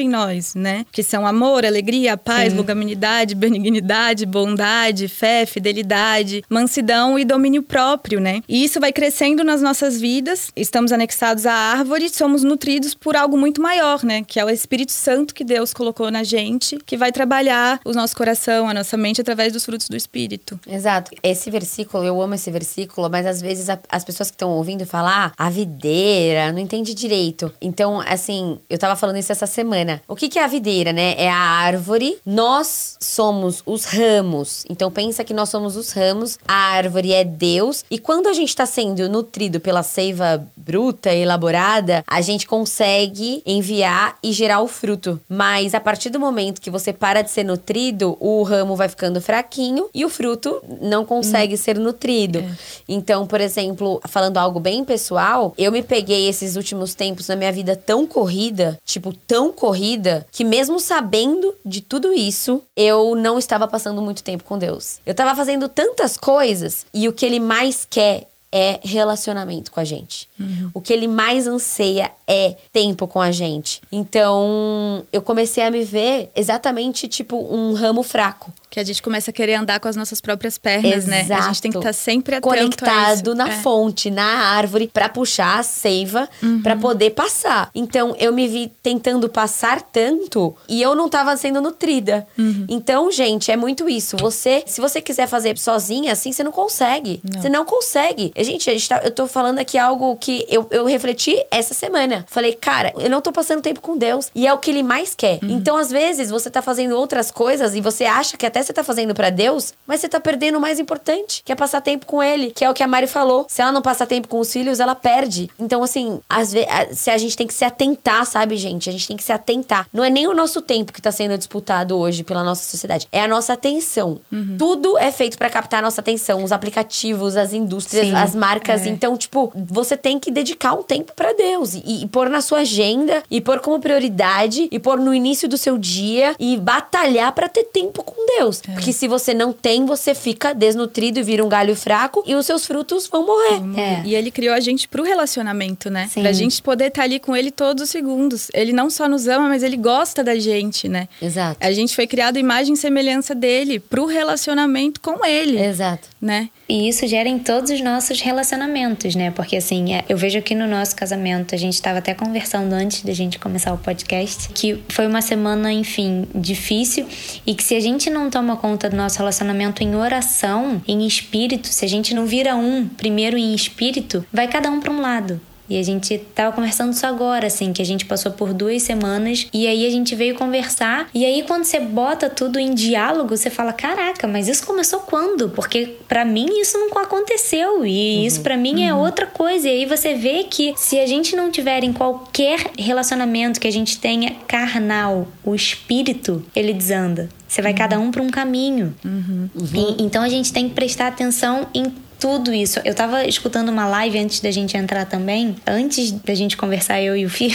em 0.00 0.08
nós, 0.08 0.54
né? 0.54 0.84
Que 0.92 1.02
são 1.02 1.26
amor, 1.26 1.64
alegria, 1.66 2.16
paz, 2.16 2.52
longanimidade, 2.54 3.34
benignidade, 3.34 4.24
bondade, 4.26 5.08
fé, 5.08 5.44
fidelidade, 5.44 6.42
mansidão 6.52 7.18
e 7.18 7.24
domínio 7.24 7.62
próprio, 7.62 8.20
né? 8.20 8.42
E 8.48 8.64
isso 8.64 8.78
vai 8.78 8.92
crescendo 8.92 9.42
nas 9.42 9.62
nossas 9.62 10.00
vidas. 10.00 10.50
Estamos 10.54 10.92
anexados 10.92 11.46
à 11.46 11.52
árvore, 11.52 12.08
somos 12.08 12.42
nutridos 12.44 12.94
por 12.94 13.16
algo 13.16 13.36
muito 13.36 13.60
maior, 13.60 14.04
né? 14.04 14.22
Que 14.26 14.38
é 14.38 14.44
o 14.44 14.50
Espírito 14.50 14.92
Santo 14.92 15.34
que 15.34 15.44
Deus 15.44 15.72
colocou 15.72 16.10
na 16.10 16.22
gente, 16.22 16.76
que 16.84 16.96
vai 16.96 17.10
trabalhar 17.10 17.80
o 17.84 17.92
nosso 17.92 18.16
coração, 18.16 18.68
a 18.68 18.74
nossa 18.74 18.96
mente 18.96 19.20
através 19.20 19.52
dos 19.52 19.64
frutos 19.64 19.88
do 19.88 19.96
Espírito. 19.96 20.58
Exato. 20.66 21.10
Esse 21.22 21.50
versículo, 21.50 22.04
eu 22.04 22.20
amo 22.20 22.34
esse 22.34 22.50
versículo, 22.50 23.08
mas 23.10 23.26
às 23.26 23.40
vezes 23.40 23.68
a- 23.70 23.78
as 23.88 24.04
pessoas 24.04 24.30
que 24.30 24.34
estão 24.34 24.50
ouvindo 24.50 24.84
falam, 24.86 25.10
ah, 25.10 25.32
a 25.36 25.50
videira, 25.50 26.52
não 26.52 26.58
entende 26.58 26.94
direito. 26.94 27.52
Então, 27.60 28.00
assim, 28.00 28.58
eu 28.68 28.78
tava 28.78 28.96
falando 28.96 29.16
isso 29.16 29.32
essa 29.32 29.46
semana. 29.46 30.02
O 30.06 30.14
que, 30.16 30.28
que 30.28 30.38
é 30.38 30.44
a 30.44 30.48
videira, 30.48 30.92
né? 30.92 31.14
É 31.16 31.28
a 31.30 31.36
árvore, 31.36 32.18
nós 32.26 32.96
somos 33.00 33.62
os 33.64 33.84
ramos. 33.84 34.64
Então, 34.68 34.90
pensa 34.90 35.24
que 35.24 35.32
nós 35.34 35.48
somos 35.48 35.76
os 35.76 35.92
ramos 35.92 36.38
a 36.46 36.54
árvore 36.54 37.12
é 37.12 37.24
Deus. 37.24 37.84
E 37.90 37.98
quando 37.98 38.28
a 38.28 38.32
gente 38.32 38.48
está 38.48 38.66
sendo 38.66 39.08
nutrido 39.08 39.60
pela 39.60 39.82
seiva 39.82 40.46
bruta, 40.64 41.12
elaborada, 41.12 42.04
a 42.06 42.20
gente 42.20 42.46
consegue 42.46 43.42
enviar 43.44 44.16
e 44.22 44.32
gerar 44.32 44.60
o 44.60 44.68
fruto. 44.68 45.20
Mas 45.28 45.74
a 45.74 45.80
partir 45.80 46.10
do 46.10 46.20
momento 46.20 46.60
que 46.60 46.70
você 46.70 46.92
para 46.92 47.22
de 47.22 47.30
ser 47.30 47.44
nutrido, 47.44 48.16
o 48.20 48.42
ramo 48.42 48.76
vai 48.76 48.88
ficando 48.88 49.20
fraquinho 49.20 49.88
e 49.94 50.04
o 50.04 50.08
fruto 50.08 50.62
não 50.80 51.04
consegue 51.04 51.54
hum. 51.54 51.58
ser 51.58 51.78
nutrido. 51.78 52.38
É. 52.38 52.50
Então, 52.88 53.26
por 53.26 53.40
exemplo, 53.40 54.00
falando 54.06 54.38
algo 54.38 54.60
bem 54.60 54.84
pessoal, 54.84 55.54
eu 55.58 55.72
me 55.72 55.82
peguei 55.82 56.28
esses 56.28 56.56
últimos 56.56 56.94
tempos 56.94 57.28
na 57.28 57.36
minha 57.36 57.52
vida 57.52 57.76
tão 57.76 58.06
corrida, 58.06 58.78
tipo, 58.84 59.12
tão 59.12 59.52
corrida, 59.52 60.26
que 60.30 60.44
mesmo 60.44 60.78
sabendo 60.78 61.54
de 61.64 61.80
tudo 61.80 62.12
isso, 62.12 62.62
eu 62.76 63.14
não 63.14 63.38
estava 63.38 63.66
passando 63.66 64.02
muito 64.02 64.22
tempo 64.22 64.44
com 64.44 64.58
Deus. 64.58 65.00
Eu 65.04 65.12
estava 65.12 65.34
fazendo 65.34 65.68
tantas 65.68 66.16
coisas 66.16 66.86
e 66.92 67.08
o 67.08 67.12
que 67.12 67.26
ele 67.26 67.40
mais 67.40 67.86
quer 67.88 68.28
é 68.52 68.78
relacionamento 68.82 69.72
com 69.72 69.80
a 69.80 69.84
gente. 69.84 70.28
Uhum. 70.38 70.70
O 70.74 70.80
que 70.80 70.92
ele 70.92 71.08
mais 71.08 71.46
anseia 71.46 72.12
é 72.28 72.54
tempo 72.70 73.08
com 73.08 73.20
a 73.20 73.32
gente. 73.32 73.80
Então, 73.90 75.04
eu 75.10 75.22
comecei 75.22 75.64
a 75.64 75.70
me 75.70 75.82
ver 75.82 76.30
exatamente 76.36 77.08
tipo 77.08 77.36
um 77.36 77.72
ramo 77.72 78.02
fraco. 78.02 78.52
Que 78.72 78.80
a 78.80 78.84
gente 78.84 79.02
começa 79.02 79.30
a 79.30 79.34
querer 79.34 79.56
andar 79.56 79.78
com 79.80 79.86
as 79.86 79.96
nossas 79.96 80.18
próprias 80.18 80.56
pernas, 80.56 81.06
Exato. 81.06 81.10
né? 81.10 81.36
A 81.36 81.40
gente 81.42 81.60
tem 81.60 81.70
que 81.70 81.76
estar 81.76 81.90
tá 81.90 81.92
sempre 81.92 82.40
conectado 82.40 83.34
na 83.34 83.50
é. 83.50 83.58
fonte, 83.58 84.10
na 84.10 84.24
árvore, 84.24 84.88
para 84.90 85.10
puxar 85.10 85.58
a 85.58 85.62
seiva, 85.62 86.26
uhum. 86.42 86.62
para 86.62 86.74
poder 86.74 87.10
passar. 87.10 87.68
Então, 87.74 88.16
eu 88.18 88.32
me 88.32 88.48
vi 88.48 88.72
tentando 88.82 89.28
passar 89.28 89.82
tanto 89.82 90.56
e 90.66 90.80
eu 90.80 90.94
não 90.94 91.10
tava 91.10 91.36
sendo 91.36 91.60
nutrida. 91.60 92.26
Uhum. 92.38 92.64
Então, 92.66 93.12
gente, 93.12 93.52
é 93.52 93.58
muito 93.58 93.90
isso. 93.90 94.16
Você, 94.16 94.64
se 94.66 94.80
você 94.80 95.02
quiser 95.02 95.26
fazer 95.26 95.58
sozinha, 95.58 96.10
assim, 96.10 96.32
você 96.32 96.42
não 96.42 96.50
consegue. 96.50 97.20
Não. 97.22 97.42
Você 97.42 97.50
não 97.50 97.66
consegue. 97.66 98.32
Gente, 98.38 98.70
a 98.70 98.72
gente 98.72 98.88
tá, 98.88 99.02
eu 99.04 99.10
tô 99.10 99.26
falando 99.26 99.58
aqui 99.58 99.76
algo 99.76 100.16
que 100.16 100.46
eu, 100.48 100.66
eu 100.70 100.86
refleti 100.86 101.36
essa 101.50 101.74
semana. 101.74 102.24
Falei, 102.26 102.54
cara, 102.54 102.94
eu 102.96 103.10
não 103.10 103.20
tô 103.20 103.32
passando 103.32 103.60
tempo 103.60 103.82
com 103.82 103.98
Deus. 103.98 104.30
E 104.34 104.46
é 104.46 104.54
o 104.54 104.56
que 104.56 104.70
ele 104.70 104.82
mais 104.82 105.14
quer. 105.14 105.40
Uhum. 105.42 105.50
Então, 105.50 105.76
às 105.76 105.90
vezes, 105.90 106.30
você 106.30 106.50
tá 106.50 106.62
fazendo 106.62 106.96
outras 106.96 107.30
coisas 107.30 107.74
e 107.74 107.80
você 107.82 108.06
acha 108.06 108.38
que 108.38 108.46
até 108.46 108.61
você 108.62 108.72
tá 108.72 108.84
fazendo 108.84 109.14
para 109.14 109.30
Deus, 109.30 109.72
mas 109.86 110.00
você 110.00 110.08
tá 110.08 110.20
perdendo 110.20 110.58
o 110.58 110.60
mais 110.60 110.78
importante, 110.78 111.42
que 111.44 111.52
é 111.52 111.54
passar 111.54 111.80
tempo 111.80 112.06
com 112.06 112.22
ele. 112.22 112.50
Que 112.50 112.64
é 112.64 112.70
o 112.70 112.74
que 112.74 112.82
a 112.82 112.86
Mari 112.86 113.06
falou. 113.06 113.46
Se 113.48 113.62
ela 113.62 113.72
não 113.72 113.82
passar 113.82 114.06
tempo 114.06 114.28
com 114.28 114.38
os 114.38 114.52
filhos, 114.52 114.80
ela 114.80 114.94
perde. 114.94 115.50
Então, 115.58 115.82
assim, 115.82 116.20
às 116.28 116.52
vezes, 116.52 116.68
se 116.98 117.10
a 117.10 117.18
gente 117.18 117.36
tem 117.36 117.46
que 117.46 117.54
se 117.54 117.64
atentar, 117.64 118.24
sabe, 118.26 118.56
gente? 118.56 118.88
A 118.88 118.92
gente 118.92 119.06
tem 119.06 119.16
que 119.16 119.24
se 119.24 119.32
atentar. 119.32 119.86
Não 119.92 120.04
é 120.04 120.10
nem 120.10 120.26
o 120.26 120.34
nosso 120.34 120.60
tempo 120.60 120.92
que 120.92 121.00
tá 121.00 121.10
sendo 121.10 121.36
disputado 121.36 121.96
hoje 121.96 122.22
pela 122.22 122.44
nossa 122.44 122.68
sociedade. 122.68 123.08
É 123.12 123.22
a 123.22 123.28
nossa 123.28 123.52
atenção. 123.52 124.20
Uhum. 124.30 124.56
Tudo 124.58 124.98
é 124.98 125.10
feito 125.10 125.38
para 125.38 125.50
captar 125.50 125.80
a 125.80 125.82
nossa 125.82 126.00
atenção. 126.00 126.44
Os 126.44 126.52
aplicativos, 126.52 127.36
as 127.36 127.52
indústrias, 127.52 128.06
Sim, 128.06 128.14
as 128.14 128.34
marcas. 128.34 128.86
É. 128.86 128.88
Então, 128.88 129.16
tipo, 129.16 129.52
você 129.54 129.96
tem 129.96 130.18
que 130.18 130.30
dedicar 130.30 130.74
um 130.74 130.82
tempo 130.82 131.12
para 131.14 131.32
Deus 131.32 131.74
e, 131.74 132.02
e 132.02 132.08
pôr 132.08 132.28
na 132.28 132.40
sua 132.40 132.60
agenda 132.60 133.22
e 133.30 133.40
pôr 133.40 133.60
como 133.60 133.80
prioridade 133.80 134.68
e 134.70 134.78
pôr 134.78 134.98
no 134.98 135.14
início 135.14 135.48
do 135.48 135.56
seu 135.56 135.78
dia 135.78 136.34
e 136.38 136.56
batalhar 136.56 137.32
para 137.32 137.48
ter 137.48 137.64
tempo 137.64 138.02
com 138.02 138.26
Deus. 138.38 138.51
É. 138.68 138.72
Porque 138.72 138.92
se 138.92 139.08
você 139.08 139.32
não 139.32 139.52
tem, 139.52 139.84
você 139.86 140.14
fica 140.14 140.52
desnutrido 140.52 141.18
e 141.18 141.22
vira 141.22 141.44
um 141.44 141.48
galho 141.48 141.74
fraco 141.76 142.22
e 142.26 142.34
os 142.34 142.46
seus 142.46 142.66
frutos 142.66 143.06
vão 143.06 143.24
morrer. 143.24 143.80
É. 143.80 144.02
E 144.04 144.14
ele 144.14 144.30
criou 144.30 144.54
a 144.54 144.60
gente 144.60 144.88
pro 144.88 145.02
relacionamento, 145.02 145.90
né? 145.90 146.08
Sim. 146.08 146.22
Pra 146.22 146.32
gente 146.32 146.62
poder 146.62 146.86
estar 146.86 147.02
tá 147.02 147.04
ali 147.04 147.18
com 147.18 147.36
ele 147.36 147.50
todos 147.50 147.84
os 147.84 147.90
segundos. 147.90 148.48
Ele 148.52 148.72
não 148.72 148.90
só 148.90 149.08
nos 149.08 149.26
ama, 149.26 149.48
mas 149.48 149.62
ele 149.62 149.76
gosta 149.76 150.22
da 150.22 150.38
gente, 150.38 150.88
né? 150.88 151.08
Exato. 151.20 151.56
A 151.60 151.72
gente 151.72 151.94
foi 151.94 152.06
criado 152.06 152.38
imagem 152.38 152.74
e 152.74 152.76
semelhança 152.76 153.34
dele 153.34 153.80
pro 153.80 154.06
relacionamento 154.06 155.00
com 155.00 155.24
ele. 155.24 155.58
Exato. 155.58 156.08
Né? 156.20 156.50
E 156.72 156.88
isso 156.88 157.06
gera 157.06 157.28
em 157.28 157.38
todos 157.38 157.70
os 157.70 157.82
nossos 157.82 158.22
relacionamentos, 158.22 159.14
né? 159.14 159.30
Porque 159.30 159.56
assim, 159.56 159.92
é, 159.92 160.06
eu 160.08 160.16
vejo 160.16 160.38
aqui 160.38 160.54
no 160.54 160.66
nosso 160.66 160.96
casamento, 160.96 161.54
a 161.54 161.58
gente 161.58 161.74
estava 161.74 161.98
até 161.98 162.14
conversando 162.14 162.72
antes 162.72 163.02
da 163.02 163.12
gente 163.12 163.38
começar 163.38 163.74
o 163.74 163.76
podcast, 163.76 164.48
que 164.54 164.82
foi 164.88 165.06
uma 165.06 165.20
semana, 165.20 165.70
enfim, 165.70 166.26
difícil 166.34 167.06
e 167.46 167.54
que 167.54 167.62
se 167.62 167.74
a 167.74 167.80
gente 167.80 168.08
não 168.08 168.30
toma 168.30 168.56
conta 168.56 168.88
do 168.88 168.96
nosso 168.96 169.18
relacionamento 169.18 169.82
em 169.82 169.94
oração, 169.94 170.80
em 170.88 171.06
espírito, 171.06 171.68
se 171.68 171.84
a 171.84 171.88
gente 171.88 172.14
não 172.14 172.24
vira 172.24 172.56
um 172.56 172.88
primeiro 172.88 173.36
em 173.36 173.54
espírito, 173.54 174.24
vai 174.32 174.48
cada 174.48 174.70
um 174.70 174.80
para 174.80 174.90
um 174.90 175.02
lado. 175.02 175.38
E 175.72 175.78
a 175.78 175.82
gente 175.82 176.18
tava 176.34 176.54
conversando 176.54 176.92
isso 176.92 177.06
agora, 177.06 177.46
assim, 177.46 177.72
que 177.72 177.80
a 177.80 177.84
gente 177.84 178.04
passou 178.04 178.32
por 178.32 178.52
duas 178.52 178.82
semanas 178.82 179.46
e 179.54 179.66
aí 179.66 179.86
a 179.86 179.90
gente 179.90 180.14
veio 180.14 180.34
conversar. 180.34 181.08
E 181.14 181.24
aí, 181.24 181.42
quando 181.46 181.64
você 181.64 181.80
bota 181.80 182.28
tudo 182.28 182.58
em 182.58 182.74
diálogo, 182.74 183.34
você 183.34 183.48
fala: 183.48 183.72
caraca, 183.72 184.28
mas 184.28 184.48
isso 184.48 184.66
começou 184.66 185.00
quando? 185.00 185.48
Porque 185.48 185.96
para 186.06 186.26
mim 186.26 186.60
isso 186.60 186.76
nunca 186.78 187.00
aconteceu 187.00 187.86
e 187.86 188.18
uhum. 188.18 188.26
isso 188.26 188.42
para 188.42 188.54
mim 188.54 188.84
é 188.84 188.92
uhum. 188.92 189.00
outra 189.00 189.26
coisa. 189.26 189.66
E 189.66 189.70
aí 189.70 189.86
você 189.86 190.12
vê 190.12 190.44
que 190.44 190.74
se 190.76 190.98
a 190.98 191.06
gente 191.06 191.34
não 191.34 191.50
tiver 191.50 191.82
em 191.84 191.92
qualquer 191.92 192.70
relacionamento 192.78 193.58
que 193.58 193.66
a 193.66 193.72
gente 193.72 193.98
tenha 193.98 194.36
carnal, 194.46 195.26
o 195.42 195.54
espírito, 195.54 196.44
ele 196.54 196.74
desanda. 196.74 197.30
Você 197.48 197.62
vai 197.62 197.72
uhum. 197.72 197.78
cada 197.78 197.98
um 197.98 198.10
para 198.10 198.22
um 198.22 198.28
caminho. 198.28 198.94
Uhum. 199.02 199.48
E, 199.74 200.02
então 200.02 200.22
a 200.22 200.28
gente 200.28 200.52
tem 200.52 200.68
que 200.68 200.74
prestar 200.74 201.06
atenção 201.06 201.66
em 201.74 201.92
tudo 202.22 202.54
isso. 202.54 202.80
Eu 202.84 202.94
tava 202.94 203.24
escutando 203.26 203.68
uma 203.68 203.84
live 203.84 204.16
antes 204.16 204.38
da 204.38 204.52
gente 204.52 204.76
entrar 204.76 205.04
também, 205.06 205.56
antes 205.66 206.12
da 206.12 206.32
gente 206.36 206.56
conversar, 206.56 207.02
eu 207.02 207.16
e 207.16 207.26
o 207.26 207.28
Fih. 207.28 207.52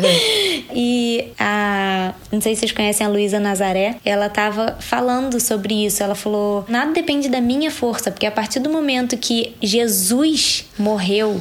e 0.74 1.26
a. 1.38 2.14
Não 2.32 2.40
sei 2.40 2.54
se 2.54 2.60
vocês 2.60 2.72
conhecem 2.72 3.06
a 3.06 3.10
Luísa 3.10 3.38
Nazaré. 3.38 3.96
Ela 4.02 4.30
tava 4.30 4.78
falando 4.80 5.38
sobre 5.38 5.84
isso. 5.84 6.02
Ela 6.02 6.14
falou: 6.14 6.64
nada 6.68 6.90
depende 6.90 7.28
da 7.28 7.38
minha 7.38 7.70
força, 7.70 8.10
porque 8.10 8.24
a 8.24 8.30
partir 8.30 8.60
do 8.60 8.70
momento 8.70 9.14
que 9.18 9.54
Jesus 9.60 10.64
morreu 10.78 11.38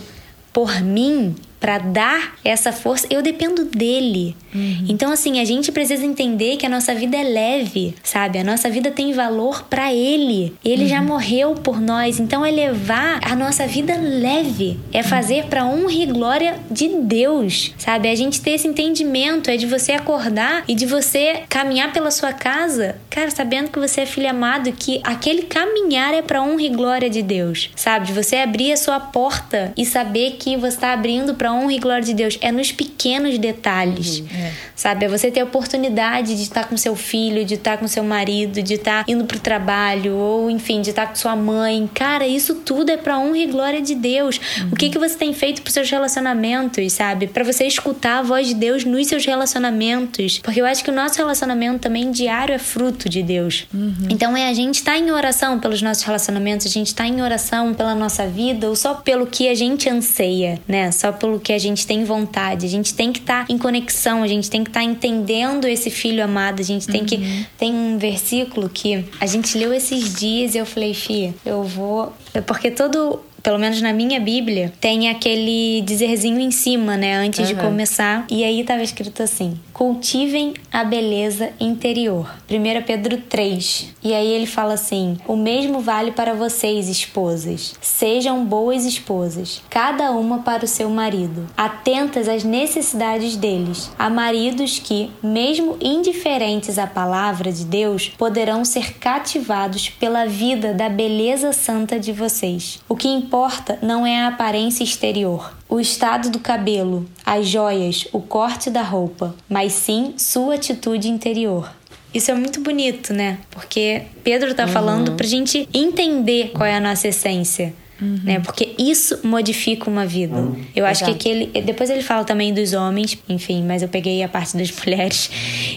por 0.52 0.82
mim, 0.82 1.34
para 1.58 1.78
dar 1.78 2.36
essa 2.44 2.74
força, 2.74 3.08
eu 3.10 3.22
dependo 3.22 3.64
dele. 3.64 4.36
Uhum. 4.54 4.86
Então, 4.90 5.12
assim, 5.12 5.40
a 5.40 5.46
gente 5.46 5.72
precisa 5.72 6.06
entender 6.06 6.58
que 6.58 6.66
a 6.66 6.70
nossa 6.70 6.94
vida 6.94 7.18
é 7.18 7.24
leve, 7.24 7.96
sabe? 8.04 8.40
A 8.40 8.44
nossa 8.44 8.70
vida 8.70 8.92
tem 8.92 9.14
valor 9.14 9.64
para 9.64 9.94
ele. 9.94 10.54
Ele 10.64 10.84
uhum. 10.84 10.90
já 10.90 11.02
morreu 11.02 11.56
por 11.56 11.80
nós. 11.80 12.20
Então, 12.20 12.46
é 12.46 12.52
levar 12.52 13.20
a 13.24 13.36
nossa 13.36 13.66
vida 13.68 13.96
leve. 13.98 14.80
É 14.92 15.04
fazer 15.04 15.46
para 15.46 15.66
honra 15.66 15.94
e 15.94 16.06
glória 16.06 16.56
de 16.70 16.88
Deus, 16.88 17.74
sabe? 17.78 18.10
A 18.10 18.16
gente 18.16 18.42
ter 18.42 18.52
esse 18.52 18.68
entendimento 18.68 19.50
é 19.50 19.58
de 19.58 19.66
você 19.66 19.94
acordar 19.94 20.64
e 20.68 20.76
de 20.76 20.86
você 20.86 21.44
caminhar 21.50 21.94
pela 21.94 22.12
sua 22.12 22.34
casa, 22.34 22.96
cara, 23.10 23.30
sabendo 23.32 23.70
que 23.70 23.80
você 23.80 24.02
é 24.02 24.06
filho 24.06 24.30
amado, 24.30 24.72
que 24.72 25.02
aquele 25.04 25.44
caminhar 25.44 26.14
é 26.14 26.22
para 26.22 26.42
honra 26.42 26.64
e 26.64 26.70
glória 26.70 27.10
de 27.10 27.22
Deus, 27.22 27.70
sabe? 27.76 28.08
De 28.08 28.14
você 28.14 28.38
abrir 28.38 28.72
a 28.72 28.78
sua 28.78 29.00
porta 29.00 29.74
e 29.78 29.86
saber 29.86 30.38
que 30.40 30.58
você 30.58 30.76
está 30.76 30.94
abrindo 30.94 31.36
para 31.36 31.54
honra 31.54 31.74
e 31.74 31.80
glória 31.80 32.04
de 32.04 32.14
Deus. 32.14 32.38
É 32.42 32.52
nos 32.52 32.72
pequenos 32.72 33.38
detalhes, 33.38 34.20
uhum, 34.20 34.26
é. 34.42 34.52
sabe? 34.76 35.06
É 35.06 35.08
você 35.08 35.30
ter 35.32 35.42
a 35.42 35.44
oportunidade 35.44 36.36
de 36.36 36.44
estar 36.44 36.68
com 36.68 36.78
seu 36.78 36.96
filho, 36.96 37.46
de 37.46 37.56
estar 37.56 37.78
com 37.78 37.88
seu 37.88 38.04
marido, 38.04 38.62
de 38.62 38.76
estar 38.76 39.06
indo 39.08 39.26
pro 39.26 39.40
trabalho, 39.40 40.16
ou 40.16 40.50
enfim, 40.50 40.82
de 40.82 40.90
estar 40.90 41.08
com 41.08 41.16
sua 41.16 41.36
mãe. 41.36 41.90
Cara, 41.94 42.26
isso 42.28 42.56
tudo 42.56 42.90
é 42.90 42.98
para 42.98 43.20
honra 43.20 43.38
e 43.38 43.48
glória 43.48 43.82
de 43.82 43.96
Deus. 43.96 44.40
Uhum. 44.60 44.70
O 44.72 44.76
que, 44.76 44.90
que 44.90 44.98
você 44.98 45.16
tem 45.16 45.34
feito 45.34 45.62
pros 45.62 45.74
seus 45.74 45.90
relacionamentos, 45.90 46.94
sabe? 46.94 47.28
Para 47.28 47.44
você 47.44 47.66
escutar 47.66 48.20
a 48.20 48.22
voz 48.22 48.48
de 48.48 48.54
Deus 48.54 48.86
nos 48.86 49.08
seus 49.08 49.26
relacionamentos. 49.26 50.40
Porque 50.40 50.62
eu 50.62 50.66
acho 50.66 50.84
que 50.84 50.90
o 50.90 50.94
nosso 50.94 51.18
relacionamento 51.18 51.80
também 51.80 52.12
diário 52.12 52.54
é 52.54 52.60
fruto 52.60 53.10
de 53.10 53.22
Deus. 53.24 53.68
Uhum. 53.74 54.08
Então 54.10 54.36
é 54.36 54.50
a 54.50 54.54
gente 54.54 54.76
estar 54.76 54.94
tá 54.94 54.98
em 54.98 55.12
oração 55.12 55.60
pelos 55.60 55.82
nossos 55.82 56.04
relacionamentos, 56.04 56.66
a 56.66 56.70
gente 56.70 56.88
estar 56.88 57.04
tá 57.04 57.10
em 57.10 57.22
oração 57.22 57.74
pela 57.74 57.96
nossa 57.96 58.28
vida, 58.28 58.68
ou 58.68 58.76
só 58.76 58.96
pelo 58.96 59.28
que 59.28 59.50
a 59.50 59.56
gente 59.56 59.90
anseia, 59.90 60.60
né? 60.68 60.92
Só 60.92 61.12
pelo 61.12 61.40
que 61.40 61.54
a 61.54 61.60
gente 61.60 61.86
tem 61.86 62.04
vontade. 62.04 62.66
A 62.66 62.70
gente 62.70 62.94
tem 62.94 63.12
que 63.12 63.20
estar 63.20 63.46
tá 63.46 63.54
em 63.54 63.58
conexão, 63.58 64.24
gente 64.34 64.50
tem 64.50 64.64
que 64.64 64.70
estar 64.70 64.82
tá 64.82 64.86
entendendo 64.86 65.66
esse 65.68 65.90
filho 65.90 66.24
amado. 66.24 66.60
A 66.60 66.64
gente 66.64 66.88
tem 66.88 67.02
uhum. 67.02 67.08
que. 67.08 67.46
Tem 67.58 67.74
um 67.74 67.98
versículo 67.98 68.70
que 68.70 69.06
a 69.20 69.26
gente 69.26 69.58
leu 69.58 69.74
esses 69.74 70.14
dias 70.14 70.56
e 70.56 70.58
eu 70.58 70.66
falei, 70.66 70.94
Fia, 70.94 71.34
eu 71.46 71.64
vou. 71.64 72.14
Porque 72.46 72.72
todo 72.72 73.20
pelo 73.42 73.58
menos 73.58 73.82
na 73.82 73.92
minha 73.92 74.20
Bíblia, 74.20 74.72
tem 74.80 75.10
aquele 75.10 75.82
dizerzinho 75.82 76.40
em 76.40 76.52
cima, 76.52 76.96
né, 76.96 77.16
antes 77.16 77.40
uhum. 77.40 77.46
de 77.46 77.56
começar. 77.56 78.26
E 78.30 78.44
aí 78.44 78.62
estava 78.62 78.84
escrito 78.84 79.24
assim: 79.24 79.60
cultivem 79.82 80.54
a 80.72 80.84
beleza 80.84 81.50
interior. 81.60 82.32
1 82.48 82.86
Pedro 82.86 83.18
3. 83.18 83.96
E 84.04 84.14
aí 84.14 84.28
ele 84.28 84.46
fala 84.46 84.76
assim: 84.76 85.18
o 85.28 85.36
mesmo 85.36 85.80
vale 85.80 86.12
para 86.12 86.36
vocês, 86.36 86.88
esposas. 86.88 87.74
Sejam 87.82 88.46
boas 88.46 88.86
esposas, 88.86 89.64
cada 89.72 90.12
uma 90.12 90.44
para 90.44 90.66
o 90.66 90.68
seu 90.68 90.88
marido, 90.88 91.48
atentas 91.58 92.30
às 92.30 92.44
necessidades 92.44 93.36
deles. 93.36 93.92
Há 93.98 94.08
maridos 94.08 94.78
que, 94.78 95.10
mesmo 95.24 95.78
indiferentes 95.82 96.78
à 96.78 96.86
palavra 96.86 97.52
de 97.52 97.66
Deus, 97.66 98.10
poderão 98.10 98.64
ser 98.64 99.00
cativados 99.00 99.90
pela 99.90 100.28
vida 100.28 100.76
da 100.76 100.90
beleza 100.90 101.52
santa 101.54 102.00
de 102.00 102.12
vocês. 102.12 102.80
O 102.88 102.96
que 102.96 103.08
importa 103.08 103.80
não 103.82 104.06
é 104.06 104.22
a 104.22 104.28
aparência 104.28 104.84
exterior, 104.84 105.52
o 105.72 105.80
estado 105.80 106.30
do 106.30 106.38
cabelo, 106.38 107.10
as 107.26 107.48
joias, 107.48 108.06
o 108.12 108.20
corte 108.20 108.70
da 108.70 108.82
roupa, 108.82 109.34
mas 109.48 109.72
sim 109.72 110.14
sua 110.18 110.56
atitude 110.56 111.08
interior. 111.08 111.74
Isso 112.14 112.30
é 112.30 112.34
muito 112.34 112.60
bonito, 112.60 113.14
né? 113.14 113.38
Porque 113.50 114.02
Pedro 114.22 114.54
tá 114.54 114.66
uhum. 114.66 114.72
falando 114.72 115.12
pra 115.14 115.26
gente 115.26 115.70
entender 115.74 116.52
qual 116.54 116.66
é 116.66 116.76
a 116.76 116.80
nossa 116.82 117.08
essência. 117.08 117.74
Uhum. 118.02 118.20
Né? 118.24 118.40
Porque 118.40 118.76
isso 118.78 119.20
modifica 119.24 119.90
uma 119.90 120.06
vida. 120.06 120.36
Uhum. 120.36 120.62
Eu 120.76 120.86
acho 120.86 121.04
Exato. 121.04 121.18
que 121.18 121.30
aquele. 121.30 121.62
Depois 121.62 121.90
ele 121.90 122.02
fala 122.02 122.26
também 122.26 122.54
dos 122.54 122.74
homens, 122.74 123.18
enfim, 123.30 123.64
mas 123.64 123.82
eu 123.82 123.88
peguei 123.88 124.22
a 124.24 124.28
parte 124.28 124.58
das 124.58 124.70
mulheres. 124.76 125.30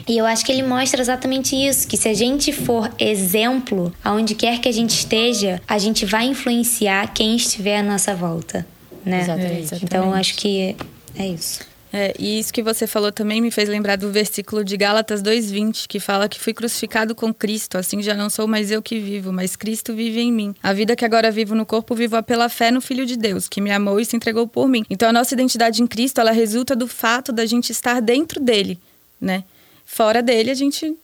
E 0.09 0.19
eu 0.19 0.27
acho 0.27 0.45
que 0.45 0.51
ele 0.51 0.65
mostra 0.65 1.01
exatamente 1.01 1.55
isso: 1.55 1.87
que 1.87 1.97
se 1.97 2.09
a 2.09 2.15
gente 2.15 2.51
for 2.53 2.91
exemplo, 2.99 3.93
aonde 4.03 4.35
quer 4.35 4.59
que 4.59 4.69
a 4.69 4.73
gente 4.73 4.91
esteja, 4.91 5.61
a 5.69 5.79
gente 5.79 6.05
vai 6.05 6.27
influenciar 6.27 7.13
quem 7.15 7.37
estiver 7.37 7.79
à 7.79 7.83
nossa 7.83 8.13
volta. 8.13 8.67
Né? 9.05 9.21
Exatamente. 9.21 9.85
Então 9.85 10.13
acho 10.13 10.35
que 10.37 10.77
é 11.17 11.27
isso. 11.27 11.61
É, 11.97 12.13
e 12.19 12.41
isso 12.41 12.53
que 12.53 12.61
você 12.61 12.89
falou 12.89 13.13
também 13.13 13.41
me 13.41 13.53
fez 13.53 13.69
lembrar 13.69 13.95
do 13.95 14.11
versículo 14.11 14.65
de 14.65 14.77
Gálatas 14.77 15.23
2:20, 15.23 15.87
que 15.87 16.01
fala 16.01 16.29
que 16.29 16.41
fui 16.41 16.53
crucificado 16.53 17.15
com 17.15 17.33
Cristo, 17.33 17.79
assim 17.79 18.03
já 18.03 18.15
não 18.17 18.29
sou 18.29 18.49
mais 18.49 18.73
eu 18.73 18.83
que 18.83 18.99
vivo, 18.99 19.33
mas 19.33 19.55
Cristo 19.55 19.95
vive 19.95 20.21
em 20.21 20.33
mim. 20.33 20.57
A 20.61 20.73
vida 20.73 20.97
que 20.97 21.05
agora 21.05 21.31
vivo 21.31 21.55
no 21.55 21.65
corpo 21.65 21.95
vivo 21.95 22.21
pela 22.25 22.49
fé 22.49 22.73
no 22.73 22.81
Filho 22.81 23.07
de 23.07 23.17
Deus, 23.17 23.49
que 23.49 23.61
me 23.61 23.71
amou 23.71 24.01
e 24.01 24.05
se 24.05 24.17
entregou 24.17 24.49
por 24.49 24.67
mim. 24.67 24.85
Então 24.91 25.09
a 25.09 25.13
nossa 25.13 25.35
identidade 25.35 25.85
em 25.85 25.87
Cristo, 25.87 26.21
ela 26.21 26.33
resulta 26.33 26.75
do 26.75 26.89
fato 26.89 27.33
da 27.33 27.47
gente 27.47 27.71
estar 27.71 28.01
dentro 28.01 28.41
dele, 28.41 28.77
né? 29.21 29.45
Fora 29.85 30.21
dele 30.21 30.51
a 30.51 30.55
gente 30.55 30.97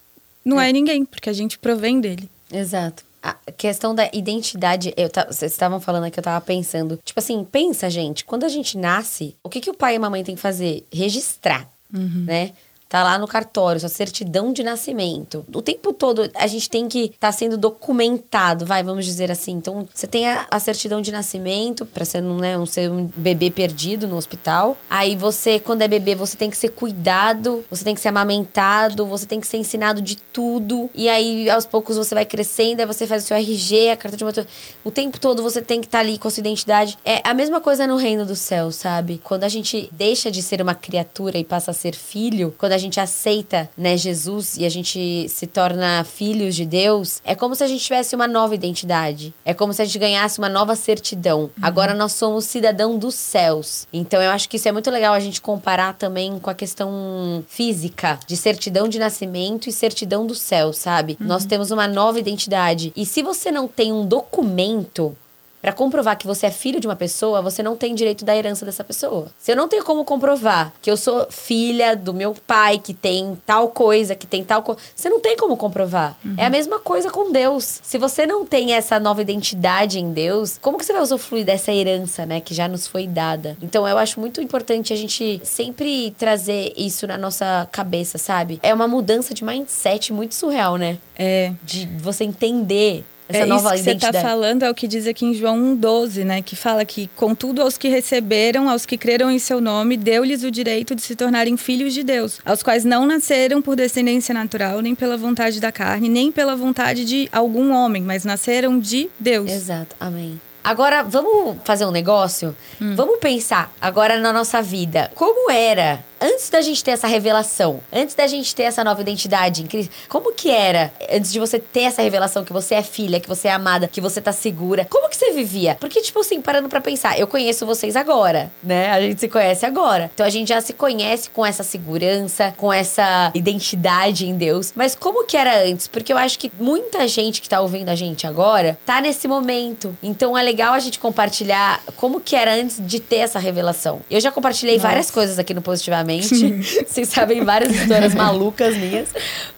não 0.45 0.61
é, 0.61 0.71
é 0.71 0.73
ninguém, 0.73 1.05
porque 1.05 1.31
a 1.31 1.33
gente 1.33 1.57
provém 1.57 2.01
dele. 2.01 2.29
Exato 2.53 3.10
a 3.23 3.35
questão 3.57 3.95
da 3.95 4.09
identidade, 4.13 4.95
eu 4.97 5.11
vocês 5.29 5.53
estavam 5.53 5.81
falando 5.81 6.05
aqui, 6.05 6.19
eu 6.19 6.25
tava 6.25 6.45
pensando. 6.45 6.99
Tipo 7.05 7.21
assim, 7.21 7.45
pensa, 7.45 7.91
gente, 7.91 8.25
quando 8.25 8.45
a 8.45 8.49
gente 8.49 8.79
nasce, 8.79 9.37
o 9.43 9.49
que, 9.49 9.61
que 9.61 9.71
o 9.71 9.75
pai 9.75 9.95
e 9.95 9.97
a 9.97 10.01
mamãe 10.01 10.25
têm 10.25 10.35
que 10.35 10.41
fazer? 10.41 10.87
Registrar, 10.93 11.69
uhum. 11.93 12.25
né? 12.27 12.53
Tá 12.91 13.05
lá 13.05 13.17
no 13.17 13.29
cartório, 13.29 13.79
sua 13.79 13.89
certidão 13.89 14.53
de 14.53 14.65
nascimento. 14.65 15.47
O 15.55 15.63
tempo 15.63 15.93
todo 15.93 16.29
a 16.35 16.47
gente 16.49 16.69
tem 16.69 16.89
que 16.89 17.05
estar 17.05 17.29
tá 17.29 17.33
sendo 17.33 17.57
documentado, 17.57 18.67
vai, 18.67 18.83
vamos 18.83 19.05
dizer 19.05 19.31
assim. 19.31 19.53
Então, 19.53 19.89
você 19.95 20.09
tem 20.09 20.29
a, 20.29 20.49
a 20.51 20.59
certidão 20.59 21.01
de 21.01 21.13
nascimento 21.13 21.87
para 21.87 22.05
ser, 22.05 22.21
né, 22.21 22.59
um, 22.59 22.67
ser 22.67 22.91
um 22.91 23.09
bebê 23.17 23.49
perdido 23.49 24.09
no 24.09 24.17
hospital. 24.17 24.77
Aí 24.91 25.15
você, 25.15 25.61
quando 25.61 25.83
é 25.83 25.89
bebê, 25.89 26.17
você 26.17 26.37
tem 26.37 26.51
que 26.51 26.57
ser 26.57 26.71
cuidado, 26.71 27.65
você 27.71 27.85
tem 27.85 27.95
que 27.95 28.01
ser 28.01 28.09
amamentado, 28.09 29.07
você 29.07 29.25
tem 29.25 29.39
que 29.39 29.47
ser 29.47 29.59
ensinado 29.59 30.03
de 30.03 30.17
tudo. 30.17 30.91
E 30.93 31.09
aí, 31.09 31.49
aos 31.49 31.67
poucos, 31.67 31.97
você 31.97 32.13
vai 32.13 32.27
crescendo, 32.27 32.81
aí 32.81 32.87
você 32.87 33.07
faz 33.07 33.23
o 33.23 33.27
seu 33.29 33.37
RG, 33.37 33.91
a 33.91 33.97
carta 33.97 34.17
de 34.17 34.25
motor. 34.25 34.45
O 34.83 34.91
tempo 34.91 35.21
todo 35.21 35.45
você 35.45 35.63
tem 35.63 35.81
que 35.81 35.87
estar 35.87 35.99
tá 35.99 36.05
ali 36.05 36.19
com 36.19 36.27
a 36.27 36.31
sua 36.31 36.41
identidade. 36.41 36.99
É 37.05 37.21
a 37.23 37.33
mesma 37.33 37.61
coisa 37.61 37.87
no 37.87 37.95
reino 37.95 38.27
do 38.27 38.35
céu, 38.35 38.73
sabe? 38.73 39.21
Quando 39.23 39.45
a 39.45 39.49
gente 39.49 39.89
deixa 39.93 40.29
de 40.29 40.43
ser 40.43 40.61
uma 40.61 40.75
criatura 40.75 41.39
e 41.39 41.45
passa 41.45 41.71
a 41.71 41.75
ser 41.75 41.95
filho, 41.95 42.53
quando 42.59 42.73
a 42.73 42.80
gente 42.81 42.99
aceita, 42.99 43.71
né, 43.77 43.97
Jesus 43.97 44.57
e 44.57 44.65
a 44.65 44.69
gente 44.69 45.29
se 45.29 45.47
torna 45.47 46.05
filhos 46.05 46.57
de 46.57 46.67
Deus, 46.67 47.21
é 47.25 47.35
como 47.35 47.55
se 47.55 47.63
a 47.63 47.69
gente 47.69 47.85
tivesse 47.85 48.15
uma 48.17 48.27
nova 48.27 48.55
identidade. 48.55 49.33
É 49.45 49.55
como 49.55 49.73
se 49.73 49.83
a 49.83 49.85
gente 49.85 49.99
ganhasse 49.99 50.39
uma 50.39 50.49
nova 50.49 50.75
certidão. 50.75 51.43
Uhum. 51.43 51.51
Agora 51.63 51.95
nós 51.95 52.13
somos 52.13 52.45
cidadão 52.45 52.99
dos 52.99 53.15
céus. 53.15 53.87
Então 53.93 54.21
eu 54.21 54.31
acho 54.31 54.49
que 54.49 54.57
isso 54.57 54.69
é 54.69 54.73
muito 54.73 54.91
legal 54.91 55.15
a 55.15 55.21
gente 55.21 55.41
comparar 55.41 55.95
também 55.95 56.39
com 56.39 56.51
a 56.51 56.55
questão 56.55 57.45
física 57.49 58.19
de 58.27 58.37
certidão 58.37 58.89
de 58.89 58.99
nascimento 58.99 59.69
e 59.69 59.73
certidão 59.73 60.27
do 60.27 60.35
céu, 60.35 60.73
sabe? 60.73 61.17
Uhum. 61.21 61.27
Nós 61.27 61.45
temos 61.45 61.71
uma 61.71 61.87
nova 61.87 62.19
identidade. 62.19 62.93
E 62.97 63.05
se 63.07 63.23
você 63.23 63.51
não 63.51 63.69
tem 63.69 63.93
um 63.93 64.07
documento 64.07 65.17
para 65.61 65.73
comprovar 65.73 66.17
que 66.17 66.27
você 66.27 66.47
é 66.47 66.51
filho 66.51 66.81
de 66.81 66.87
uma 66.87 66.97
pessoa, 66.97 67.43
você 67.43 67.63
não 67.63 67.77
tem 67.77 67.95
direito 67.95 68.25
da 68.25 68.37
herança 68.37 68.65
dessa 68.65 68.83
pessoa. 68.83 69.29
Se 69.39 69.53
eu 69.53 69.57
não 69.57 69.69
tenho 69.69 69.85
como 69.85 70.05
comprovar 70.05 70.73
que 70.81 70.91
eu 70.91 70.97
sou 70.97 71.27
filha 71.31 71.95
do 71.95 72.15
meu 72.15 72.35
pai, 72.47 72.79
que 72.79 72.95
tem 72.95 73.39
tal 73.45 73.69
coisa, 73.69 74.15
que 74.15 74.27
tem 74.27 74.43
tal 74.43 74.63
coisa, 74.63 74.81
você 74.95 75.09
não 75.09 75.21
tem 75.21 75.37
como 75.37 75.57
comprovar. 75.57 76.17
Uhum. 76.25 76.35
É 76.37 76.47
a 76.47 76.51
mesma 76.51 76.79
coisa 76.79 77.11
com 77.11 77.31
Deus. 77.31 77.81
Se 77.83 77.99
você 77.99 78.27
não 78.27 78.45
tem 78.45 78.73
essa 78.73 78.99
nova 78.99 79.21
identidade 79.21 79.99
em 79.99 80.13
Deus, 80.13 80.59
como 80.61 80.79
que 80.79 80.85
você 80.85 80.93
vai 80.93 81.03
usufruir 81.03 81.45
dessa 81.45 81.73
herança, 81.73 82.25
né, 82.25 82.41
que 82.41 82.55
já 82.55 82.67
nos 82.69 82.87
foi 82.87 83.07
dada? 83.07 83.57
Então 83.61 83.87
eu 83.87 83.99
acho 83.99 84.19
muito 84.19 84.41
importante 84.41 84.93
a 84.93 84.97
gente 84.97 85.41
sempre 85.45 86.13
trazer 86.13 86.73
isso 86.77 87.07
na 87.07 87.19
nossa 87.19 87.69
cabeça, 87.71 88.19
sabe? 88.19 88.59
É 88.63 88.73
uma 88.73 88.89
mudança 88.89 89.35
de 89.35 89.45
mindset 89.45 90.13
muito 90.13 90.35
surreal, 90.35 90.77
né? 90.77 90.99
É. 91.17 91.53
De 91.63 91.87
você 91.99 92.25
entender 92.25 93.05
essa 93.31 93.45
é, 93.45 93.47
nova 93.47 93.75
isso 93.75 93.85
que 93.85 93.91
identidade. 93.91 94.13
você 94.13 94.19
está 94.19 94.29
falando 94.29 94.63
é 94.65 94.71
o 94.71 94.75
que 94.75 94.87
diz 94.87 95.07
aqui 95.07 95.25
em 95.25 95.35
João 95.35 95.77
1,12, 95.77 96.25
né? 96.25 96.43
Que 96.43 96.57
fala 96.57 96.85
que, 96.85 97.09
contudo, 97.17 97.63
aos 97.63 97.79
que 97.79 97.89
receberam, 97.89 98.69
aos 98.69 98.85
que 98.85 98.99
creram 98.99 99.31
em 99.31 99.39
seu 99.39 99.61
nome, 99.61 99.97
deu-lhes 99.97 100.43
o 100.43 100.51
direito 100.51 100.95
de 100.95 101.03
se 101.03 101.17
tornarem 101.17 101.57
filhos 101.57 101.95
de 101.95 102.03
Deus, 102.03 102.41
aos 102.45 102.63
quais 102.63 102.85
não 102.85 103.07
nasceram 103.07 103.63
por 103.63 103.77
descendência 103.77 104.35
natural, 104.35 104.81
nem 104.81 104.95
pela 104.95 105.17
vontade 105.17 105.61
da 105.61 105.73
carne, 105.73 106.09
nem 106.09 106.31
pela 106.31 106.57
vontade 106.57 107.05
de 107.05 107.29
algum 107.33 107.73
homem, 107.73 108.03
mas 108.03 108.25
nasceram 108.25 108.79
de 108.79 109.09
Deus. 109.19 109.51
Exato. 109.51 109.97
Amém. 109.99 110.41
Agora, 110.63 111.03
vamos 111.03 111.57
fazer 111.65 111.87
um 111.87 111.91
negócio? 111.91 112.55
Hum. 112.81 112.95
Vamos 112.95 113.19
pensar 113.19 113.73
agora 113.81 114.19
na 114.19 114.33
nossa 114.33 114.61
vida. 114.61 115.11
Como 115.15 115.51
era 115.51 116.05
antes 116.21 116.51
da 116.51 116.61
gente 116.61 116.85
ter 116.85 116.93
essa 116.93 117.07
revelação, 117.07 117.81
antes 117.93 118.15
da 118.15 118.27
gente 118.27 118.55
ter 118.55 118.65
essa 118.65 118.85
nova 118.85 119.01
identidade 119.01 119.63
em 119.63 119.67
Cristo, 119.67 119.93
como 120.09 120.33
que 120.33 120.51
era 120.51 120.93
antes 121.11 121.33
de 121.33 121.41
você 121.41 121.59
ter 121.59 121.83
essa 121.83 122.03
revelação 122.03 122.45
que 122.45 122.53
você 122.53 122.75
é 122.75 122.83
filha, 122.83 123.19
que 123.19 123.29
você 123.29 123.49
é 123.49 123.53
amada, 123.53 123.89
que 123.89 124.01
você 124.01 124.21
tá 124.21 124.33
segura? 124.33 124.87
Como 124.91 125.09
que 125.09 125.17
você 125.17 125.33
vivia? 125.33 125.77
Porque, 125.81 126.01
tipo 126.03 126.21
assim, 126.21 126.41
parando 126.41 126.69
pra 126.69 126.81
pensar, 126.81 127.19
eu 127.19 127.27
conheço 127.27 127.65
vocês 127.65 127.97
agora, 127.97 128.53
né? 128.63 128.91
A 128.91 129.01
gente 129.01 129.21
se 129.21 129.29
conhece 129.29 129.65
agora. 129.65 130.11
Então 130.13 130.27
a 130.27 130.31
gente 130.31 130.49
já 130.49 130.61
se 130.61 130.73
conhece 130.73 131.31
com 131.31 131.45
essa 131.45 131.63
segurança, 131.63 132.53
com 132.57 132.73
essa 132.73 133.31
identidade 133.35 134.27
em 134.27 134.35
Deus. 134.35 134.73
Mas 134.77 134.95
como 134.95 135.25
que 135.25 135.37
era 135.37 135.65
antes? 135.65 135.89
Porque 135.89 136.13
eu 136.13 136.19
acho 136.19 136.39
que 136.39 136.53
muita 136.59 137.09
gente 137.09 137.41
que 137.41 137.49
tá 137.49 137.61
ouvindo 137.61 137.89
a 137.89 137.95
gente 137.95 138.27
agora 138.27 138.79
tá 138.85 139.01
nesse 139.01 139.27
momento. 139.27 139.97
Então 140.03 140.37
é 140.37 140.43
legal 140.43 140.75
a 140.75 140.79
gente 140.79 140.99
compartilhar 140.99 141.81
como 141.97 142.21
que 142.21 142.37
era 142.37 142.55
antes 142.55 142.77
de 142.81 143.01
ter 143.01 143.17
essa 143.17 143.39
revelação. 143.39 144.01
Eu 144.11 144.21
já 144.21 144.31
compartilhei 144.31 144.77
Nossa. 144.77 144.89
várias 144.89 145.11
coisas 145.11 145.39
aqui 145.39 145.55
no 145.55 145.63
Positivamente 145.63 146.10
Vocês 146.87 147.09
sabem 147.09 147.45
várias 147.45 147.75
histórias 147.75 148.15
malucas 148.15 148.77
minhas. 148.77 149.09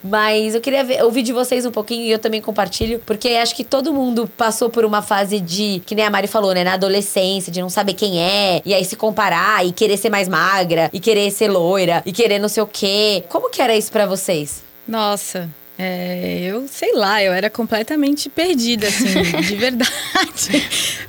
Mas 0.03 0.55
eu 0.55 0.61
queria 0.61 0.83
ver, 0.83 1.03
ouvir 1.03 1.23
de 1.23 1.33
vocês 1.33 1.65
um 1.65 1.71
pouquinho 1.71 2.03
e 2.03 2.11
eu 2.11 2.19
também 2.19 2.41
compartilho, 2.41 3.01
porque 3.05 3.29
acho 3.29 3.55
que 3.55 3.63
todo 3.63 3.93
mundo 3.93 4.29
passou 4.37 4.69
por 4.69 4.85
uma 4.85 5.01
fase 5.01 5.39
de, 5.39 5.81
que 5.85 5.95
nem 5.95 6.05
a 6.05 6.09
Mari 6.09 6.27
falou, 6.27 6.53
né? 6.53 6.63
Na 6.63 6.73
adolescência, 6.73 7.51
de 7.51 7.61
não 7.61 7.69
saber 7.69 7.93
quem 7.93 8.19
é, 8.19 8.61
e 8.65 8.73
aí 8.73 8.85
se 8.85 8.95
comparar, 8.95 9.65
e 9.65 9.71
querer 9.71 9.97
ser 9.97 10.09
mais 10.09 10.27
magra, 10.27 10.89
e 10.93 10.99
querer 10.99 11.31
ser 11.31 11.49
loira, 11.49 12.03
e 12.05 12.11
querer 12.11 12.39
não 12.39 12.49
sei 12.49 12.63
o 12.63 12.67
quê. 12.67 13.23
Como 13.29 13.49
que 13.49 13.61
era 13.61 13.75
isso 13.75 13.91
para 13.91 14.05
vocês? 14.05 14.63
Nossa, 14.87 15.49
é, 15.77 16.39
eu 16.43 16.67
sei 16.67 16.93
lá, 16.93 17.23
eu 17.23 17.33
era 17.33 17.49
completamente 17.49 18.29
perdida, 18.29 18.87
assim, 18.87 19.21
de 19.41 19.55
verdade. 19.55 19.89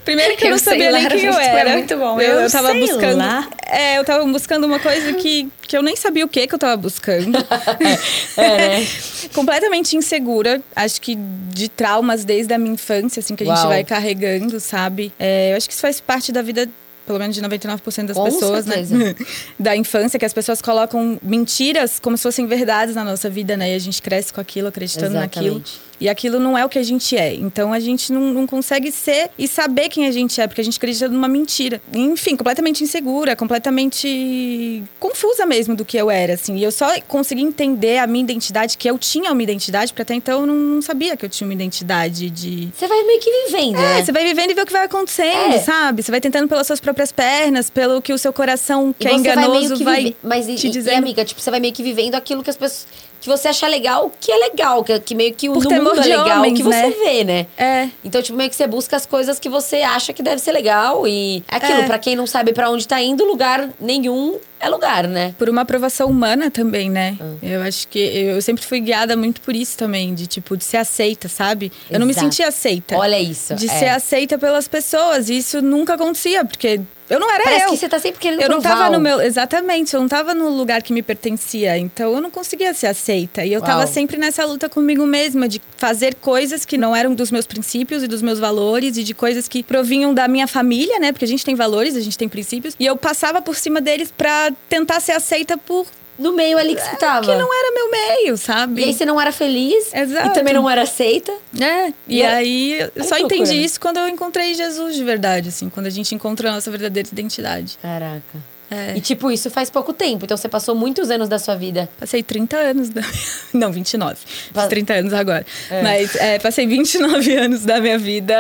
Primeiro 0.05 0.37
que 0.37 0.45
eu, 0.45 0.49
eu 0.49 0.51
não 0.53 0.59
sabia 0.59 0.91
nem 0.91 1.09
quem 1.09 1.25
eu 1.25 1.39
era. 1.39 1.71
É 1.71 1.77
muito 1.77 1.97
bom. 1.97 2.21
Eu, 2.21 2.35
eu, 2.35 2.41
eu 2.41 2.51
tava 2.51 2.73
buscando. 2.73 3.19
Lá. 3.19 3.49
É, 3.67 3.99
eu 3.99 4.05
tava 4.05 4.25
buscando 4.25 4.65
uma 4.65 4.79
coisa 4.79 5.13
que, 5.15 5.49
que 5.63 5.77
eu 5.77 5.83
nem 5.83 5.97
sabia 5.97 6.25
o 6.25 6.29
que 6.29 6.47
que 6.47 6.55
eu 6.55 6.59
tava 6.59 6.77
buscando. 6.77 7.37
é, 8.37 8.79
né? 8.81 8.87
completamente 9.35 9.97
insegura, 9.97 10.63
acho 10.75 11.01
que 11.01 11.15
de 11.15 11.69
traumas 11.69 12.25
desde 12.25 12.55
a 12.55 12.59
minha 12.59 12.75
infância, 12.75 13.21
assim, 13.21 13.37
que 13.37 13.45
a 13.45 13.47
gente 13.47 13.59
Uau. 13.59 13.69
vai 13.69 13.85
carregando, 13.85 14.59
sabe? 14.61 15.13
É, 15.19 15.53
eu 15.53 15.57
acho 15.57 15.69
que 15.69 15.73
isso 15.73 15.83
faz 15.83 16.01
parte 16.01 16.33
da 16.33 16.41
vida 16.41 16.69
pelo 17.07 17.19
menos 17.19 17.35
de 17.35 17.43
99% 17.43 18.07
das 18.07 18.17
Com 18.17 18.25
pessoas, 18.25 18.67
né? 18.67 18.77
certeza. 18.85 18.97
né? 18.97 19.15
da 19.59 19.77
infância, 19.77 20.19
que 20.19 20.25
as 20.25 20.33
pessoas 20.33 20.63
colocam 20.63 21.19
mentiras 21.23 21.99
como 21.99 22.17
se 22.17 22.23
fossem 22.23 22.47
verdades 22.47 22.95
na 22.95 23.05
nossa 23.05 23.29
vida, 23.29 23.57
né? 23.57 23.73
E 23.73 23.75
a 23.75 23.79
gente 23.79 24.01
cresce 24.01 24.33
com 24.33 24.41
aquilo, 24.41 24.69
acreditando 24.69 25.17
Exatamente. 25.17 25.37
naquilo. 25.37 25.63
E 26.01 26.09
aquilo 26.09 26.39
não 26.39 26.57
é 26.57 26.65
o 26.65 26.69
que 26.69 26.79
a 26.79 26.83
gente 26.83 27.17
é. 27.17 27.35
Então 27.35 27.73
a 27.73 27.81
gente 27.81 28.13
não, 28.13 28.33
não, 28.33 28.47
consegue 28.47 28.91
ser 28.91 29.31
e 29.39 29.47
saber 29.49 29.89
quem 29.89 30.07
a 30.07 30.11
gente 30.11 30.41
é, 30.41 30.47
porque 30.47 30.61
a 30.61 30.65
gente 30.65 30.77
acredita 30.77 31.09
numa 31.09 31.29
mentira. 31.29 31.81
Enfim, 31.93 32.37
completamente 32.37 32.83
insegura, 32.83 33.37
completamente 33.37 34.83
confusa 34.99 35.47
mesmo 35.47 35.75
do 35.75 35.85
que 35.85 35.97
eu 35.97 36.11
era, 36.11 36.35
assim. 36.35 36.57
E 36.57 36.63
eu 36.63 36.73
só 36.73 36.89
consegui 37.07 37.43
entender 37.43 37.99
a 37.99 38.07
minha 38.07 38.23
identidade, 38.23 38.77
que 38.77 38.89
eu 38.89 38.99
tinha 38.99 39.33
uma 39.33 39.43
identidade, 39.43 39.93
porque 39.93 40.03
até 40.03 40.15
então 40.15 40.41
eu 40.41 40.47
não, 40.47 40.83
sabia 40.83 41.17
que 41.17 41.25
eu 41.25 41.29
tinha 41.29 41.47
uma 41.47 41.55
identidade 41.55 42.31
de. 42.31 42.69
Você 42.75 42.87
vai 42.87 43.03
meio 43.05 43.21
que 43.21 43.31
vivendo, 43.47 43.77
é, 43.77 43.81
né? 43.81 44.05
Você 44.05 44.13
vai 44.13 44.25
vivendo 44.25 44.51
e 44.51 44.55
vê 44.55 44.63
o 44.63 44.67
que 44.67 44.73
vai 44.73 44.85
acontecendo, 44.85 45.55
é. 45.55 45.59
sabe? 45.59 46.03
Você 46.03 46.11
vai 46.11 46.21
tentando 46.21 46.49
pelas 46.49 46.67
suas 46.67 46.81
próprias 46.81 47.13
pernas, 47.13 47.71
pelo 47.71 48.03
que 48.03 48.13
o 48.13 48.19
seu 48.19 48.33
coração, 48.33 48.95
que 48.99 49.09
é 49.09 49.13
enganoso, 49.13 49.83
vai, 49.85 50.03
vai 50.05 50.17
Mas 50.23 50.49
e, 50.49 50.55
te 50.57 50.69
dizer. 50.69 50.93
E, 50.93 50.95
amiga, 50.97 51.25
tipo, 51.25 51.41
você 51.41 51.51
vai 51.51 51.61
meio 51.61 51.73
que 51.73 51.83
vivendo 51.83 52.15
aquilo 52.15 52.43
que 52.43 52.51
as 52.51 52.57
pessoas 52.57 52.87
que 53.25 53.29
você 53.31 53.49
acha 53.49 53.67
legal, 53.67 54.13
que 54.21 54.31
é 54.31 54.37
legal, 54.37 54.85
que, 54.85 55.01
que 55.01 55.15
meio 55.15 55.35
que 55.35 55.49
o 55.49 55.55
mundo 55.55 55.73
é 55.73 56.03
legal 56.03 56.39
homens, 56.41 56.59
que 56.59 56.63
você 56.63 56.83
né? 56.83 56.91
vê, 56.91 57.25
né? 57.25 57.47
É. 57.57 57.89
Então, 58.05 58.21
tipo, 58.21 58.37
meio 58.37 58.51
que 58.51 58.57
você 58.57 58.67
busca 58.67 58.97
as 58.97 59.07
coisas 59.07 59.41
que 59.41 59.49
você 59.49 59.77
acha 59.77 60.13
que 60.13 60.23
deve 60.23 60.43
ser 60.43 60.53
legal 60.53 61.09
e 61.09 61.43
aquilo, 61.49 61.81
é. 61.81 61.87
para 61.87 61.99
quem 61.99 62.15
não 62.15 62.27
sabe 62.27 62.53
para 62.53 62.71
onde 62.71 62.87
tá 62.87 63.01
indo, 63.01 63.25
lugar 63.25 63.71
nenhum 63.81 64.39
é 64.61 64.69
lugar, 64.69 65.09
né? 65.09 65.35
Por 65.39 65.49
uma 65.49 65.63
aprovação 65.63 66.09
humana 66.09 66.51
também, 66.51 66.91
né? 66.91 67.17
Hum. 67.21 67.39
Eu 67.43 67.63
acho 67.63 67.89
que 67.89 67.99
eu 67.99 68.41
sempre 68.43 68.63
fui 68.65 68.81
guiada 68.81 69.17
muito 69.17 69.41
por 69.41 69.57
isso 69.57 69.77
também, 69.77 70.15
de 70.15 70.27
tipo, 70.27 70.55
de 70.55 70.65
ser 70.65 70.79
aceita, 70.79 71.27
sabe? 71.29 71.67
Exato. 71.67 71.87
Eu 71.91 72.01
não 72.01 72.07
me 72.07 72.15
sentia 72.15 72.49
aceita. 72.49 72.97
Olha 72.97 73.19
isso. 73.19 73.55
De 73.55 73.67
é. 73.67 73.79
ser 73.79 73.89
aceita 73.89 74.39
pelas 74.39 74.69
pessoas. 74.69 75.29
E 75.29 75.39
isso 75.39 75.61
nunca 75.61 75.95
acontecia, 75.95 76.45
porque 76.45 76.81
Eu 77.09 77.21
não 77.21 77.31
era 77.31 77.45
Parece 77.45 77.65
eu. 77.65 77.71
que 77.71 77.77
você 77.77 77.89
tá 77.89 77.99
sempre 77.99 78.21
querendo 78.21 78.41
Eu 78.41 78.49
não 78.49 78.61
provar 78.61 78.79
tava 78.79 78.91
no 78.91 79.01
meu. 79.01 79.21
Exatamente, 79.21 79.95
eu 79.95 80.01
não 80.01 80.09
tava 80.09 80.35
no 80.35 80.49
lugar 80.49 80.83
que 80.83 80.93
me 80.93 81.03
pertencia. 81.03 81.77
Então 81.77 82.15
eu 82.15 82.21
não 82.21 82.31
conseguia 82.31 82.73
ser 82.73 82.87
aceita. 82.87 83.45
E 83.45 83.53
eu 83.53 83.61
tava 83.61 83.81
Uau. 83.81 83.87
sempre 83.87 84.17
nessa 84.17 84.45
luta 84.45 84.69
comigo 84.69 85.05
mesma, 85.07 85.49
de 85.49 85.61
fazer 85.77 86.15
coisas 86.15 86.65
que 86.65 86.79
não 86.79 86.97
eram 86.97 87.15
dos 87.15 87.31
meus 87.31 87.47
princípios 87.47 88.03
e 88.03 88.09
dos 88.09 88.23
meus 88.23 88.39
valores, 88.39 88.97
e 88.97 89.03
de 89.05 89.15
coisas 89.15 89.47
que 89.47 89.63
provinham 89.63 90.15
da 90.15 90.27
minha 90.27 90.47
família, 90.47 90.99
né? 90.99 91.13
Porque 91.13 91.25
a 91.25 91.29
gente 91.29 91.45
tem 91.45 91.55
valores, 91.55 91.97
a 91.97 92.01
gente 92.01 92.17
tem 92.17 92.29
princípios. 92.29 92.75
E 92.79 92.87
eu 92.87 92.97
passava 92.97 93.43
por 93.43 93.57
cima 93.57 93.81
deles 93.81 94.13
pra 94.17 94.51
tentar 94.69 95.01
ser 95.01 95.13
aceita 95.13 95.59
por. 95.59 95.87
No 96.19 96.33
meio 96.33 96.59
ali 96.59 96.75
que 96.75 96.81
você 96.83 96.97
tava. 96.97 97.27
Que 97.27 97.35
não 97.37 97.53
era 97.53 97.73
meu 97.75 97.91
meio, 97.91 98.37
sabe? 98.37 98.83
E 98.83 98.85
aí 98.85 98.95
você 98.95 99.05
não 99.05 99.21
era 99.21 99.33
feliz. 99.33 99.93
Exato. 99.93 100.29
E 100.29 100.33
também 100.33 100.55
não 100.55 100.69
era 100.69 100.83
aceita. 100.83 101.33
É, 101.61 101.89
e, 101.89 101.95
E 102.19 102.23
é- 102.23 102.35
aí 102.35 102.91
eu 102.95 103.05
só 103.05 103.19
entendi 103.19 103.55
né? 103.55 103.57
isso 103.63 103.81
quando 103.81 103.99
eu 103.99 104.09
encontrei 104.09 104.55
Jesus 104.55 104.95
de 104.95 105.03
verdade, 105.05 105.49
assim, 105.49 105.69
quando 105.69 105.87
a 105.87 105.91
gente 105.91 106.15
encontra 106.15 106.49
a 106.51 106.53
nossa 106.53 106.71
verdadeira 106.71 107.09
identidade. 107.11 107.79
Caraca. 107.83 108.54
É. 108.75 108.97
E 108.97 109.01
tipo, 109.01 109.31
isso 109.31 109.51
faz 109.51 109.71
pouco 109.71 109.93
tempo. 109.93 110.25
Então 110.25 110.37
você 110.37 110.49
passou 110.49 110.75
muitos 110.75 111.11
anos 111.11 111.29
da 111.29 111.39
sua 111.39 111.55
vida. 111.55 111.89
Passei 111.99 112.23
30 112.23 112.57
anos 112.57 112.89
da 112.91 113.03
Não, 113.53 113.71
29. 113.73 114.17
Pa- 114.53 114.61
Fiz 114.63 114.69
30 114.71 114.95
anos 114.95 115.13
agora. 115.13 115.47
É. 115.71 115.83
Mas 115.83 116.15
é, 116.17 116.39
passei 116.39 116.67
29 116.67 117.33
anos 117.37 117.65
da 117.65 117.81
minha 117.81 117.99
vida 117.99 118.35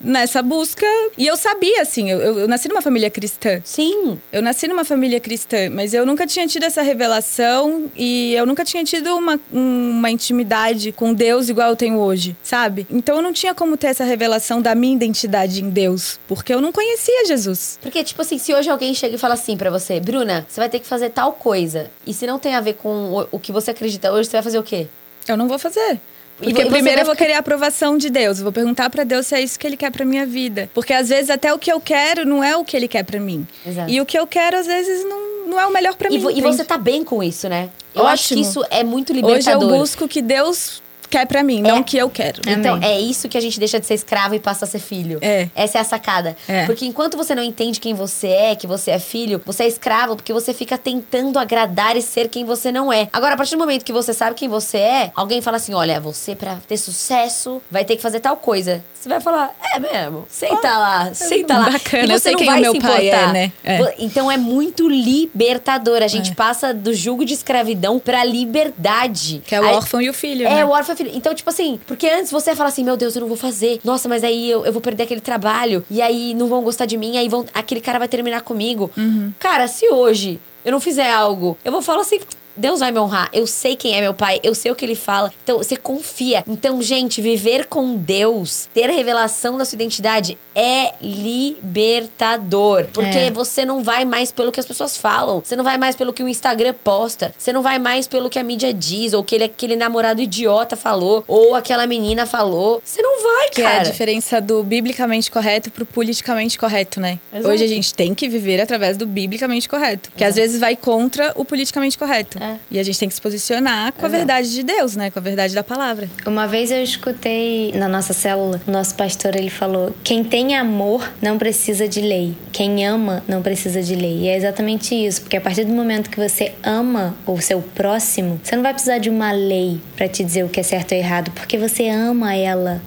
nessa 0.00 0.42
busca. 0.42 0.86
E 1.16 1.26
eu 1.26 1.36
sabia, 1.36 1.82
assim, 1.82 2.10
eu, 2.10 2.18
eu- 2.20 2.38
eu 2.40 2.48
nasci 2.48 2.68
numa 2.68 2.82
família 2.82 3.10
cristã. 3.10 3.60
Sim. 3.64 4.18
Eu 4.32 4.42
nasci 4.42 4.66
numa 4.68 4.84
família 4.84 5.20
cristã, 5.20 5.68
mas 5.70 5.92
eu 5.94 6.06
nunca 6.06 6.26
tinha 6.26 6.46
tido 6.46 6.64
essa 6.64 6.82
revelação 6.82 7.90
e 7.96 8.34
eu 8.34 8.46
nunca 8.46 8.64
tinha 8.64 8.84
tido 8.84 9.14
uma, 9.16 9.38
uma 9.52 10.10
intimidade 10.10 10.92
com 10.92 11.12
Deus 11.12 11.48
igual 11.48 11.70
eu 11.70 11.76
tenho 11.76 11.98
hoje, 11.98 12.36
sabe? 12.42 12.86
Então 12.90 13.16
eu 13.16 13.22
não 13.22 13.32
tinha 13.32 13.54
como 13.54 13.76
ter 13.76 13.88
essa 13.88 14.04
revelação 14.04 14.62
da 14.62 14.74
minha 14.74 14.94
identidade 14.94 15.62
em 15.62 15.68
Deus, 15.70 16.18
porque 16.28 16.52
eu 16.54 16.60
não 16.60 16.72
conhecia 16.72 17.26
Jesus. 17.26 17.78
Porque, 17.82 18.02
tipo 18.04 18.22
assim, 18.22 18.38
se 18.38 18.54
hoje 18.54 18.70
alguém 18.70 18.94
chega 18.94 19.14
e 19.14 19.18
fala 19.18 19.34
assim 19.34 19.56
pra 19.58 19.70
você, 19.70 20.00
Bruna, 20.00 20.46
você 20.48 20.60
vai 20.60 20.68
ter 20.68 20.78
que 20.78 20.86
fazer 20.86 21.10
tal 21.10 21.32
coisa. 21.32 21.90
E 22.06 22.14
se 22.14 22.26
não 22.26 22.38
tem 22.38 22.54
a 22.54 22.60
ver 22.60 22.74
com 22.74 23.26
o, 23.30 23.38
que 23.38 23.52
você 23.52 23.72
acredita 23.72 24.10
hoje, 24.12 24.28
você 24.30 24.36
vai 24.36 24.42
fazer 24.42 24.58
o 24.58 24.62
quê? 24.62 24.86
Eu 25.26 25.36
não 25.36 25.46
vou 25.48 25.58
fazer. 25.58 26.00
Porque 26.38 26.64
primeiro 26.66 27.00
eu 27.00 27.04
vou 27.04 27.16
querer 27.16 27.32
a 27.32 27.40
aprovação 27.40 27.98
de 27.98 28.08
Deus. 28.08 28.38
Eu 28.38 28.44
vou 28.44 28.52
perguntar 28.52 28.88
pra 28.90 29.02
Deus 29.02 29.26
se 29.26 29.34
é 29.34 29.40
isso 29.40 29.58
que 29.58 29.66
Ele 29.66 29.76
quer 29.76 29.90
pra 29.90 30.04
minha 30.04 30.24
vida. 30.24 30.70
Porque 30.72 30.92
às 30.94 31.08
vezes 31.08 31.30
até 31.30 31.52
o 31.52 31.58
que 31.58 31.70
eu 31.70 31.80
quero 31.80 32.24
não 32.24 32.42
é 32.44 32.56
o 32.56 32.64
que 32.64 32.76
Ele 32.76 32.86
quer 32.86 33.02
pra 33.04 33.18
mim. 33.18 33.44
Exato. 33.66 33.90
E 33.90 34.00
o 34.00 34.06
que 34.06 34.16
eu 34.16 34.24
quero 34.26 34.56
às 34.56 34.66
vezes 34.66 35.04
não, 35.04 35.48
não 35.48 35.60
é 35.60 35.66
o 35.66 35.72
melhor 35.72 35.96
pra 35.96 36.08
E, 36.08 36.12
mim. 36.12 36.18
e 36.28 36.38
entende? 36.38 36.42
você 36.42 36.64
tá 36.64 36.78
bem 36.78 37.02
com 37.02 37.20
isso, 37.24 37.48
né? 37.48 37.68
Eu 37.92 38.06
acho 38.06 38.28
que 38.28 38.34
Ótimo. 38.34 38.48
isso 38.48 38.64
é 38.70 38.84
muito 38.84 39.12
Hoje 39.12 39.20
eu 39.20 39.26
libertador. 39.28 39.68
busco 39.68 40.06
que 40.06 40.22
Deus 40.22 40.80
quer 41.08 41.26
pra 41.26 41.42
mim, 41.42 41.60
não 41.62 41.80
o 41.80 41.84
que 41.84 41.96
eu 41.96 42.08
quero. 42.10 42.40
Então, 42.46 42.74
Amém. 42.76 42.88
é 42.88 43.00
isso 43.00 43.28
que 43.28 43.36
a 43.36 43.40
gente 43.40 43.58
deixa 43.58 43.78
de 43.80 43.86
ser 43.86 43.94
escravo 43.94 44.34
e 44.34 44.40
passa 44.40 44.64
a 44.64 44.68
ser 44.68 44.78
filho. 44.78 45.18
É. 45.20 45.48
Essa 45.54 45.78
é 45.78 45.80
a 45.80 45.84
sacada. 45.84 46.36
É. 46.46 46.66
Porque 46.66 46.84
enquanto 46.84 47.16
você 47.16 47.34
não 47.34 47.42
entende 47.42 47.80
quem 47.80 47.94
você 47.94 48.28
é, 48.28 48.54
que 48.54 48.66
você 48.66 48.90
é 48.90 48.98
filho, 48.98 49.40
você 49.44 49.64
é 49.64 49.68
escravo 49.68 50.16
porque 50.16 50.32
você 50.32 50.52
fica 50.54 50.76
tentando 50.76 51.38
agradar 51.38 51.96
e 51.96 52.02
ser 52.02 52.28
quem 52.28 52.44
você 52.44 52.70
não 52.72 52.92
é. 52.92 53.08
Agora, 53.12 53.34
a 53.34 53.36
partir 53.36 53.56
do 53.56 53.58
momento 53.58 53.84
que 53.84 53.92
você 53.92 54.12
sabe 54.12 54.34
quem 54.34 54.48
você 54.48 54.78
é, 54.78 55.12
alguém 55.14 55.40
fala 55.40 55.56
assim: 55.56 55.74
olha, 55.74 56.00
você 56.00 56.34
pra 56.34 56.56
ter 56.66 56.76
sucesso 56.76 57.62
vai 57.70 57.84
ter 57.84 57.96
que 57.96 58.02
fazer 58.02 58.20
tal 58.20 58.36
coisa. 58.36 58.82
Você 58.94 59.08
vai 59.08 59.20
falar, 59.20 59.54
é 59.74 59.78
mesmo, 59.78 60.26
senta 60.28 60.76
lá, 60.76 61.14
senta 61.14 61.56
lá. 61.56 61.70
bacana, 61.70 62.06
E 62.06 62.10
eu 62.10 62.18
você 62.18 62.22
sei 62.24 62.32
não 62.32 62.38
quem 62.38 62.48
vai 62.48 62.58
o 62.58 62.62
meu 62.62 62.72
se 62.72 62.80
pai 62.80 63.08
é, 63.08 63.26
né? 63.32 63.52
É. 63.62 63.94
Então 63.98 64.30
é 64.30 64.36
muito 64.36 64.88
libertador. 64.88 66.02
A 66.02 66.08
gente 66.08 66.34
passa 66.34 66.74
do 66.74 66.92
jugo 66.92 67.24
de 67.24 67.32
escravidão 67.32 68.00
pra 68.00 68.24
liberdade. 68.24 69.40
Que 69.46 69.54
é 69.54 69.60
o 69.60 69.66
órfão 69.66 70.02
e 70.02 70.10
o 70.10 70.14
filho, 70.14 70.46
é, 70.46 70.56
né? 70.56 70.64
o 70.64 70.70
órfão 70.70 70.96
filho. 70.98 71.10
Então, 71.14 71.34
tipo 71.34 71.48
assim, 71.48 71.80
porque 71.86 72.08
antes 72.08 72.30
você 72.30 72.50
ia 72.50 72.56
falar 72.56 72.68
assim, 72.68 72.84
meu 72.84 72.96
Deus, 72.96 73.14
eu 73.16 73.20
não 73.20 73.28
vou 73.28 73.36
fazer. 73.36 73.80
Nossa, 73.84 74.08
mas 74.08 74.22
aí 74.22 74.50
eu, 74.50 74.66
eu 74.66 74.72
vou 74.72 74.82
perder 74.82 75.04
aquele 75.04 75.20
trabalho. 75.20 75.84
E 75.90 76.02
aí 76.02 76.34
não 76.34 76.46
vão 76.46 76.62
gostar 76.62 76.86
de 76.86 76.96
mim, 76.96 77.16
aí 77.16 77.28
vão, 77.28 77.46
aquele 77.54 77.80
cara 77.80 77.98
vai 77.98 78.08
terminar 78.08 78.42
comigo. 78.42 78.90
Uhum. 78.96 79.32
Cara, 79.38 79.66
se 79.68 79.88
hoje 79.88 80.38
eu 80.64 80.72
não 80.72 80.80
fizer 80.80 81.10
algo, 81.10 81.56
eu 81.64 81.72
vou 81.72 81.80
falar 81.80 82.02
assim. 82.02 82.20
Deus 82.58 82.80
vai 82.80 82.90
me 82.92 82.98
honrar. 82.98 83.28
Eu 83.32 83.46
sei 83.46 83.76
quem 83.76 83.94
é 83.96 84.00
meu 84.00 84.12
pai, 84.12 84.40
eu 84.42 84.54
sei 84.54 84.70
o 84.70 84.74
que 84.74 84.84
ele 84.84 84.94
fala. 84.94 85.32
Então, 85.42 85.58
você 85.58 85.76
confia. 85.76 86.42
Então, 86.46 86.82
gente, 86.82 87.22
viver 87.22 87.66
com 87.66 87.94
Deus, 87.96 88.68
ter 88.74 88.90
a 88.90 88.92
revelação 88.92 89.56
da 89.56 89.64
sua 89.64 89.76
identidade 89.76 90.36
é 90.54 90.92
libertador. 91.00 92.86
Porque 92.92 93.18
É. 93.18 93.30
você 93.30 93.64
não 93.64 93.82
vai 93.82 94.04
mais 94.04 94.32
pelo 94.32 94.50
que 94.52 94.60
as 94.60 94.66
pessoas 94.66 94.96
falam. 94.96 95.40
Você 95.44 95.54
não 95.56 95.64
vai 95.64 95.78
mais 95.78 95.94
pelo 95.96 96.12
que 96.12 96.22
o 96.22 96.28
Instagram 96.28 96.74
posta. 96.82 97.32
Você 97.38 97.52
não 97.52 97.62
vai 97.62 97.78
mais 97.78 98.06
pelo 98.08 98.28
que 98.28 98.38
a 98.38 98.42
mídia 98.42 98.72
diz, 98.72 99.12
ou 99.12 99.22
que 99.22 99.34
ele- 99.34 99.44
aquele 99.44 99.76
namorado 99.76 100.20
idiota 100.20 100.76
falou, 100.76 101.24
ou 101.28 101.54
aquela 101.54 101.86
menina 101.86 102.26
falou. 102.26 102.80
Você 102.84 103.00
não 103.02 103.22
vai, 103.22 103.50
Que 103.50 103.62
é 103.62 103.66
a 103.66 103.70
cara. 103.70 103.84
diferença 103.84 104.40
do 104.40 104.62
biblicamente 104.62 105.30
correto 105.30 105.70
pro 105.70 105.86
politicamente 105.86 106.58
correto, 106.58 107.00
né? 107.00 107.18
Exato. 107.32 107.48
Hoje 107.54 107.64
a 107.64 107.68
gente 107.68 107.94
tem 107.94 108.14
que 108.14 108.28
viver 108.28 108.60
através 108.60 108.96
do 108.96 109.06
biblicamente 109.06 109.68
correto. 109.68 110.10
Que 110.16 110.24
às 110.24 110.34
vezes 110.36 110.58
vai 110.60 110.74
contra 110.76 111.32
o 111.36 111.44
politicamente 111.44 111.96
correto. 111.96 112.38
É. 112.42 112.47
E 112.70 112.78
a 112.78 112.82
gente 112.82 112.98
tem 112.98 113.08
que 113.08 113.14
se 113.14 113.20
posicionar 113.20 113.92
com 113.92 114.06
a 114.06 114.08
verdade 114.08 114.52
de 114.52 114.62
Deus, 114.62 114.96
né? 114.96 115.10
Com 115.10 115.18
a 115.18 115.22
verdade 115.22 115.54
da 115.54 115.64
palavra. 115.64 116.08
Uma 116.26 116.46
vez 116.46 116.70
eu 116.70 116.82
escutei 116.82 117.72
na 117.72 117.88
nossa 117.88 118.12
célula, 118.12 118.60
o 118.66 118.70
nosso 118.70 118.94
pastor 118.94 119.36
ele 119.36 119.50
falou: 119.50 119.94
quem 120.02 120.22
tem 120.24 120.56
amor 120.56 121.10
não 121.20 121.38
precisa 121.38 121.88
de 121.88 122.00
lei, 122.00 122.36
quem 122.52 122.86
ama 122.86 123.22
não 123.26 123.42
precisa 123.42 123.82
de 123.82 123.94
lei. 123.94 124.18
E 124.20 124.28
é 124.28 124.36
exatamente 124.36 124.94
isso, 124.94 125.22
porque 125.22 125.36
a 125.36 125.40
partir 125.40 125.64
do 125.64 125.72
momento 125.72 126.10
que 126.10 126.18
você 126.18 126.52
ama 126.62 127.14
o 127.26 127.40
seu 127.40 127.60
próximo, 127.60 128.40
você 128.42 128.56
não 128.56 128.62
vai 128.62 128.72
precisar 128.72 128.98
de 128.98 129.10
uma 129.10 129.32
lei 129.32 129.80
para 129.96 130.08
te 130.08 130.24
dizer 130.24 130.44
o 130.44 130.48
que 130.48 130.60
é 130.60 130.62
certo 130.62 130.92
ou 130.92 130.98
errado, 130.98 131.30
porque 131.32 131.58
você 131.58 131.88
ama 131.88 132.34
ela. 132.34 132.80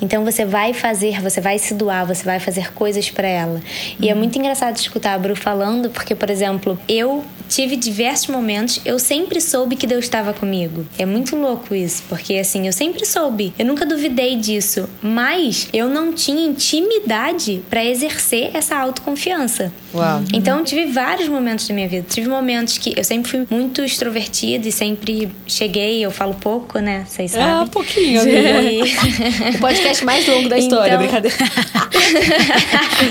Então 0.00 0.24
você 0.24 0.44
vai 0.44 0.72
fazer, 0.72 1.20
você 1.20 1.40
vai 1.40 1.58
se 1.58 1.74
doar, 1.74 2.06
você 2.06 2.24
vai 2.24 2.40
fazer 2.40 2.72
coisas 2.72 3.10
pra 3.10 3.28
ela. 3.28 3.60
E 4.00 4.08
é 4.08 4.14
muito 4.14 4.38
engraçado 4.38 4.76
escutar 4.76 5.14
a 5.14 5.18
Bru 5.18 5.36
falando, 5.36 5.90
porque, 5.90 6.14
por 6.14 6.30
exemplo, 6.30 6.78
eu 6.88 7.22
tive 7.48 7.76
diversos 7.76 8.26
momentos, 8.28 8.80
eu 8.84 8.98
sempre 8.98 9.40
soube 9.40 9.76
que 9.76 9.86
Deus 9.86 10.04
estava 10.04 10.32
comigo. 10.32 10.86
É 10.98 11.06
muito 11.06 11.36
louco 11.36 11.74
isso, 11.74 12.02
porque 12.08 12.34
assim, 12.34 12.66
eu 12.66 12.72
sempre 12.72 13.04
soube, 13.06 13.52
eu 13.58 13.64
nunca 13.66 13.84
duvidei 13.86 14.36
disso, 14.36 14.88
mas 15.02 15.68
eu 15.72 15.88
não 15.88 16.12
tinha 16.12 16.46
intimidade 16.46 17.62
pra 17.70 17.84
exercer 17.84 18.50
essa 18.54 18.76
autoconfiança. 18.76 19.72
Uau. 19.94 20.22
Então, 20.32 20.58
eu 20.58 20.64
tive 20.64 20.86
vários 20.86 21.28
momentos 21.28 21.68
da 21.68 21.74
minha 21.74 21.88
vida. 21.88 22.04
Tive 22.08 22.28
momentos 22.28 22.78
que 22.78 22.94
eu 22.96 23.04
sempre 23.04 23.30
fui 23.30 23.46
muito 23.48 23.82
extrovertida 23.84 24.68
e 24.68 24.72
sempre 24.72 25.30
cheguei, 25.46 26.04
eu 26.04 26.10
falo 26.10 26.34
pouco, 26.34 26.80
né? 26.80 27.04
Vocês 27.08 27.30
sabem. 27.30 27.46
Ah, 27.48 27.62
um 27.62 27.68
pouquinho, 27.68 28.20
E- 28.28 28.82
O 29.54 29.58
podcast 29.60 30.04
mais 30.04 30.26
longo 30.26 30.48
da 30.48 30.58
história, 30.58 30.94
Então- 30.94 30.98
brincadeira. 30.98 31.36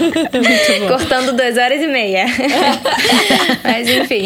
Cortando 0.87 1.33
duas 1.35 1.57
horas 1.57 1.81
e 1.81 1.87
meia. 1.87 2.25
Mas 3.63 3.87
enfim. 3.89 4.22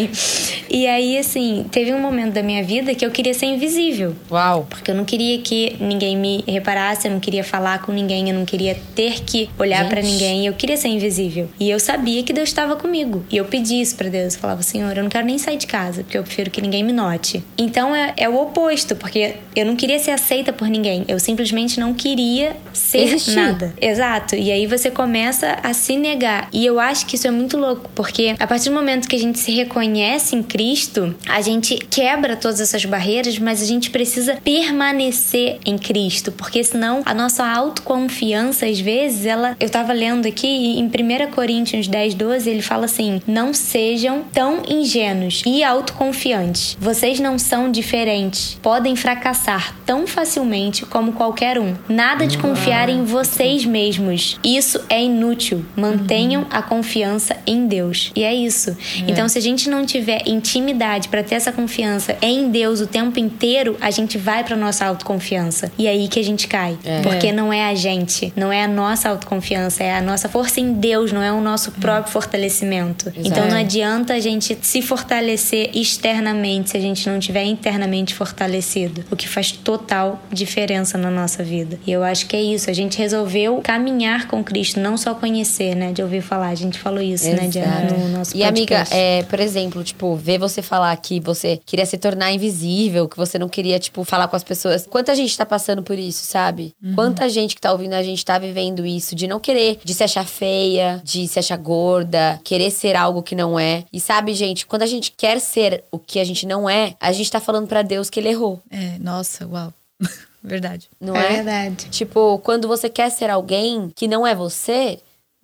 E 0.70 0.86
aí, 0.86 1.18
assim, 1.18 1.66
teve 1.72 1.94
um 1.94 2.00
momento 2.00 2.34
da 2.34 2.44
minha 2.44 2.64
vida 2.64 2.94
que 2.94 3.06
eu 3.06 3.12
queria 3.12 3.34
ser 3.34 3.48
invisível. 3.48 4.16
Uau. 4.30 4.68
Porque 4.70 4.92
eu 4.92 4.96
não 4.96 5.06
queria 5.06 5.40
que 5.40 5.76
ninguém 5.80 6.16
me 6.18 6.44
reparasse, 6.48 7.08
eu 7.08 7.12
não 7.12 7.20
queria 7.20 7.44
falar 7.44 7.82
com 7.82 7.92
ninguém, 7.92 8.30
eu 8.30 8.36
não 8.36 8.46
queria 8.46 8.78
ter 8.94 9.22
que 9.22 9.50
olhar 9.58 9.88
pra 9.90 10.02
ninguém, 10.02 10.46
eu 10.46 10.54
queria 10.54 10.78
ser 10.78 10.90
invisível. 10.90 11.50
E 11.60 11.70
eu 11.70 11.80
sabia 11.80 12.22
que 12.24 12.34
Deus 12.34 12.50
estava 12.50 12.76
comigo. 12.76 13.26
E 13.32 13.38
eu 13.38 13.46
pedi 13.46 13.82
isso 13.82 13.96
pra 13.96 14.10
Deus. 14.10 14.36
Eu 14.36 14.40
falava, 14.40 14.62
Senhor, 14.62 14.96
eu 14.96 15.04
não 15.04 15.10
quero 15.10 15.26
nem 15.26 15.38
sair 15.38 15.58
de 15.58 15.68
casa, 15.68 16.04
porque 16.04 16.18
eu 16.18 16.24
prefiro 16.24 16.52
que 16.52 16.62
ninguém 16.62 16.84
me 16.84 16.94
note. 16.94 17.44
Então 17.58 17.96
é, 17.96 18.14
é 18.18 18.30
o 18.30 18.40
oposto, 18.40 18.96
porque 18.96 19.36
eu 19.56 19.66
não 19.66 19.76
queria 19.76 20.00
ser 20.00 20.12
aceita 20.12 20.54
por 20.54 20.68
ninguém. 20.68 21.06
Eu 21.08 21.20
simplesmente 21.20 21.80
não 21.80 21.94
queria 21.94 22.56
ser 22.74 23.00
Existir. 23.00 23.36
nada. 23.36 23.74
Exato. 23.82 24.36
E 24.36 24.52
aí 24.52 24.68
você 24.68 24.92
começa 24.92 25.58
a 25.64 25.74
se 25.74 25.98
negar. 25.98 26.50
E 26.52 26.66
eu 26.66 26.80
acho 26.80 27.06
que 27.06 27.16
isso 27.16 27.28
é 27.28 27.32
muito 27.32 27.58
louco, 27.58 27.90
porque 27.96 28.36
a 28.38 28.46
partir 28.46 28.70
do 28.70 28.76
momento 28.76 29.08
que 29.08 29.16
a 29.16 29.20
gente 29.20 29.40
se 29.40 29.52
reconhece 29.52 29.87
em 30.36 30.44
Cristo, 30.44 31.16
a 31.28 31.42
gente 31.42 31.78
quebra 31.78 32.36
todas 32.36 32.60
essas 32.60 32.86
barreiras, 32.86 33.38
mas 33.40 33.62
a 33.62 33.66
gente 33.66 33.90
precisa 33.90 34.38
permanecer 34.44 35.60
em 35.66 35.78
Cristo, 35.78 36.32
porque 36.32 36.64
senão 36.64 37.02
a 37.06 37.14
nossa 37.14 37.46
autoconfiança, 37.46 38.66
às 38.66 38.80
vezes, 38.80 39.26
ela. 39.26 39.56
Eu 39.60 39.70
tava 39.70 39.94
lendo 39.94 40.28
aqui 40.28 40.48
em 40.48 40.86
1 40.86 41.32
Coríntios 41.32 41.88
10, 41.88 42.14
12, 42.14 42.50
ele 42.50 42.62
fala 42.62 42.86
assim: 42.86 43.22
não 43.28 43.54
sejam 43.54 44.24
tão 44.32 44.64
ingênuos 44.68 45.42
e 45.46 45.64
autoconfiantes. 45.64 46.78
Vocês 46.80 47.20
não 47.20 47.38
são 47.40 47.72
diferentes. 47.72 48.58
Podem 48.62 48.96
fracassar 48.96 49.76
tão 49.86 50.06
facilmente 50.06 50.86
como 50.86 51.14
qualquer 51.14 51.60
um. 51.60 51.76
Nada 51.88 52.28
de 52.28 52.38
confiar 52.38 52.90
em 52.90 53.04
vocês 53.04 53.66
mesmos. 53.66 54.40
Isso 54.44 54.80
é 54.90 55.04
inútil. 55.04 55.66
Mantenham 55.76 56.46
a 56.50 56.62
confiança 56.62 57.38
em 57.46 57.68
Deus. 57.68 58.12
E 58.16 58.24
é 58.24 58.34
isso. 58.34 58.76
Então, 59.08 59.28
se 59.28 59.38
a 59.38 59.42
gente 59.42 59.70
não 59.70 59.77
não 59.78 59.86
tiver 59.86 60.22
intimidade 60.26 61.08
para 61.08 61.24
ter 61.24 61.36
essa 61.36 61.52
confiança 61.52 62.18
em 62.22 62.50
Deus 62.50 62.82
o 62.82 62.88
tempo 62.88 63.20
inteiro, 63.20 63.78
a 63.80 63.92
gente 63.92 64.18
vai 64.18 64.44
para 64.44 64.56
nossa 64.56 64.86
autoconfiança. 64.86 65.72
E 65.78 65.88
é 65.88 65.92
aí 65.92 66.08
que 66.08 66.20
a 66.20 66.24
gente 66.24 66.48
cai. 66.48 66.78
É. 66.84 67.02
Porque 67.02 67.32
não 67.32 67.54
é 67.54 67.70
a 67.70 67.76
gente, 67.76 68.34
não 68.36 68.52
é 68.52 68.64
a 68.64 68.68
nossa 68.68 69.10
autoconfiança, 69.10 69.84
é 69.84 69.96
a 69.96 70.02
nossa 70.02 70.28
força 70.28 70.60
em 70.60 70.74
Deus, 70.74 71.12
não 71.12 71.22
é 71.22 71.32
o 71.32 71.42
nosso 71.42 71.72
próprio 71.72 72.12
fortalecimento. 72.12 73.10
Exato. 73.10 73.28
Então 73.28 73.48
não 73.48 73.58
adianta 73.58 74.14
a 74.14 74.20
gente 74.20 74.58
se 74.62 74.82
fortalecer 74.82 75.70
externamente 75.74 76.72
se 76.72 76.78
a 76.78 76.80
gente 76.80 77.08
não 77.10 77.20
tiver 77.20 77.44
internamente 77.44 78.14
fortalecido, 78.14 79.06
o 79.12 79.16
que 79.16 79.28
faz 79.28 79.52
total 79.52 80.22
diferença 80.32 80.98
na 80.98 81.12
nossa 81.12 81.44
vida. 81.44 81.80
E 81.86 81.92
eu 81.92 82.04
acho 82.04 82.26
que 82.28 82.36
é 82.36 82.42
isso, 82.42 82.70
a 82.70 82.74
gente 82.74 82.98
resolveu 82.98 83.62
caminhar 83.64 84.28
com 84.28 84.44
Cristo, 84.44 84.80
não 84.80 84.98
só 84.98 85.14
conhecer, 85.14 85.76
né, 85.76 85.92
de 85.92 86.02
ouvir 86.02 86.22
falar. 86.22 86.50
A 86.50 86.56
gente 86.56 86.80
falou 86.80 87.02
isso, 87.02 87.28
Exato. 87.28 87.44
né, 87.44 87.50
de, 87.50 87.94
no 87.94 88.10
nosso 88.10 88.36
E 88.36 88.44
amiga, 88.44 88.84
é, 88.92 89.24
por 89.24 89.40
exemplo, 89.40 89.67
tipo, 89.84 90.16
ver 90.16 90.38
você 90.38 90.62
falar 90.62 90.96
que 90.98 91.20
você 91.20 91.60
queria 91.66 91.86
se 91.86 91.98
tornar 91.98 92.32
invisível, 92.32 93.08
que 93.08 93.18
você 93.18 93.38
não 93.38 93.50
queria, 93.50 93.80
tipo, 93.80 94.04
falar 94.04 94.28
com 94.28 94.36
as 94.36 94.44
pessoas. 94.44 94.86
Quanta 94.88 95.16
gente 95.16 95.38
tá 95.38 95.46
passando 95.46 95.84
por 95.84 95.98
isso, 95.98 96.26
sabe? 96.26 96.74
Uhum. 96.84 96.96
Quanta 96.96 97.30
gente 97.30 97.56
que 97.56 97.62
tá 97.62 97.72
ouvindo 97.72 97.94
a 97.94 98.04
gente 98.04 98.24
tá 98.24 98.38
vivendo 98.38 98.86
isso, 98.86 99.16
de 99.16 99.28
não 99.28 99.40
querer, 99.40 99.80
de 99.84 99.94
se 99.94 100.04
achar 100.04 100.26
feia, 100.26 101.02
de 101.04 101.28
se 101.28 101.40
achar 101.40 101.58
gorda, 101.58 102.40
querer 102.44 102.72
ser 102.72 102.96
algo 102.96 103.24
que 103.24 103.36
não 103.36 103.60
é. 103.60 103.84
E 103.92 104.00
sabe, 104.00 104.34
gente, 104.34 104.66
quando 104.66 104.84
a 104.84 104.88
gente 104.88 105.12
quer 105.12 105.40
ser 105.40 105.84
o 105.92 106.00
que 106.00 106.20
a 106.20 106.24
gente 106.24 106.46
não 106.46 106.70
é, 106.70 106.96
a 107.00 107.12
gente 107.12 107.32
tá 107.32 107.40
falando 107.40 107.68
para 107.68 107.82
Deus 107.82 108.10
que 108.10 108.20
ele 108.20 108.30
errou. 108.30 108.62
É, 108.70 108.98
nossa, 109.00 109.48
uau. 109.48 109.74
verdade. 110.44 110.90
Não 111.00 111.16
é? 111.16 111.26
É 111.26 111.36
verdade. 111.44 111.90
Tipo, 111.90 112.40
quando 112.40 112.68
você 112.68 112.90
quer 112.90 113.10
ser 113.10 113.30
alguém 113.30 113.92
que 113.96 114.08
não 114.08 114.26
é 114.26 114.34
você, 114.34 115.00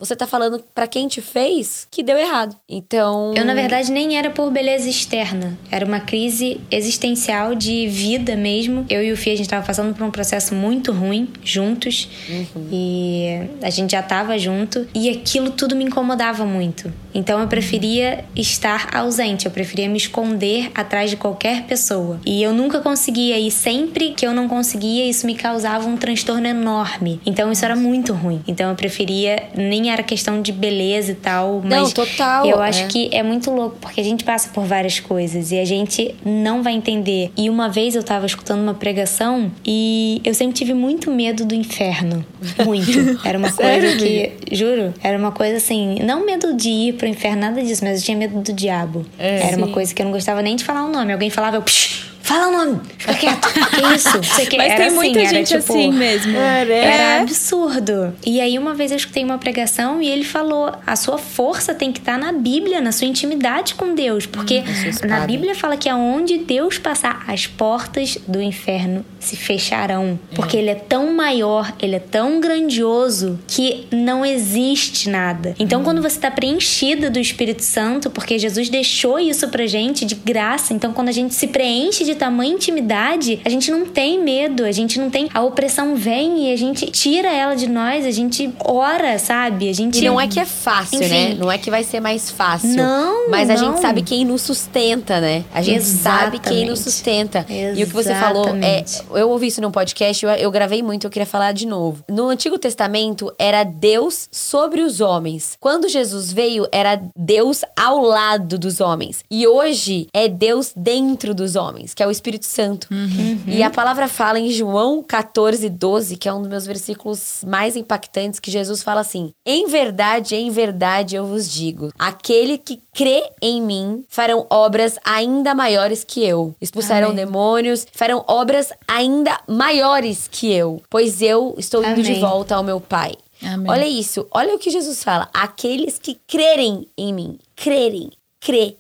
você 0.06 0.16
tá 0.16 0.28
falando 0.28 0.64
para 0.74 0.88
quem 0.88 1.08
te 1.08 1.22
fez 1.22 1.88
que 1.90 2.04
deu 2.04 2.18
errado. 2.18 2.56
Então. 2.68 3.34
Eu, 3.36 3.46
na 3.46 3.54
verdade, 3.54 3.92
nem 3.92 4.18
era 4.18 4.30
por 4.30 4.52
beleza 4.52 4.90
externa. 4.90 5.58
Era 5.72 5.86
uma 5.86 6.00
crise 6.00 6.60
existencial 6.70 7.56
de 7.56 7.88
vida 7.88 8.36
mesmo. 8.36 8.86
Eu 8.90 9.04
e 9.04 9.12
o 9.12 9.18
Fih, 9.18 9.32
a 9.32 9.38
gente 9.38 9.50
tava 9.50 9.66
passando 9.66 9.94
por 9.94 10.04
um 10.04 10.12
processo 10.12 10.54
muito 10.54 10.92
ruim 10.92 11.30
juntos. 11.44 12.10
Uhum. 12.30 12.68
E 12.72 13.26
a 13.62 13.70
gente 13.70 13.92
já 13.92 14.02
tava 14.02 14.38
junto. 14.38 14.88
E 14.94 15.10
aquilo 15.10 15.52
tudo 15.52 15.76
me 15.76 15.86
incomodava 15.86 16.46
muito. 16.46 16.92
Então 17.14 17.40
eu 17.40 17.48
preferia 17.48 18.26
estar 18.36 18.90
ausente, 18.96 19.46
eu 19.46 19.52
preferia 19.52 19.88
me 19.88 19.98
esconder 19.98 20.72
atrás 20.74 21.10
de 21.10 21.16
qualquer 21.16 21.64
pessoa. 21.64 22.20
E 22.26 22.42
eu 22.42 22.54
nunca 22.54 22.80
conseguia, 22.80 23.38
e 23.38 23.52
sempre 23.52 24.12
que 24.12 24.26
eu 24.26 24.34
não 24.34 24.48
conseguia, 24.48 25.06
isso 25.06 25.26
me 25.28 25.36
causava 25.36 25.88
um 25.88 25.96
transtorno 25.96 26.48
enorme. 26.48 27.22
Então 27.26 27.52
isso 27.52 27.64
era 27.64 27.76
muito 27.76 28.14
ruim. 28.14 28.42
Então 28.48 28.70
eu 28.70 28.76
preferia, 28.76 29.50
nem 29.56 29.92
era 29.94 30.04
questão 30.04 30.42
de 30.42 30.52
beleza 30.52 31.12
e 31.12 31.16
tal, 31.16 31.62
mas 31.64 31.72
não, 31.72 31.92
total, 31.92 32.46
eu 32.46 32.62
acho 32.62 32.84
é. 32.84 32.88
que 32.88 33.10
é 33.12 33.24
muito 33.24 33.52
louco, 33.52 33.78
porque 33.80 34.02
a 34.02 34.04
gente 34.04 34.24
passa 34.24 34.50
por 34.50 34.66
várias 34.66 35.00
coisas 35.00 35.52
e 35.52 35.60
a 35.60 35.66
gente 35.66 36.16
não 36.26 36.62
vai 36.62 36.74
entender. 36.74 37.32
E 37.38 37.50
uma 37.50 37.70
vez 37.70 37.96
eu 37.96 38.04
tava 38.04 38.26
escutando 38.26 38.62
uma 38.62 38.74
pregação 38.74 39.52
e 39.66 40.22
eu 40.24 40.34
sempre 40.34 40.56
tive 40.56 40.74
muito 40.74 41.12
medo 41.12 41.46
do 41.46 41.56
inferno. 41.56 42.26
Muito. 42.66 42.92
Era 43.26 43.38
uma 43.38 43.52
coisa 43.52 43.96
que, 43.98 44.32
juro, 44.52 44.94
era 45.02 45.18
uma 45.18 45.32
coisa 45.32 45.58
assim, 45.58 46.00
não 46.04 46.26
medo 46.26 46.54
de 46.56 46.70
ir 46.70 46.94
pro 46.94 47.08
inferno, 47.08 47.42
nada 47.42 47.62
disso, 47.64 47.84
mas 47.84 48.00
eu 48.00 48.06
tinha 48.06 48.18
medo 48.18 48.40
do 48.42 48.54
diabo. 48.54 49.06
É, 49.18 49.40
Era 49.40 49.56
sim. 49.56 49.58
uma 49.58 49.68
coisa 49.68 49.94
que 49.94 50.02
eu 50.02 50.06
não 50.06 50.12
gostava 50.12 50.42
nem 50.42 50.56
de 50.56 50.64
falar 50.64 50.86
o 50.86 50.90
nome. 50.90 51.14
Alguém 51.14 51.30
falava, 51.30 51.58
eu. 51.58 51.62
Psh, 51.62 52.03
Fala 52.24 52.48
o 52.48 52.52
nome, 52.52 52.80
fica 52.98 53.14
quieto. 53.16 53.50
que 53.52 53.82
isso? 53.94 54.24
Você 54.24 54.46
que... 54.46 54.56
Mas 54.56 54.68
era 54.68 54.78
tem 54.78 54.86
assim, 54.88 54.96
muita 54.96 55.26
gente 55.26 55.48
tipo, 55.48 55.74
assim 55.74 55.92
mesmo. 55.92 56.38
Era, 56.38 56.74
era 56.74 57.22
absurdo. 57.22 58.16
E 58.26 58.40
aí, 58.40 58.58
uma 58.58 58.74
vez 58.74 58.92
eu 58.92 58.98
escutei 58.98 59.26
uma 59.26 59.38
pregação 59.38 60.02
e 60.02 60.08
ele 60.08 60.24
falou: 60.24 60.72
a 60.88 60.96
sua 60.96 61.18
força 61.18 61.76
tem 61.76 61.92
que 61.92 62.00
estar 62.00 62.18
na 62.18 62.32
Bíblia, 62.32 62.80
na 62.80 62.94
sua 62.94 63.08
intimidade 63.08 63.76
com 63.76 63.94
Deus. 63.94 64.26
Porque 64.26 64.60
hum, 64.60 65.08
na 65.08 65.28
Bíblia 65.28 65.54
fala 65.54 65.76
que 65.76 65.90
aonde 65.90 66.38
Deus 66.38 66.78
passar, 66.78 67.26
as 67.28 67.46
portas 67.46 68.18
do 68.26 68.42
inferno 68.42 69.06
se 69.20 69.36
fecharão. 69.36 70.18
É. 70.32 70.36
Porque 70.36 70.56
ele 70.56 70.70
é 70.70 70.76
tão 70.76 71.14
maior, 71.14 71.74
ele 71.78 71.98
é 71.98 72.00
tão 72.00 72.40
grandioso 72.40 73.38
que 73.46 73.86
não 73.92 74.26
existe 74.26 75.10
nada. 75.10 75.56
Então, 75.60 75.82
hum. 75.82 75.84
quando 75.84 76.02
você 76.02 76.16
está 76.16 76.32
preenchida 76.32 77.10
do 77.10 77.20
Espírito 77.20 77.64
Santo, 77.64 78.10
porque 78.10 78.40
Jesus 78.40 78.70
deixou 78.70 79.20
isso 79.20 79.50
pra 79.50 79.68
gente 79.68 80.06
de 80.06 80.16
graça, 80.16 80.74
então 80.74 80.94
quando 80.94 81.10
a 81.10 81.12
gente 81.12 81.34
se 81.34 81.48
preenche 81.48 82.06
de 82.06 82.13
tamanha 82.16 82.54
intimidade, 82.54 83.42
a 83.44 83.50
gente 83.50 83.72
não 83.72 83.86
tem 83.86 84.22
medo, 84.22 84.64
a 84.66 84.72
gente 84.72 85.00
não 85.00 85.10
tem. 85.10 85.30
A 85.34 85.42
opressão 85.42 85.96
vem 85.96 86.50
e 86.50 86.54
a 86.54 86.56
gente 86.56 86.86
tira 86.88 87.32
ela 87.32 87.56
de 87.56 87.68
nós, 87.68 88.06
a 88.06 88.12
gente 88.12 88.52
ora, 88.64 89.18
sabe? 89.20 89.70
A 89.70 89.74
gente. 89.74 90.00
E 90.00 90.06
não 90.06 90.20
é 90.20 90.28
que 90.28 90.40
é 90.40 90.46
fácil, 90.46 91.00
né? 91.00 91.06
Enfim. 91.06 91.30
né? 91.30 91.38
Não 91.40 91.52
é 91.52 91.58
que 91.58 91.70
vai 91.70 91.84
ser 91.84 92.00
mais 92.00 92.30
fácil. 92.30 92.76
Não. 92.76 93.30
Mas 93.30 93.48
não. 93.48 93.56
a 93.56 93.58
gente 93.58 93.80
sabe 93.80 94.02
quem 94.02 94.26
nos 94.26 94.42
sustenta, 94.42 95.20
né? 95.20 95.44
A 95.54 95.62
gente 95.62 95.78
Exatamente. 95.78 96.22
sabe 96.22 96.40
quem 96.40 96.66
nos 96.66 96.80
sustenta. 96.80 97.40
Exatamente. 97.40 97.80
E 97.80 97.84
o 97.84 97.88
que 97.88 97.94
você 97.94 98.14
falou 98.16 98.48
é. 98.62 98.84
Eu 99.12 99.30
ouvi 99.30 99.48
isso 99.48 99.62
num 99.62 99.72
podcast, 99.72 100.26
eu, 100.26 100.32
eu 100.32 100.52
gravei 100.52 100.84
muito, 100.84 101.06
eu 101.06 101.12
queria 101.12 101.26
falar 101.26 101.52
de 101.52 101.66
novo. 101.66 102.04
No 102.10 102.30
Antigo 102.30 102.58
Testamento, 102.58 103.34
era 103.40 103.64
Deus 103.64 104.28
sobre 104.32 104.82
os 104.82 105.02
homens. 105.02 105.58
Quando 105.60 105.88
Jesus 105.88 106.32
veio, 106.32 106.68
era 106.72 107.02
Deus 107.16 107.62
ao 107.78 108.02
lado 108.02 108.58
dos 108.58 108.80
homens. 108.82 109.24
E 109.30 109.48
hoje 109.48 110.08
é 110.14 110.28
Deus 110.28 110.74
dentro 110.76 111.34
dos 111.34 111.56
homens, 111.56 111.94
que 111.94 112.03
é 112.04 112.08
o 112.08 112.12
Espírito 112.12 112.46
Santo. 112.46 112.88
Uhum. 112.92 113.42
E 113.48 113.64
a 113.64 113.70
palavra 113.70 114.08
fala 114.08 114.40
em 114.40 114.52
João 114.52 115.02
14, 115.02 115.70
12, 115.70 116.18
que 116.18 116.30
é 116.30 116.34
um 116.34 116.42
dos 116.42 116.50
meus 116.50 116.66
versículos 116.66 117.44
mais 117.48 117.76
impactantes, 117.76 118.40
que 118.40 118.52
Jesus 118.52 118.84
fala 118.84 119.02
assim: 119.02 119.32
Em 119.46 119.68
verdade, 119.68 120.36
em 120.36 120.50
verdade 120.50 121.16
eu 121.16 121.26
vos 121.26 121.50
digo: 121.52 121.92
aquele 121.98 122.58
que 122.58 122.82
crê 122.94 123.24
em 123.42 123.62
mim 123.62 124.04
farão 124.08 124.46
obras 124.50 124.98
ainda 125.04 125.56
maiores 125.56 126.04
que 126.04 126.24
eu. 126.24 126.56
Expulsarão 126.62 127.10
Amém. 127.10 127.26
demônios, 127.26 127.88
farão 127.92 128.24
obras 128.28 128.72
ainda 128.88 129.40
maiores 129.48 130.28
que 130.30 130.52
eu, 130.52 130.82
pois 130.90 131.22
eu 131.22 131.56
estou 131.58 131.82
indo 131.82 131.94
Amém. 131.94 132.04
de 132.04 132.20
volta 132.20 132.56
ao 132.56 132.64
meu 132.64 132.80
Pai. 132.80 133.14
Amém. 133.42 133.70
Olha 133.70 133.88
isso, 133.88 134.28
olha 134.32 134.56
o 134.56 134.60
que 134.60 134.70
Jesus 134.70 135.04
fala: 135.04 135.30
aqueles 135.34 135.98
que 135.98 136.18
crerem 136.28 136.88
em 136.98 137.14
mim, 137.14 137.40
crerem, 137.56 138.12
crê. 138.40 138.76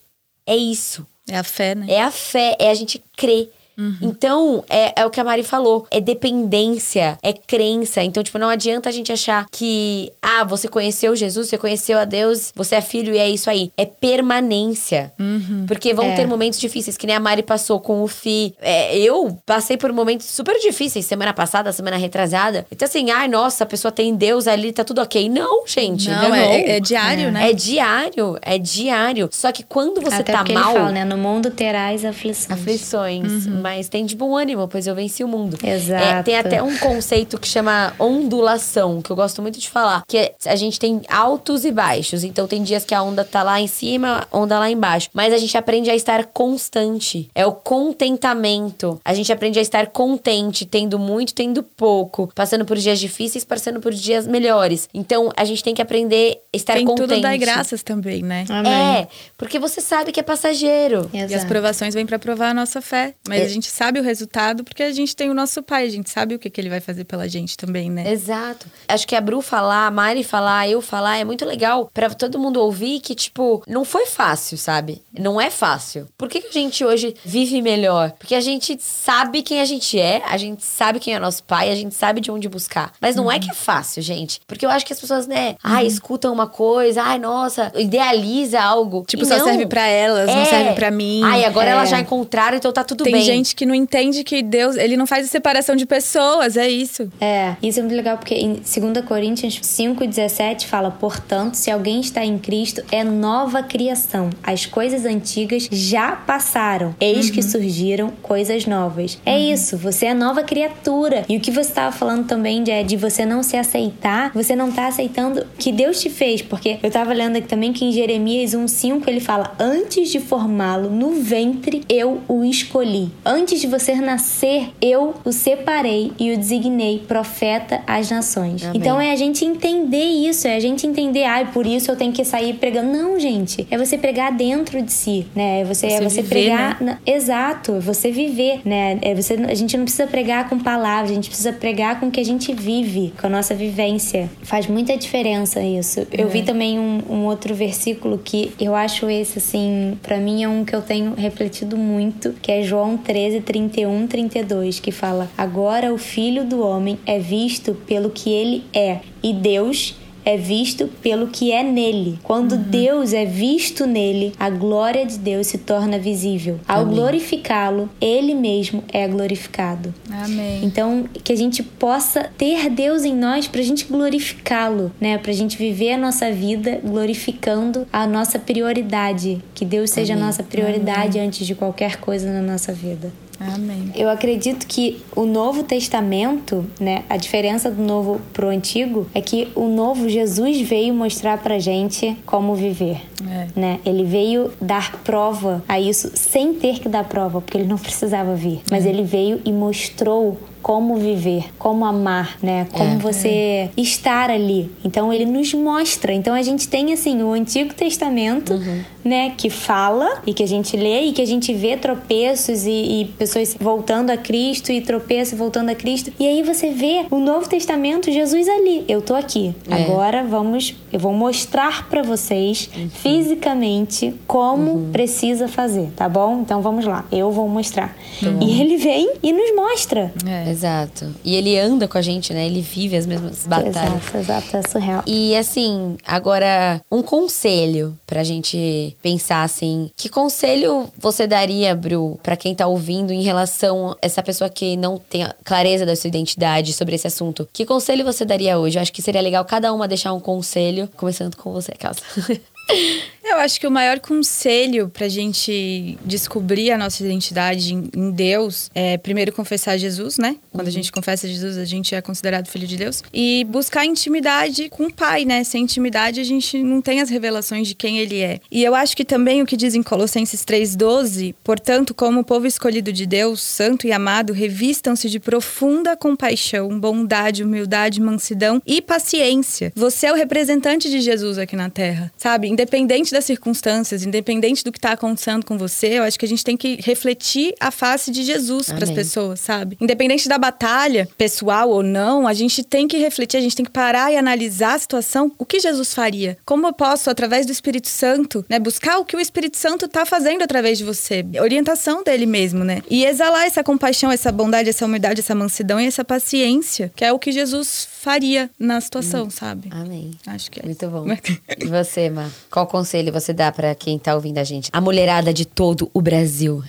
É 0.46 0.56
isso. 0.56 1.08
É 1.30 1.38
a 1.38 1.44
fé, 1.44 1.76
né? 1.76 1.86
É 1.90 2.02
a 2.02 2.12
fé, 2.12 2.56
é 2.60 2.70
a 2.70 2.74
gente 2.74 3.04
crer. 3.16 3.50
Uhum. 3.78 3.98
Então, 4.02 4.64
é, 4.70 5.02
é 5.02 5.06
o 5.06 5.10
que 5.10 5.20
a 5.20 5.24
Mari 5.24 5.44
falou. 5.44 5.88
É 5.90 6.00
dependência, 6.00 7.18
é 7.22 7.34
crença. 7.34 8.04
Então, 8.04 8.24
tipo, 8.24 8.38
não 8.38 8.50
adianta 8.50 8.90
a 8.90 8.92
gente 8.92 9.12
achar 9.12 9.46
que, 9.52 10.12
ah, 10.22 10.44
você 10.44 10.68
conheceu 10.68 11.16
Jesus, 11.16 11.50
você 11.50 11.58
conheceu 11.58 11.98
a 11.98 12.06
Deus, 12.06 12.52
você 12.56 12.76
é 12.76 12.82
filho 12.82 13.14
e 13.14 13.18
é 13.18 13.30
isso 13.30 13.50
aí. 13.50 13.72
É 13.78 13.86
permanência. 13.86 15.12
Uhum. 15.20 15.66
Porque 15.68 15.94
vão 15.94 16.06
é. 16.06 16.16
ter 16.16 16.28
momentos 16.28 16.60
difíceis, 16.60 16.98
que 16.98 17.08
nem 17.08 17.16
a 17.16 17.20
Mari 17.20 17.44
passou 17.44 17.80
com 17.80 18.04
o 18.04 18.08
Fi. 18.08 18.54
É, 18.62 18.98
eu 18.98 19.38
passei 19.46 19.78
por 19.78 19.92
momentos 19.92 20.28
super 20.28 20.60
difíceis 20.60 21.06
semana 21.06 21.34
passada, 21.34 21.72
semana 21.72 21.98
retrasada. 21.98 22.66
Então, 22.72 22.88
assim, 22.88 23.10
ai, 23.10 23.28
nossa, 23.28 23.64
a 23.64 23.68
pessoa 23.68 23.92
tem 23.92 24.16
Deus 24.16 24.48
ali, 24.48 24.72
tá 24.72 24.84
tudo 24.84 25.02
ok. 25.02 25.30
Não, 25.30 25.66
gente. 25.66 26.10
Não, 26.10 26.30
não. 26.30 26.36
É, 26.36 26.78
é, 26.78 26.80
diário, 26.80 27.32
né? 27.32 27.50
É 27.50 27.54
diário, 27.54 28.38
é 28.42 28.58
diário. 28.58 29.30
Só 29.32 29.52
que 29.52 29.64
quando 29.64 30.02
você 30.02 30.18
Até 30.18 30.34
tá 30.34 30.44
mal. 30.44 30.72
Ele 30.72 30.80
fala, 30.80 30.92
né? 30.92 31.06
No 31.06 31.18
mundo 31.18 31.50
terás 31.50 32.06
aflições. 32.06 32.52
Aflições. 32.52 33.46
Uhum 33.46 33.63
mas 33.64 33.88
tem 33.88 34.06
de 34.06 34.14
bom 34.14 34.36
ânimo, 34.36 34.68
pois 34.68 34.86
eu 34.86 34.94
venci 34.94 35.24
o 35.24 35.28
mundo. 35.28 35.58
Exato. 35.64 36.04
É, 36.04 36.22
tem 36.22 36.36
até 36.36 36.62
um 36.62 36.78
conceito 36.78 37.40
que 37.40 37.48
chama 37.48 37.94
ondulação, 37.98 39.02
que 39.02 39.10
eu 39.10 39.16
gosto 39.16 39.42
muito 39.42 39.58
de 39.58 39.70
falar, 39.70 40.04
que 40.06 40.18
é, 40.18 40.36
a 40.46 40.56
gente 40.58 40.78
tem 40.78 41.02
altos 41.08 41.64
e 41.64 41.72
baixos. 41.72 42.26
Então 42.26 42.46
tem 42.46 42.62
dias 42.62 42.84
que 42.84 42.94
a 42.94 43.02
onda 43.02 43.24
tá 43.24 43.42
lá 43.42 43.62
em 43.62 43.68
cima, 43.68 44.28
onda 44.30 44.60
lá 44.60 44.70
embaixo. 44.70 45.10
Mas 45.14 45.34
a 45.34 45.38
gente 45.38 45.58
aprende 45.58 45.90
a 45.90 45.96
estar 45.96 46.26
constante. 46.26 47.30
É 47.34 47.46
o 47.46 47.54
contentamento. 47.54 49.00
A 49.06 49.14
gente 49.14 49.32
aprende 49.32 49.58
a 49.60 49.62
estar 49.62 49.88
contente, 49.88 50.66
tendo 50.66 51.00
muito, 51.00 51.34
tendo 51.34 51.64
pouco, 51.64 52.30
passando 52.36 52.66
por 52.66 52.76
dias 52.78 53.00
difíceis, 53.00 53.46
passando 53.46 53.80
por 53.80 53.94
dias 53.94 54.28
melhores. 54.28 54.90
Então 54.94 55.32
a 55.38 55.46
gente 55.46 55.64
tem 55.64 55.74
que 55.74 55.82
aprender 55.82 56.42
a 56.54 56.58
estar 56.58 56.74
tem 56.74 56.86
contente. 56.86 57.08
Tem 57.08 57.18
tudo 57.18 57.22
dar 57.22 57.38
graças 57.38 57.82
também, 57.82 58.22
né? 58.22 58.44
Amém. 58.50 58.74
É, 58.74 59.08
porque 59.38 59.58
você 59.58 59.80
sabe 59.80 60.12
que 60.12 60.20
é 60.20 60.24
passageiro. 60.24 61.10
Exato. 61.14 61.32
E 61.32 61.36
as 61.36 61.46
provações 61.46 61.94
vêm 61.94 62.06
para 62.06 62.20
provar 62.20 62.50
a 62.50 62.54
nossa 62.54 62.82
fé. 62.82 63.14
Mas 63.26 63.53
é. 63.53 63.53
Gente 63.54 63.70
sabe 63.70 64.00
o 64.00 64.04
resultado 64.04 64.64
porque 64.64 64.84
a 64.84 64.92
gente 64.92 65.16
tem 65.16 65.30
o 65.30 65.34
nosso 65.34 65.64
pai, 65.64 65.86
a 65.86 65.90
gente 65.90 66.10
sabe 66.10 66.36
o 66.36 66.40
que, 66.40 66.50
que 66.50 66.60
ele 66.60 66.70
vai 66.70 66.80
fazer 66.80 67.06
pela 67.06 67.28
gente 67.28 67.56
também, 67.56 67.90
né? 67.90 68.12
Exato. 68.12 68.68
Acho 68.88 69.08
que 69.08 69.16
a 69.16 69.22
Bru 69.22 69.42
falar, 69.42 69.88
a 69.88 69.92
Mari 69.92 70.24
falar, 70.24 70.68
eu 70.68 70.82
falar 70.82 71.18
é 71.18 71.24
muito 71.24 71.46
legal 71.46 71.90
para 71.94 72.10
todo 72.10 72.40
mundo 72.40 72.60
ouvir 72.60 73.00
que, 73.00 73.16
tipo, 73.16 73.64
não 73.68 73.86
foi 73.86 74.06
fácil, 74.06 74.58
sabe? 74.58 75.02
Não 75.18 75.40
é 75.40 75.50
fácil. 75.50 76.08
Por 76.18 76.28
que, 76.28 76.42
que 76.42 76.48
a 76.48 76.52
gente 76.52 76.84
hoje 76.84 77.16
vive 77.24 77.62
melhor? 77.62 78.12
Porque 78.12 78.36
a 78.36 78.42
gente 78.42 78.78
sabe 78.80 79.42
quem 79.42 79.62
a 79.62 79.66
gente 79.66 80.00
é, 80.00 80.22
a 80.26 80.38
gente 80.38 80.64
sabe 80.64 81.00
quem 81.00 81.14
é 81.14 81.20
nosso 81.20 81.44
pai, 81.44 81.72
a 81.72 81.76
gente 81.76 81.96
sabe 81.96 82.20
de 82.20 82.32
onde 82.32 82.50
buscar. 82.50 82.94
Mas 83.00 83.16
não 83.16 83.26
uhum. 83.26 83.32
é 83.32 83.40
que 83.40 83.50
é 83.50 83.54
fácil, 83.54 84.02
gente. 84.02 84.42
Porque 84.48 84.66
eu 84.66 84.70
acho 84.70 84.86
que 84.86 84.94
as 84.94 85.00
pessoas, 85.00 85.28
né, 85.28 85.50
uhum. 85.50 85.56
ai, 85.64 85.86
escutam 85.86 86.34
uma 86.34 86.48
coisa, 86.48 87.04
ai, 87.04 87.20
nossa, 87.20 87.72
idealiza 87.76 88.62
algo. 88.62 89.04
Tipo, 89.08 89.26
só 89.26 89.38
não, 89.38 89.46
serve 89.46 89.66
para 89.66 89.86
elas, 89.88 90.30
é, 90.30 90.36
não 90.36 90.46
serve 90.46 90.74
para 90.74 90.92
mim. 90.92 91.22
Ai, 91.24 91.46
agora 91.46 91.70
é. 91.70 91.72
elas 91.72 91.90
já 91.90 92.00
encontraram, 92.00 92.58
então 92.58 92.72
tá 92.72 92.84
tudo 92.84 93.04
tem 93.04 93.14
bem. 93.14 93.26
Tem 93.26 93.36
gente 93.36 93.43
que 93.52 93.66
não 93.66 93.74
entende 93.74 94.24
que 94.24 94.42
Deus, 94.42 94.76
ele 94.76 94.96
não 94.96 95.08
faz 95.08 95.26
a 95.26 95.30
separação 95.30 95.76
de 95.76 95.86
pessoas, 95.86 96.56
é 96.56 96.70
isso. 96.70 97.10
É, 97.20 97.56
isso 97.62 97.80
é 97.80 97.82
muito 97.82 97.96
legal 97.96 98.18
porque 98.18 98.36
em 98.36 98.54
2 98.54 99.06
Coríntios 99.06 99.60
5:17 99.62 100.68
fala: 100.68 100.92
"Portanto, 100.92 101.56
se 101.56 101.72
alguém 101.72 102.00
está 102.00 102.24
em 102.24 102.38
Cristo, 102.38 102.84
é 102.92 103.04
nova 103.04 103.64
criação. 103.64 104.30
As 104.44 104.66
coisas 104.66 105.06
antigas 105.06 105.68
já 105.72 106.12
passaram, 106.12 106.96
eis 107.00 107.28
uhum. 107.28 107.34
que 107.34 107.42
surgiram 107.42 108.14
coisas 108.22 108.66
novas." 108.66 109.18
É 109.26 109.36
uhum. 109.36 109.54
isso, 109.54 109.78
você 109.78 110.06
é 110.06 110.14
nova 110.14 110.44
criatura. 110.44 111.26
E 111.28 111.36
o 111.36 111.40
que 111.40 111.52
você 111.52 111.70
estava 111.70 111.92
falando 111.92 112.28
também 112.28 112.64
de, 112.64 112.84
de 112.84 112.96
você 112.96 113.26
não 113.26 113.42
se 113.42 113.58
aceitar, 113.58 114.32
você 114.34 114.56
não 114.56 114.70
está 114.70 114.88
aceitando 114.88 115.46
que 115.58 115.72
Deus 115.72 116.00
te 116.00 116.10
fez, 116.10 116.42
porque 116.42 116.78
eu 116.84 116.88
estava 116.88 117.14
lendo 117.14 117.38
aqui 117.38 117.48
também 117.48 117.74
que 117.74 117.86
em 117.86 117.92
Jeremias 117.92 118.54
1:5 118.54 119.08
ele 119.08 119.20
fala: 119.20 119.56
"Antes 119.60 120.10
de 120.10 120.20
formá-lo 120.20 120.90
no 120.90 121.12
ventre, 121.22 121.84
eu 121.90 122.22
o 122.28 122.44
escolhi. 122.44 123.12
Antes 123.34 123.60
de 123.60 123.68
você 123.68 123.96
nascer, 123.96 124.70
eu 124.82 125.16
o 125.26 125.32
separei 125.32 126.12
e 126.20 126.32
o 126.34 126.38
designei 126.38 127.00
profeta 127.00 127.82
às 127.88 128.10
nações." 128.10 128.64
Amém. 128.64 128.78
Então 128.80 129.00
é 129.00 129.12
a 129.12 129.16
gente 129.16 129.44
entender 129.44 130.04
isso, 130.04 130.48
é 130.48 130.56
a 130.56 130.60
gente 130.60 130.86
entender, 130.86 131.24
ai, 131.24 131.44
ah, 131.44 131.46
por 131.52 131.66
isso 131.66 131.90
eu 131.90 131.96
tenho 131.96 132.12
que 132.12 132.24
sair 132.24 132.54
pregando. 132.54 132.92
Não, 132.92 133.20
gente, 133.20 133.66
é 133.70 133.78
você 133.78 133.98
pregar 133.98 134.32
dentro 134.32 134.82
de 134.82 134.92
si, 134.92 135.26
né? 135.36 135.62
É 135.62 135.64
você, 135.64 135.90
você 135.90 135.96
é 135.96 136.02
você 136.02 136.22
viver, 136.22 136.30
pregar, 136.30 136.82
né? 136.82 136.98
exato, 137.06 137.74
é 137.74 137.80
você 137.80 138.12
viver, 138.12 138.62
né? 138.64 139.00
É 139.02 139.16
você, 139.16 139.34
a 139.34 139.56
gente 139.56 139.76
não 139.78 139.84
precisa 139.84 140.08
pregar 140.08 140.50
com 140.50 140.60
palavras, 140.60 141.12
a 141.12 141.14
gente 141.16 141.30
precisa 141.30 141.54
pregar 141.54 142.00
com 142.00 142.08
o 142.08 142.12
que 142.12 142.20
a 142.20 142.26
gente 142.26 142.54
vive, 142.54 143.14
com 143.20 143.28
a 143.28 143.30
nossa 143.30 143.56
vivência. 143.56 144.30
Faz 144.42 144.68
muita 144.68 144.96
diferença 144.98 145.62
isso. 145.62 146.06
Eu 146.12 146.28
vi 146.28 146.40
é. 146.40 146.44
também 146.44 146.80
um, 146.80 147.02
um 147.10 147.26
outro 147.26 147.56
versículo 147.56 148.18
que 148.18 148.54
eu 148.60 148.76
acho 148.76 149.10
esse, 149.10 149.40
assim, 149.40 149.98
para 150.02 150.18
mim 150.18 150.44
é 150.44 150.50
um 150.50 150.64
que 150.64 150.76
eu 150.76 150.82
tenho 150.82 151.14
refletido 151.16 151.78
muito, 151.78 152.34
que 152.42 152.52
é 152.52 152.62
João 152.62 152.98
13, 152.98 153.23
31, 153.42 154.08
32, 154.08 154.80
que 154.80 154.92
fala: 154.92 155.30
Agora 155.38 155.94
o 155.94 155.98
Filho 155.98 156.46
do 156.46 156.62
Homem 156.62 157.00
é 157.06 157.20
visto 157.20 157.74
pelo 157.88 158.10
que 158.10 158.32
ele 158.32 158.64
é, 158.74 159.00
e 159.22 159.34
Deus 159.34 159.96
é 160.26 160.38
visto 160.38 160.88
pelo 161.02 161.28
que 161.28 161.52
é 161.52 161.64
nele. 161.64 162.20
Quando 162.24 162.54
uhum. 162.54 162.64
Deus 162.64 163.14
é 163.14 163.26
visto 163.26 163.86
nele, 163.86 164.34
a 164.40 164.50
glória 164.50 165.06
de 165.06 165.18
Deus 165.18 165.48
se 165.48 165.58
torna 165.58 165.98
visível. 166.00 166.60
Ao 166.68 166.86
glorificá-lo, 166.86 167.90
ele 168.00 168.34
mesmo 168.34 168.84
é 168.92 169.08
glorificado. 169.08 169.94
Amém. 170.10 170.64
Então, 170.64 171.06
que 171.24 171.34
a 171.34 171.38
gente 171.38 171.64
possa 171.64 172.30
ter 172.38 172.70
Deus 172.70 173.04
em 173.04 173.16
nós 173.16 173.48
pra 173.48 173.62
gente 173.62 173.86
glorificá-lo, 173.86 174.92
né? 175.00 175.18
Pra 175.18 175.34
gente 175.34 175.58
viver 175.58 175.94
a 175.94 175.98
nossa 175.98 176.32
vida 176.32 176.80
glorificando 176.84 177.88
a 177.92 178.06
nossa 178.08 178.40
prioridade. 178.40 179.42
Que 179.54 179.66
Deus 179.66 179.90
seja 179.90 180.14
Amém. 180.14 180.24
a 180.24 180.28
nossa 180.28 180.44
prioridade 180.44 181.18
Amém. 181.18 181.28
antes 181.28 181.46
de 181.46 181.56
qualquer 181.56 181.98
coisa 181.98 182.32
na 182.32 182.42
nossa 182.42 182.72
vida. 182.72 183.12
Amém. 183.54 183.92
Eu 183.96 184.10
acredito 184.10 184.66
que 184.68 185.02
o 185.16 185.26
Novo 185.26 185.64
Testamento, 185.64 186.66
né, 186.80 187.04
a 187.10 187.18
diferença 187.18 187.70
do 187.70 187.82
Novo 187.82 188.22
pro 188.32 188.48
Antigo 188.48 189.08
é 189.14 189.22
que 189.22 189.50
o 189.56 189.68
Novo 189.68 190.10
Jesus 190.10 190.62
veio 190.62 190.94
mostrar 190.94 191.38
pra 191.38 191.60
gente 191.60 192.18
como 192.26 192.56
viver, 192.56 193.02
é. 193.30 193.48
né? 193.56 193.80
Ele 193.86 194.04
veio 194.04 194.52
dar 194.62 194.98
prova 195.04 195.64
a 195.68 195.80
isso 195.80 196.12
sem 196.16 196.54
ter 196.54 196.80
que 196.80 196.88
dar 196.90 197.04
prova, 197.04 197.42
porque 197.42 197.58
ele 197.58 197.68
não 197.68 197.78
precisava 197.78 198.36
vir, 198.36 198.62
mas 198.70 198.86
é. 198.86 198.90
ele 198.90 199.04
veio 199.04 199.42
e 199.46 199.52
mostrou 199.52 200.40
como 200.64 200.96
viver, 200.96 201.44
como 201.60 201.84
amar, 201.84 202.38
né? 202.42 202.66
Como 202.72 202.94
é. 202.94 202.98
você 202.98 203.70
estar 203.76 204.32
ali. 204.32 204.72
Então 204.84 205.12
ele 205.12 205.26
nos 205.26 205.54
mostra. 205.54 206.14
Então 206.14 206.34
a 206.34 206.42
gente 206.42 206.70
tem 206.70 206.94
assim 206.94 207.22
o 207.22 207.34
Antigo 207.34 207.74
Testamento, 207.74 208.54
uhum. 208.54 208.82
né, 209.04 209.34
que 209.38 209.50
fala 209.50 210.22
e 210.26 210.34
que 210.34 210.42
a 210.42 210.48
gente 210.48 210.78
lê 210.78 211.02
e 211.02 211.12
que 211.12 211.22
a 211.22 211.28
gente 211.28 211.54
vê 211.54 211.76
tropeços 211.76 212.66
e, 212.66 213.02
e 213.02 213.06
pessoas 213.18 213.58
voltando 213.60 214.10
a 214.10 214.16
Cristo 214.16 214.72
e 214.72 214.80
tropeços 214.80 215.38
voltando 215.38 215.70
a 215.70 215.76
Cristo. 215.76 216.14
E 216.18 216.26
aí 216.26 216.42
você 216.42 216.70
vê 216.70 217.06
o 217.12 217.20
Novo 217.20 217.48
Testamento, 217.50 218.10
Jesus 218.10 218.48
ali. 218.48 218.86
Eu 218.88 219.02
tô 219.02 219.16
aqui. 219.16 219.54
É. 219.70 219.84
Agora 219.84 220.24
vamos, 220.24 220.74
eu 220.94 221.00
vou 221.00 221.14
mostrar 221.14 221.90
para 221.90 222.02
vocês 222.02 222.70
uhum. 222.74 222.90
fisicamente 222.90 224.14
como 224.26 224.72
uhum. 224.72 224.92
precisa 224.94 225.50
fazer, 225.50 225.90
tá 225.94 226.08
bom? 226.08 226.40
Então 226.40 226.62
vamos 226.62 226.86
lá. 226.86 227.04
Eu 227.12 227.32
vou 227.32 227.50
mostrar. 227.50 227.94
Tá 228.22 228.28
e 228.40 228.62
ele 228.62 228.78
vem 228.78 229.12
e 229.22 229.34
nos 229.34 229.54
mostra. 229.54 230.14
É. 230.26 230.53
Exato. 230.54 231.14
E 231.24 231.36
ele 231.36 231.58
anda 231.58 231.88
com 231.88 231.98
a 231.98 232.02
gente, 232.02 232.34
né? 232.34 232.46
Ele 232.46 232.62
vive 232.62 232.96
as 232.96 233.06
mesmas 233.06 233.46
batalhas. 233.48 233.76
Exato, 233.76 234.18
exato, 234.18 234.58
é 234.58 234.62
surreal. 234.62 235.04
E 235.08 235.36
assim, 235.36 235.98
agora, 236.06 236.80
um 236.92 237.02
conselho 237.02 237.98
pra 238.06 238.24
gente 238.24 238.96
pensar 239.02 239.44
assim: 239.44 239.90
que 239.98 240.10
conselho 240.10 240.88
você 240.98 241.26
daria, 241.26 241.76
Bru, 241.76 242.20
pra 242.22 242.38
quem 242.38 242.54
tá 242.54 242.68
ouvindo 242.68 243.12
em 243.12 243.24
relação 243.24 243.92
a 243.92 243.98
essa 244.02 244.22
pessoa 244.22 244.50
que 244.50 244.78
não 244.78 244.98
tem 244.98 245.28
clareza 245.44 245.86
da 245.86 245.96
sua 245.96 246.08
identidade 246.08 246.72
sobre 246.74 246.96
esse 246.96 247.08
assunto? 247.08 247.48
Que 247.52 247.66
conselho 247.66 248.06
você 248.06 248.24
daria 248.24 248.60
hoje? 248.60 248.78
Eu 248.78 248.82
acho 248.82 248.94
que 248.94 249.02
seria 249.02 249.22
legal 249.22 249.44
cada 249.46 249.74
uma 249.74 249.88
deixar 249.88 250.14
um 250.14 250.20
conselho, 250.20 250.88
começando 250.96 251.36
com 251.36 251.52
você, 251.52 251.72
Casa. 251.72 252.02
Eu 253.24 253.38
acho 253.38 253.60
que 253.60 253.66
o 253.66 253.72
maior 253.72 254.00
conselho 254.00 254.90
pra 254.90 255.08
gente 255.08 255.98
descobrir 256.04 256.72
a 256.72 256.78
nossa 256.78 257.02
identidade 257.02 257.74
em 257.74 258.12
Deus 258.12 258.70
é 258.76 258.98
primeiro 258.98 259.32
confessar 259.32 259.78
Jesus, 259.78 260.18
né? 260.18 260.36
Quando 260.52 260.66
uhum. 260.66 260.70
a 260.70 260.72
gente 260.72 260.92
confessa 260.92 261.28
Jesus, 261.28 261.58
a 261.58 261.64
gente 261.64 261.96
é 261.96 262.02
considerado 262.02 262.48
filho 262.48 262.68
de 262.68 262.76
Deus. 262.76 263.02
E 263.14 263.46
buscar 263.50 263.86
intimidade 263.86 264.70
com 264.70 264.88
o 264.88 264.94
Pai, 264.94 265.24
né? 265.24 265.44
Sem 265.46 265.64
intimidade, 265.64 266.20
a 266.20 266.24
gente 266.24 266.62
não 266.62 266.82
tem 266.82 267.00
as 267.00 267.10
revelações 267.10 267.68
de 267.68 267.76
quem 267.76 267.98
ele 268.00 268.20
é. 268.20 268.40
E 268.52 268.62
eu 268.62 268.76
acho 268.76 268.96
que 268.96 269.06
também 269.06 269.42
o 269.42 269.46
que 269.46 269.56
diz 269.56 269.74
em 269.74 269.82
Colossenses 269.82 270.44
3,12, 270.44 271.34
portanto, 271.44 271.94
como 271.94 272.26
povo 272.26 272.46
escolhido 272.46 272.92
de 272.92 273.06
Deus, 273.06 273.42
santo 273.42 273.88
e 273.88 273.94
amado, 273.94 274.34
revistam-se 274.34 275.10
de 275.10 275.20
profunda 275.20 275.96
compaixão, 275.96 276.78
bondade, 276.78 277.44
humildade, 277.44 278.02
mansidão 278.02 278.62
e 278.68 278.82
paciência. 278.82 279.72
Você 279.76 280.08
é 280.08 280.12
o 280.12 280.16
representante 280.16 280.90
de 280.90 281.00
Jesus 281.00 281.38
aqui 281.38 281.56
na 281.56 281.70
terra, 281.70 282.12
sabe? 282.18 282.50
Independente 282.50 283.13
das 283.14 283.26
circunstâncias, 283.26 284.04
independente 284.04 284.64
do 284.64 284.72
que 284.72 284.78
está 284.78 284.92
acontecendo 284.92 285.46
com 285.46 285.58
você, 285.58 286.00
eu 286.00 286.04
acho 286.04 286.20
que 286.20 286.26
a 286.26 286.28
gente 286.28 286.44
tem 286.44 286.58
que 286.58 286.78
refletir 286.82 287.54
a 287.60 287.72
face 287.72 288.12
de 288.12 288.24
Jesus 288.24 288.68
para 288.68 288.84
as 288.84 288.92
pessoas, 288.92 289.40
sabe? 289.40 289.78
Independente 289.80 290.28
da 290.28 290.38
batalha, 290.38 291.08
pessoal 291.18 291.70
ou 291.70 291.84
não, 291.84 292.28
a 292.28 292.34
gente 292.34 292.64
tem 292.64 292.88
que 292.88 292.98
refletir, 292.98 293.38
a 293.38 293.42
gente 293.42 293.56
tem 293.56 293.66
que 293.66 293.72
parar 293.72 294.12
e 294.12 294.18
analisar 294.18 294.76
a 294.76 294.80
situação. 294.80 295.32
O 295.38 295.46
que 295.46 295.60
Jesus 295.60 295.94
faria? 295.94 296.38
Como 296.46 296.68
eu 296.68 296.74
posso, 296.74 297.10
através 297.10 297.46
do 297.46 297.52
Espírito 297.52 297.88
Santo, 297.88 298.46
né, 298.50 298.60
buscar 298.60 298.98
o 298.98 299.06
que 299.06 299.16
o 299.16 299.20
Espírito 299.20 299.58
Santo 299.58 299.86
está 299.86 300.06
fazendo 300.06 300.44
através 300.44 300.78
de 300.78 300.84
você? 300.84 301.26
Orientação 301.40 302.04
dele 302.04 302.26
mesmo, 302.26 302.64
né? 302.64 302.82
E 302.90 303.06
exalar 303.06 303.46
essa 303.46 303.64
compaixão, 303.64 304.12
essa 304.12 304.32
bondade, 304.32 304.70
essa 304.70 304.86
humildade, 304.86 305.20
essa 305.20 305.36
mansidão 305.36 305.80
e 305.80 305.86
essa 305.86 306.04
paciência, 306.04 306.92
que 306.96 307.06
é 307.06 307.12
o 307.12 307.20
que 307.20 307.32
Jesus 307.32 307.88
faria 308.02 308.50
na 308.60 308.80
situação, 308.82 309.26
hum. 309.26 309.30
sabe? 309.30 309.70
Amém. 309.72 310.12
Acho 310.28 310.50
que 310.50 310.60
é. 310.60 310.64
Muito 310.64 310.88
bom. 310.88 311.06
e 311.60 311.66
você, 311.66 312.10
Ma? 312.10 312.30
Qual 312.50 312.68
conselho 312.68 313.03
você 313.12 313.34
dá 313.34 313.52
para 313.52 313.76
quem 313.76 314.00
tá 314.00 314.16
ouvindo 314.16 314.38
a 314.38 314.44
gente? 314.44 314.70
A 314.72 314.82
mulherada 314.82 315.34
de 315.34 315.46
todo 315.46 315.90
o 315.94 316.02
Brasil. 316.02 316.64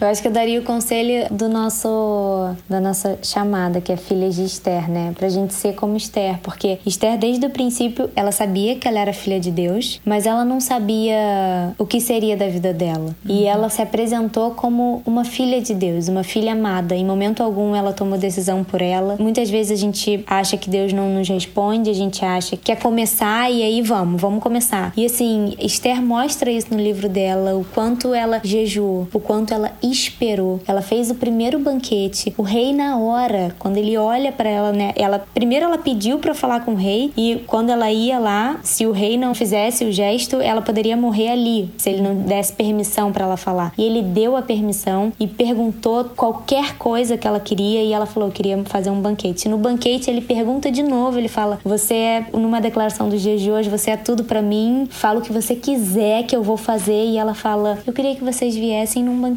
Eu 0.02 0.08
acho 0.08 0.22
que 0.22 0.30
eu 0.30 0.32
daria 0.32 0.60
o 0.60 0.64
conselho 0.64 1.28
do 1.30 1.50
nosso 1.50 2.56
da 2.70 2.80
nossa 2.80 3.20
chamada, 3.22 3.82
que 3.82 3.92
é 3.92 3.98
filha 3.98 4.30
de 4.30 4.46
Esther, 4.46 4.90
né? 4.90 5.14
Pra 5.18 5.28
gente 5.28 5.54
ser 5.54 5.76
como 5.76 5.98
Esther, 5.98 6.40
porque 6.42 6.80
Esther 6.86 7.18
desde 7.18 7.46
o 7.46 7.50
princípio 7.50 8.10
ela 8.16 8.32
sabia 8.32 8.76
que 8.76 8.88
ela 8.88 9.00
era 9.00 9.12
filha 9.12 9.40
de 9.40 9.52
Deus, 9.52 10.00
mas 10.06 10.26
ela 10.26 10.46
não 10.46 10.62
sabia 10.62 11.74
o 11.78 11.86
que 11.86 12.00
seria 12.00 12.38
da 12.38 12.48
vida 12.48 12.74
dela. 12.74 13.16
Uhum. 13.28 13.36
E 13.36 13.46
ela 13.46 13.70
se 13.70 13.82
apresentou 13.82 14.52
como 14.52 15.02
uma 15.06 15.26
filha 15.26 15.62
de 15.62 15.74
Deus, 15.74 16.08
uma 16.08 16.24
filha 16.24 16.54
amada. 16.54 16.96
Em 16.96 17.06
momento 17.06 17.44
algum 17.44 17.76
ela 17.76 17.92
tomou 17.92 18.18
decisão 18.18 18.64
por 18.64 18.82
ela. 18.82 19.18
Muitas 19.20 19.50
vezes 19.50 19.78
a 19.78 19.82
gente 19.82 20.24
acha 20.26 20.56
que 20.56 20.70
Deus 20.70 20.94
não 20.94 21.10
nos 21.10 21.28
responde, 21.28 21.90
a 21.90 21.94
gente 21.94 22.24
acha 22.24 22.56
que 22.56 22.64
quer 22.64 22.80
começar 22.80 23.52
e 23.52 23.64
aí 23.64 23.82
vamos, 23.82 24.22
vamos 24.22 24.42
começar. 24.42 24.94
E 24.96 25.06
assim, 25.06 25.56
Esther 25.60 26.02
mostra 26.02 26.50
isso 26.50 26.68
no 26.72 26.80
livro 26.80 27.10
dela, 27.10 27.56
o 27.56 27.66
quanto 27.74 28.14
ela 28.14 28.40
jejuou, 28.44 29.08
o 29.14 29.20
quanto 29.20 29.39
ela 29.52 29.72
esperou. 29.82 30.60
Ela 30.68 30.82
fez 30.82 31.10
o 31.10 31.16
primeiro 31.16 31.60
banquete. 31.60 32.34
O 32.38 32.42
rei 32.42 32.74
na 32.74 32.98
hora, 32.98 33.56
quando 33.60 33.78
ele 33.78 33.98
olha 33.98 34.32
para 34.32 34.50
ela, 34.50 34.72
né? 34.72 34.94
Ela 34.96 35.20
primeiro 35.34 35.66
ela 35.66 35.78
pediu 35.78 36.20
para 36.20 36.34
falar 36.34 36.66
com 36.66 36.72
o 36.72 36.76
rei 36.76 37.12
e 37.16 37.44
quando 37.48 37.70
ela 37.70 37.92
ia 37.92 38.20
lá, 38.20 38.60
se 38.64 38.86
o 38.86 38.92
rei 38.92 39.18
não 39.18 39.34
fizesse 39.34 39.86
o 39.86 39.92
gesto, 39.92 40.38
ela 40.38 40.62
poderia 40.62 40.98
morrer 40.98 41.30
ali, 41.30 41.70
se 41.78 41.90
ele 41.90 42.02
não 42.02 42.16
desse 42.16 42.54
permissão 42.54 43.12
para 43.12 43.26
ela 43.26 43.38
falar. 43.38 43.74
E 43.78 43.84
ele 43.84 44.02
deu 44.02 44.36
a 44.36 44.42
permissão 44.42 45.12
e 45.20 45.28
perguntou 45.28 46.06
qualquer 46.16 46.78
coisa 46.78 47.18
que 47.18 47.28
ela 47.28 47.40
queria 47.40 47.84
e 47.84 47.94
ela 47.94 48.06
falou: 48.06 48.30
"Eu 48.30 48.34
queria 48.34 48.62
fazer 48.66 48.90
um 48.90 49.02
banquete". 49.02 49.48
No 49.48 49.58
banquete 49.58 50.10
ele 50.10 50.22
pergunta 50.22 50.72
de 50.72 50.84
novo, 50.84 51.18
ele 51.18 51.28
fala: 51.28 51.60
"Você 51.64 51.94
é 51.94 52.26
numa 52.34 52.60
declaração 52.60 53.10
dos 53.10 53.22
dias 53.22 53.42
de 53.42 53.52
hoje, 53.52 53.70
você 53.70 53.92
é 53.92 53.98
tudo 53.98 54.24
para 54.24 54.42
mim. 54.42 54.88
Fala 54.90 55.20
o 55.20 55.22
que 55.22 55.32
você 55.32 55.56
quiser 55.56 56.24
que 56.24 56.36
eu 56.36 56.44
vou 56.44 56.58
fazer". 56.58 57.06
E 57.06 57.18
ela 57.18 57.34
fala: 57.34 57.80
"Eu 57.86 57.94
queria 57.94 58.16
que 58.16 58.24
vocês 58.24 58.56
viessem 58.56 59.04
num 59.04 59.20
banquete 59.20 59.29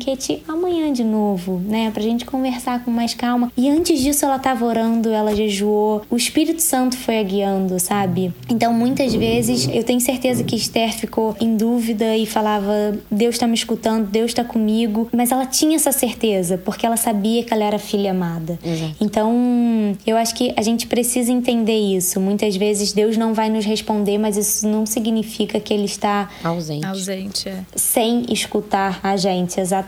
amanhã 0.49 0.93
de 0.93 1.05
novo, 1.05 1.61
né? 1.65 1.91
Pra 1.91 2.03
gente 2.03 2.25
conversar 2.25 2.85
com 2.85 2.91
mais 2.91 3.15
calma. 3.15 3.53
E 3.57 3.69
antes 3.69 4.01
disso, 4.01 4.25
ela 4.25 4.39
tava 4.39 4.65
orando, 4.65 5.11
ela 5.11 5.35
jejuou. 5.35 6.03
O 6.11 6.17
Espírito 6.17 6.63
Santo 6.63 6.97
foi 6.97 7.19
a 7.19 7.23
guiando, 7.23 7.79
sabe? 7.79 8.33
Então, 8.49 8.73
muitas 8.73 9.15
vezes, 9.15 9.69
eu 9.73 9.83
tenho 9.85 10.01
certeza 10.01 10.45
que 10.45 10.57
Esther 10.57 10.93
ficou 10.93 11.37
em 11.41 11.57
dúvida 11.57 12.17
e 12.17 12.27
falava: 12.27 12.73
Deus 13.11 13.39
tá 13.39 13.47
me 13.47 13.55
escutando, 13.55 14.09
Deus 14.09 14.33
tá 14.33 14.45
comigo. 14.45 15.09
Mas 15.13 15.33
ela 15.33 15.47
tinha 15.47 15.77
essa 15.77 15.93
certeza, 15.93 16.59
porque 16.59 16.87
ela 16.87 16.97
sabia 16.97 17.45
que 17.45 17.53
ela 17.53 17.65
era 17.65 17.79
filha 17.79 18.11
amada. 18.11 18.59
Exato. 18.65 18.95
Então, 19.01 19.97
eu 20.07 20.17
acho 20.17 20.35
que 20.35 20.53
a 20.57 20.63
gente 20.63 20.87
precisa 20.87 21.31
entender 21.33 21.79
isso. 21.79 22.21
Muitas 22.21 22.57
vezes, 22.57 22.93
Deus 22.93 23.17
não 23.17 23.35
vai 23.35 23.51
nos 23.51 23.65
responder, 23.65 24.19
mas 24.19 24.37
isso 24.37 24.67
não 24.67 24.87
significa 24.87 25.61
que 25.61 25.73
ele 25.73 25.85
está 25.85 26.31
Ausente. 26.43 26.87
Ausente, 26.87 27.49
é. 27.49 27.63
sem 27.75 28.25
escutar 28.31 29.01
a 29.03 29.17
gente, 29.17 29.61
exatamente. 29.61 29.82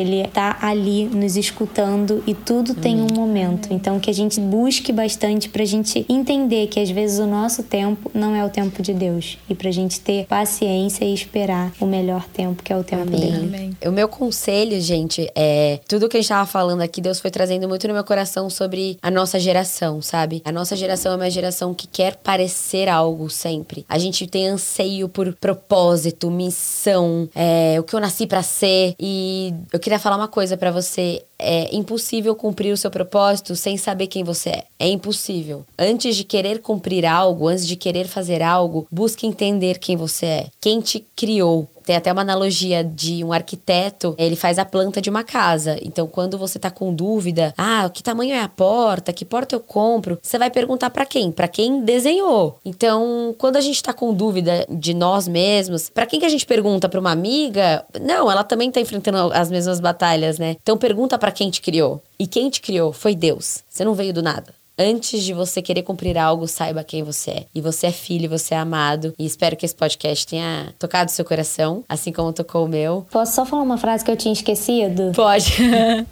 Ele 0.00 0.26
tá 0.28 0.58
ali 0.60 1.04
nos 1.04 1.36
escutando 1.36 2.22
e 2.26 2.34
tudo 2.34 2.74
tem 2.74 3.00
um 3.00 3.08
momento. 3.14 3.72
Então 3.72 3.98
que 3.98 4.10
a 4.10 4.14
gente 4.14 4.40
busque 4.40 4.92
bastante 4.92 5.48
pra 5.48 5.64
gente 5.64 6.04
entender 6.08 6.66
que 6.68 6.80
às 6.80 6.90
vezes 6.90 7.18
o 7.18 7.26
nosso 7.26 7.62
tempo 7.62 8.10
não 8.14 8.34
é 8.34 8.44
o 8.44 8.48
tempo 8.48 8.82
de 8.82 8.92
Deus 8.92 9.38
e 9.48 9.54
pra 9.54 9.70
gente 9.70 10.00
ter 10.00 10.26
paciência 10.26 11.04
e 11.04 11.14
esperar 11.14 11.72
o 11.80 11.86
melhor 11.86 12.24
tempo, 12.28 12.62
que 12.62 12.72
é 12.72 12.76
o 12.76 12.84
tempo 12.84 13.02
Amém. 13.02 13.20
dele. 13.20 13.46
Amém. 13.46 13.76
O 13.86 13.90
meu 13.90 14.08
conselho, 14.08 14.80
gente, 14.80 15.30
é 15.34 15.80
tudo 15.88 16.08
que 16.08 16.16
a 16.16 16.20
gente 16.20 16.28
tava 16.28 16.46
falando 16.46 16.80
aqui, 16.80 17.00
Deus 17.00 17.20
foi 17.20 17.30
trazendo 17.30 17.68
muito 17.68 17.86
no 17.86 17.94
meu 17.94 18.04
coração 18.04 18.48
sobre 18.50 18.98
a 19.02 19.10
nossa 19.10 19.38
geração, 19.38 20.00
sabe? 20.02 20.42
A 20.44 20.52
nossa 20.52 20.76
geração 20.76 21.12
é 21.12 21.16
uma 21.16 21.30
geração 21.30 21.74
que 21.74 21.86
quer 21.86 22.16
parecer 22.16 22.88
algo 22.88 23.28
sempre. 23.28 23.84
A 23.88 23.98
gente 23.98 24.26
tem 24.26 24.48
anseio 24.48 25.08
por 25.08 25.34
propósito, 25.34 26.30
missão, 26.30 27.28
é, 27.34 27.76
o 27.78 27.82
que 27.82 27.94
eu 27.94 28.00
nasci 28.00 28.26
pra 28.26 28.42
ser. 28.42 28.94
E 28.98 29.35
eu 29.72 29.80
queria 29.80 29.98
falar 29.98 30.16
uma 30.16 30.28
coisa 30.28 30.56
pra 30.56 30.70
você. 30.70 31.22
É 31.38 31.74
impossível 31.74 32.34
cumprir 32.34 32.72
o 32.72 32.76
seu 32.76 32.90
propósito 32.90 33.54
sem 33.54 33.76
saber 33.76 34.06
quem 34.06 34.24
você 34.24 34.50
é. 34.50 34.64
É 34.78 34.88
impossível. 34.88 35.64
Antes 35.78 36.16
de 36.16 36.24
querer 36.24 36.60
cumprir 36.60 37.04
algo, 37.04 37.48
antes 37.48 37.66
de 37.66 37.76
querer 37.76 38.06
fazer 38.08 38.42
algo, 38.42 38.86
busque 38.90 39.26
entender 39.26 39.78
quem 39.78 39.96
você 39.96 40.26
é. 40.26 40.46
Quem 40.60 40.80
te 40.80 41.04
criou. 41.14 41.68
Tem 41.86 41.94
até 41.94 42.12
uma 42.12 42.22
analogia 42.22 42.82
de 42.82 43.22
um 43.22 43.32
arquiteto, 43.32 44.16
ele 44.18 44.34
faz 44.34 44.58
a 44.58 44.64
planta 44.64 45.00
de 45.00 45.08
uma 45.08 45.22
casa. 45.22 45.78
Então, 45.80 46.08
quando 46.08 46.36
você 46.36 46.58
tá 46.58 46.68
com 46.68 46.92
dúvida, 46.92 47.54
ah, 47.56 47.88
que 47.88 48.02
tamanho 48.02 48.34
é 48.34 48.40
a 48.40 48.48
porta? 48.48 49.12
Que 49.12 49.24
porta 49.24 49.54
eu 49.54 49.60
compro? 49.60 50.18
Você 50.20 50.36
vai 50.36 50.50
perguntar 50.50 50.90
pra 50.90 51.06
quem? 51.06 51.30
Pra 51.30 51.46
quem 51.46 51.84
desenhou. 51.84 52.58
Então, 52.64 53.32
quando 53.38 53.54
a 53.54 53.60
gente 53.60 53.80
tá 53.80 53.92
com 53.92 54.12
dúvida 54.12 54.66
de 54.68 54.92
nós 54.92 55.28
mesmos, 55.28 55.88
pra 55.88 56.06
quem 56.06 56.18
que 56.18 56.26
a 56.26 56.28
gente 56.28 56.44
pergunta? 56.44 56.88
Pra 56.88 56.98
uma 56.98 57.12
amiga? 57.12 57.84
Não, 58.02 58.28
ela 58.28 58.42
também 58.42 58.68
tá 58.72 58.80
enfrentando 58.80 59.32
as 59.32 59.48
mesmas 59.48 59.78
batalhas, 59.78 60.40
né? 60.40 60.56
Então, 60.60 60.76
pergunta 60.76 61.16
pra 61.16 61.30
quem 61.30 61.50
te 61.50 61.60
criou. 61.60 62.02
E 62.18 62.26
quem 62.26 62.50
te 62.50 62.60
criou 62.60 62.92
foi 62.92 63.14
Deus. 63.14 63.62
Você 63.70 63.84
não 63.84 63.94
veio 63.94 64.12
do 64.12 64.22
nada. 64.24 64.52
Antes 64.78 65.22
de 65.22 65.32
você 65.32 65.62
querer 65.62 65.82
cumprir 65.82 66.18
algo, 66.18 66.46
saiba 66.46 66.84
quem 66.84 67.02
você 67.02 67.30
é. 67.30 67.44
E 67.54 67.62
você 67.62 67.86
é 67.86 67.92
filho, 67.92 68.28
você 68.28 68.54
é 68.54 68.58
amado. 68.58 69.14
E 69.18 69.24
espero 69.24 69.56
que 69.56 69.64
esse 69.64 69.74
podcast 69.74 70.26
tenha 70.26 70.74
tocado 70.78 71.10
seu 71.10 71.24
coração, 71.24 71.82
assim 71.88 72.12
como 72.12 72.30
tocou 72.30 72.66
o 72.66 72.68
meu. 72.68 73.06
Posso 73.10 73.34
só 73.34 73.46
falar 73.46 73.62
uma 73.62 73.78
frase 73.78 74.04
que 74.04 74.10
eu 74.10 74.16
tinha 74.16 74.32
esquecido? 74.32 75.12
Pode. 75.14 75.52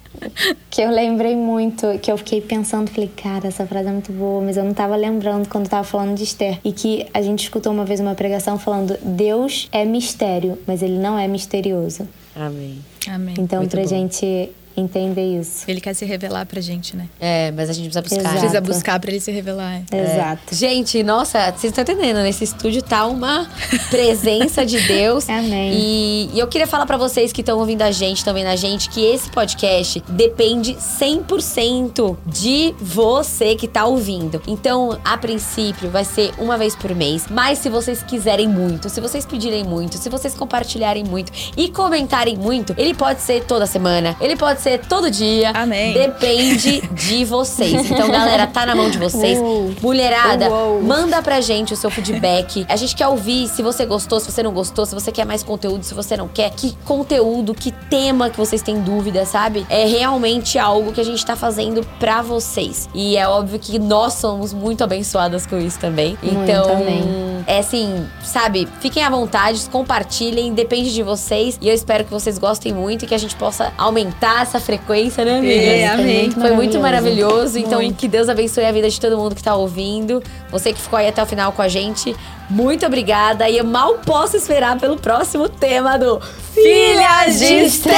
Que 0.69 0.81
eu 0.81 0.89
lembrei 0.89 1.35
muito, 1.35 1.99
que 1.99 2.09
eu 2.09 2.17
fiquei 2.17 2.39
pensando, 2.39 2.89
falei, 2.89 3.09
cara, 3.15 3.47
essa 3.47 3.65
frase 3.67 3.89
é 3.89 3.91
muito 3.91 4.11
boa, 4.13 4.41
mas 4.41 4.55
eu 4.55 4.63
não 4.63 4.73
tava 4.73 4.95
lembrando 4.95 5.47
quando 5.49 5.65
eu 5.65 5.69
tava 5.69 5.83
falando 5.83 6.15
de 6.15 6.23
Esther. 6.23 6.59
E 6.63 6.71
que 6.71 7.05
a 7.13 7.21
gente 7.21 7.43
escutou 7.43 7.71
uma 7.73 7.83
vez 7.83 7.99
uma 7.99 8.15
pregação 8.15 8.57
falando: 8.57 8.97
Deus 9.01 9.67
é 9.73 9.83
mistério, 9.83 10.57
mas 10.65 10.81
ele 10.81 10.97
não 10.97 11.19
é 11.19 11.27
misterioso. 11.27 12.07
Amém. 12.35 12.79
Amém. 13.09 13.35
Então, 13.37 13.59
Muito 13.59 13.71
pra 13.71 13.81
bom. 13.81 13.87
gente 13.87 14.49
entender 14.77 15.39
isso. 15.39 15.63
Ele 15.67 15.79
quer 15.81 15.93
se 15.93 16.05
revelar 16.05 16.45
pra 16.45 16.59
gente, 16.61 16.95
né? 16.95 17.07
É, 17.19 17.51
mas 17.51 17.69
a 17.69 17.73
gente 17.73 17.89
precisa 17.89 18.01
buscar. 18.01 18.19
Exato. 18.19 18.39
Precisa 18.39 18.61
buscar 18.61 18.99
pra 18.99 19.11
ele 19.11 19.19
se 19.19 19.31
revelar. 19.31 19.81
é. 19.91 20.01
Exato. 20.15 20.55
Gente, 20.55 21.01
nossa, 21.03 21.51
vocês 21.51 21.71
estão 21.71 21.81
entendendo? 21.83 22.17
Nesse 22.17 22.43
estúdio 22.43 22.81
tá 22.81 23.05
uma 23.05 23.47
presença 23.89 24.65
de 24.65 24.79
Deus. 24.81 25.27
Amém. 25.29 25.73
E, 25.73 26.29
e 26.33 26.39
eu 26.39 26.47
queria 26.47 26.67
falar 26.67 26.85
pra 26.85 26.97
vocês 26.97 27.31
que 27.31 27.41
estão 27.41 27.57
ouvindo 27.59 27.81
a 27.81 27.91
gente, 27.91 28.17
estão 28.17 28.33
vendo 28.33 28.47
a 28.47 28.55
gente, 28.55 28.89
que 28.89 29.03
esse 29.03 29.29
podcast 29.29 30.03
depende 30.09 30.75
100% 30.75 32.17
de 32.25 32.73
você 32.79 33.55
que 33.55 33.67
tá 33.67 33.85
ouvindo. 33.85 34.41
Então, 34.47 34.99
a 35.03 35.17
princípio, 35.17 35.89
vai 35.89 36.03
ser 36.03 36.31
uma 36.37 36.57
vez 36.57 36.75
por 36.75 36.93
mês. 36.93 37.25
Mas 37.29 37.59
se 37.59 37.69
vocês 37.69 38.03
quiserem 38.03 38.47
muito, 38.47 38.89
se 38.89 38.99
vocês 39.01 39.25
pedirem 39.25 39.63
muito, 39.63 39.97
se 39.97 40.09
vocês 40.09 40.33
compartilharem 40.33 41.03
muito 41.03 41.31
e 41.57 41.69
comentarem 41.69 42.35
muito, 42.37 42.73
ele 42.77 42.93
pode 42.93 43.21
ser 43.21 43.43
toda 43.45 43.65
semana, 43.65 44.15
ele 44.19 44.35
pode 44.35 44.61
ser 44.61 44.64
todo 44.87 45.09
dia. 45.09 45.51
Amém. 45.53 45.93
Depende 45.93 46.81
de 46.91 47.25
vocês. 47.25 47.73
Então, 47.89 48.09
galera, 48.09 48.47
tá 48.47 48.65
na 48.65 48.75
mão 48.75 48.89
de 48.89 48.97
vocês. 48.97 49.37
Uou. 49.39 49.73
Mulherada, 49.81 50.49
Uou. 50.49 50.81
manda 50.81 51.21
pra 51.21 51.41
gente 51.41 51.73
o 51.73 51.75
seu 51.75 51.89
feedback. 51.89 52.65
A 52.67 52.75
gente 52.75 52.95
quer 52.95 53.07
ouvir 53.07 53.47
se 53.47 53.61
você 53.61 53.85
gostou, 53.85 54.19
se 54.19 54.31
você 54.31 54.43
não 54.43 54.51
gostou, 54.51 54.85
se 54.85 54.93
você 54.93 55.11
quer 55.11 55.25
mais 55.25 55.43
conteúdo, 55.43 55.83
se 55.83 55.93
você 55.93 56.17
não 56.17 56.27
quer. 56.27 56.49
Que 56.51 56.75
conteúdo, 56.85 57.53
que 57.53 57.71
tema 57.71 58.29
que 58.29 58.37
vocês 58.37 58.61
têm 58.61 58.81
dúvida, 58.81 59.25
sabe? 59.25 59.65
É 59.69 59.85
realmente 59.85 60.57
algo 60.57 60.91
que 60.91 61.01
a 61.01 61.05
gente 61.05 61.25
tá 61.25 61.35
fazendo 61.35 61.85
pra 61.99 62.21
vocês. 62.21 62.89
E 62.93 63.17
é 63.17 63.27
óbvio 63.27 63.59
que 63.59 63.77
nós 63.79 64.13
somos 64.13 64.53
muito 64.53 64.83
abençoadas 64.83 65.45
com 65.45 65.57
isso 65.57 65.79
também. 65.79 66.17
Muito, 66.21 66.49
então, 66.49 66.71
amém. 66.71 67.43
é 67.47 67.59
assim, 67.59 68.05
sabe? 68.23 68.67
Fiquem 68.79 69.03
à 69.03 69.09
vontade, 69.09 69.61
compartilhem, 69.69 70.53
depende 70.53 70.93
de 70.93 71.03
vocês. 71.03 71.57
E 71.61 71.67
eu 71.67 71.73
espero 71.73 72.03
que 72.03 72.11
vocês 72.11 72.37
gostem 72.37 72.73
muito 72.73 73.05
e 73.05 73.07
que 73.07 73.15
a 73.15 73.17
gente 73.17 73.35
possa 73.35 73.71
aumentar 73.77 74.41
essa 74.41 74.54
frequência, 74.59 75.23
né, 75.25 75.37
amiga? 75.39 75.53
É, 75.53 75.87
Foi 75.87 75.99
amém. 76.01 76.21
muito 76.23 76.39
Foi 76.41 76.51
muito 76.51 76.79
maravilhoso. 76.79 77.57
Então, 77.57 77.79
Muito. 77.79 77.97
que 77.97 78.07
Deus 78.07 78.29
abençoe 78.29 78.65
a 78.65 78.71
vida 78.71 78.89
de 78.89 78.99
todo 78.99 79.17
mundo 79.17 79.35
que 79.35 79.43
tá 79.43 79.55
ouvindo. 79.55 80.21
Você 80.51 80.71
que 80.73 80.79
ficou 80.81 80.97
aí 80.97 81.07
até 81.07 81.21
o 81.21 81.25
final 81.25 81.51
com 81.51 81.61
a 81.61 81.67
gente, 81.67 82.15
muito 82.49 82.85
obrigada. 82.85 83.49
E 83.49 83.57
eu 83.57 83.63
mal 83.63 83.95
posso 84.05 84.37
esperar 84.37 84.77
pelo 84.79 84.97
próximo 84.97 85.49
tema 85.49 85.97
do 85.97 86.21
Filhas 86.53 87.39
de 87.39 87.65
Esther. 87.65 87.95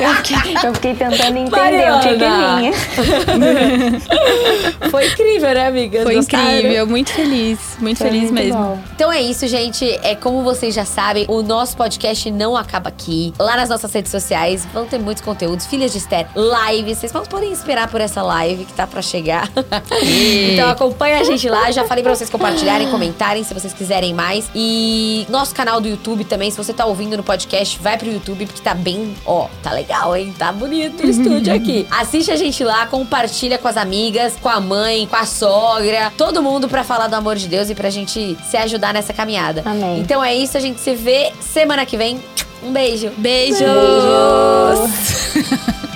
Eu 0.00 0.14
fiquei, 0.16 0.56
eu 0.64 0.74
fiquei 0.74 0.94
tentando 0.94 1.36
entender 1.36 1.92
o 1.92 2.00
que, 2.00 2.14
que 2.14 2.24
Mariana. 2.24 2.56
vinha. 2.56 2.72
Foi 4.90 5.06
incrível, 5.06 5.54
né, 5.54 5.66
amiga? 5.66 6.02
Foi 6.02 6.14
Gostaram? 6.14 6.56
incrível, 6.56 6.86
muito 6.86 7.12
feliz. 7.12 7.58
Muito 7.78 7.98
Foi 7.98 8.06
feliz 8.06 8.30
muito 8.30 8.44
mesmo. 8.44 8.58
bom. 8.58 8.78
Então 8.94 9.12
é 9.12 9.20
isso, 9.20 9.46
gente. 9.46 9.84
É 10.02 10.14
como 10.14 10.42
vocês 10.42 10.74
já 10.74 10.84
sabem, 10.84 11.26
o 11.28 11.42
nosso 11.42 11.76
podcast 11.76 12.30
não 12.30 12.56
acaba 12.56 12.88
aqui. 12.88 13.32
Lá 13.38 13.56
nas 13.56 13.68
nossas 13.68 13.92
redes 13.92 14.10
sociais 14.10 14.66
vão 14.72 14.86
ter 14.86 14.98
muitos 14.98 15.22
conteúdos. 15.22 15.66
Filhas 15.66 15.92
de 15.92 15.98
Esther, 15.98 16.26
live. 16.34 16.94
Vocês 16.94 17.12
podem 17.28 17.52
esperar 17.52 17.88
por 17.88 18.00
essa 18.00 18.22
live 18.22 18.64
que 18.64 18.72
tá 18.72 18.86
pra 18.86 19.02
chegar. 19.02 19.48
então 20.52 20.70
acompanha 20.70 21.20
a 21.20 21.24
gente 21.24 21.48
lá. 21.48 21.70
Já 21.70 21.84
falei 21.84 22.02
pra 22.02 22.14
vocês 22.14 22.30
compartilharem, 22.30 22.90
comentarem 22.90 23.44
se 23.48 23.54
vocês 23.54 23.72
quiserem 23.72 24.14
mais. 24.14 24.48
E 24.54 25.26
nosso 25.28 25.54
canal 25.54 25.80
do 25.80 25.88
YouTube 25.88 26.24
também. 26.24 26.50
Se 26.50 26.56
você 26.56 26.72
tá 26.72 26.84
ouvindo 26.84 27.16
no 27.16 27.22
podcast, 27.22 27.78
vai 27.80 27.96
pro 27.96 28.10
YouTube 28.10 28.46
porque 28.46 28.62
tá 28.62 28.74
bem, 28.74 29.14
ó, 29.26 29.48
tá 29.62 29.72
legal, 29.72 30.14
hein? 30.14 30.34
Tá 30.38 30.52
bonito 30.52 31.02
o 31.02 31.06
estúdio 31.08 31.54
aqui. 31.54 31.86
Assiste 31.90 32.30
a 32.30 32.36
gente 32.36 32.62
lá, 32.62 32.86
compartilha 32.86 33.58
com 33.58 33.66
as 33.66 33.76
amigas, 33.76 34.34
com 34.40 34.48
a 34.48 34.60
mãe, 34.60 35.06
com 35.06 35.16
a 35.16 35.26
sogra, 35.26 36.12
todo 36.16 36.42
mundo 36.42 36.68
pra 36.68 36.84
falar 36.84 37.08
do 37.08 37.14
amor 37.14 37.36
de 37.36 37.48
Deus 37.48 37.70
e 37.70 37.74
pra 37.74 37.90
gente 37.90 38.36
se 38.44 38.56
ajudar 38.56 38.92
nessa 38.92 39.12
caminhada. 39.12 39.62
Amém. 39.64 40.00
Então 40.00 40.22
é 40.22 40.34
isso, 40.34 40.56
a 40.56 40.60
gente 40.60 40.80
se 40.80 40.94
vê 40.94 41.32
semana 41.40 41.86
que 41.86 41.96
vem. 41.96 42.20
Um 42.62 42.72
beijo. 42.72 43.10
Beijos! 43.16 43.60
Beijos. 43.60 45.78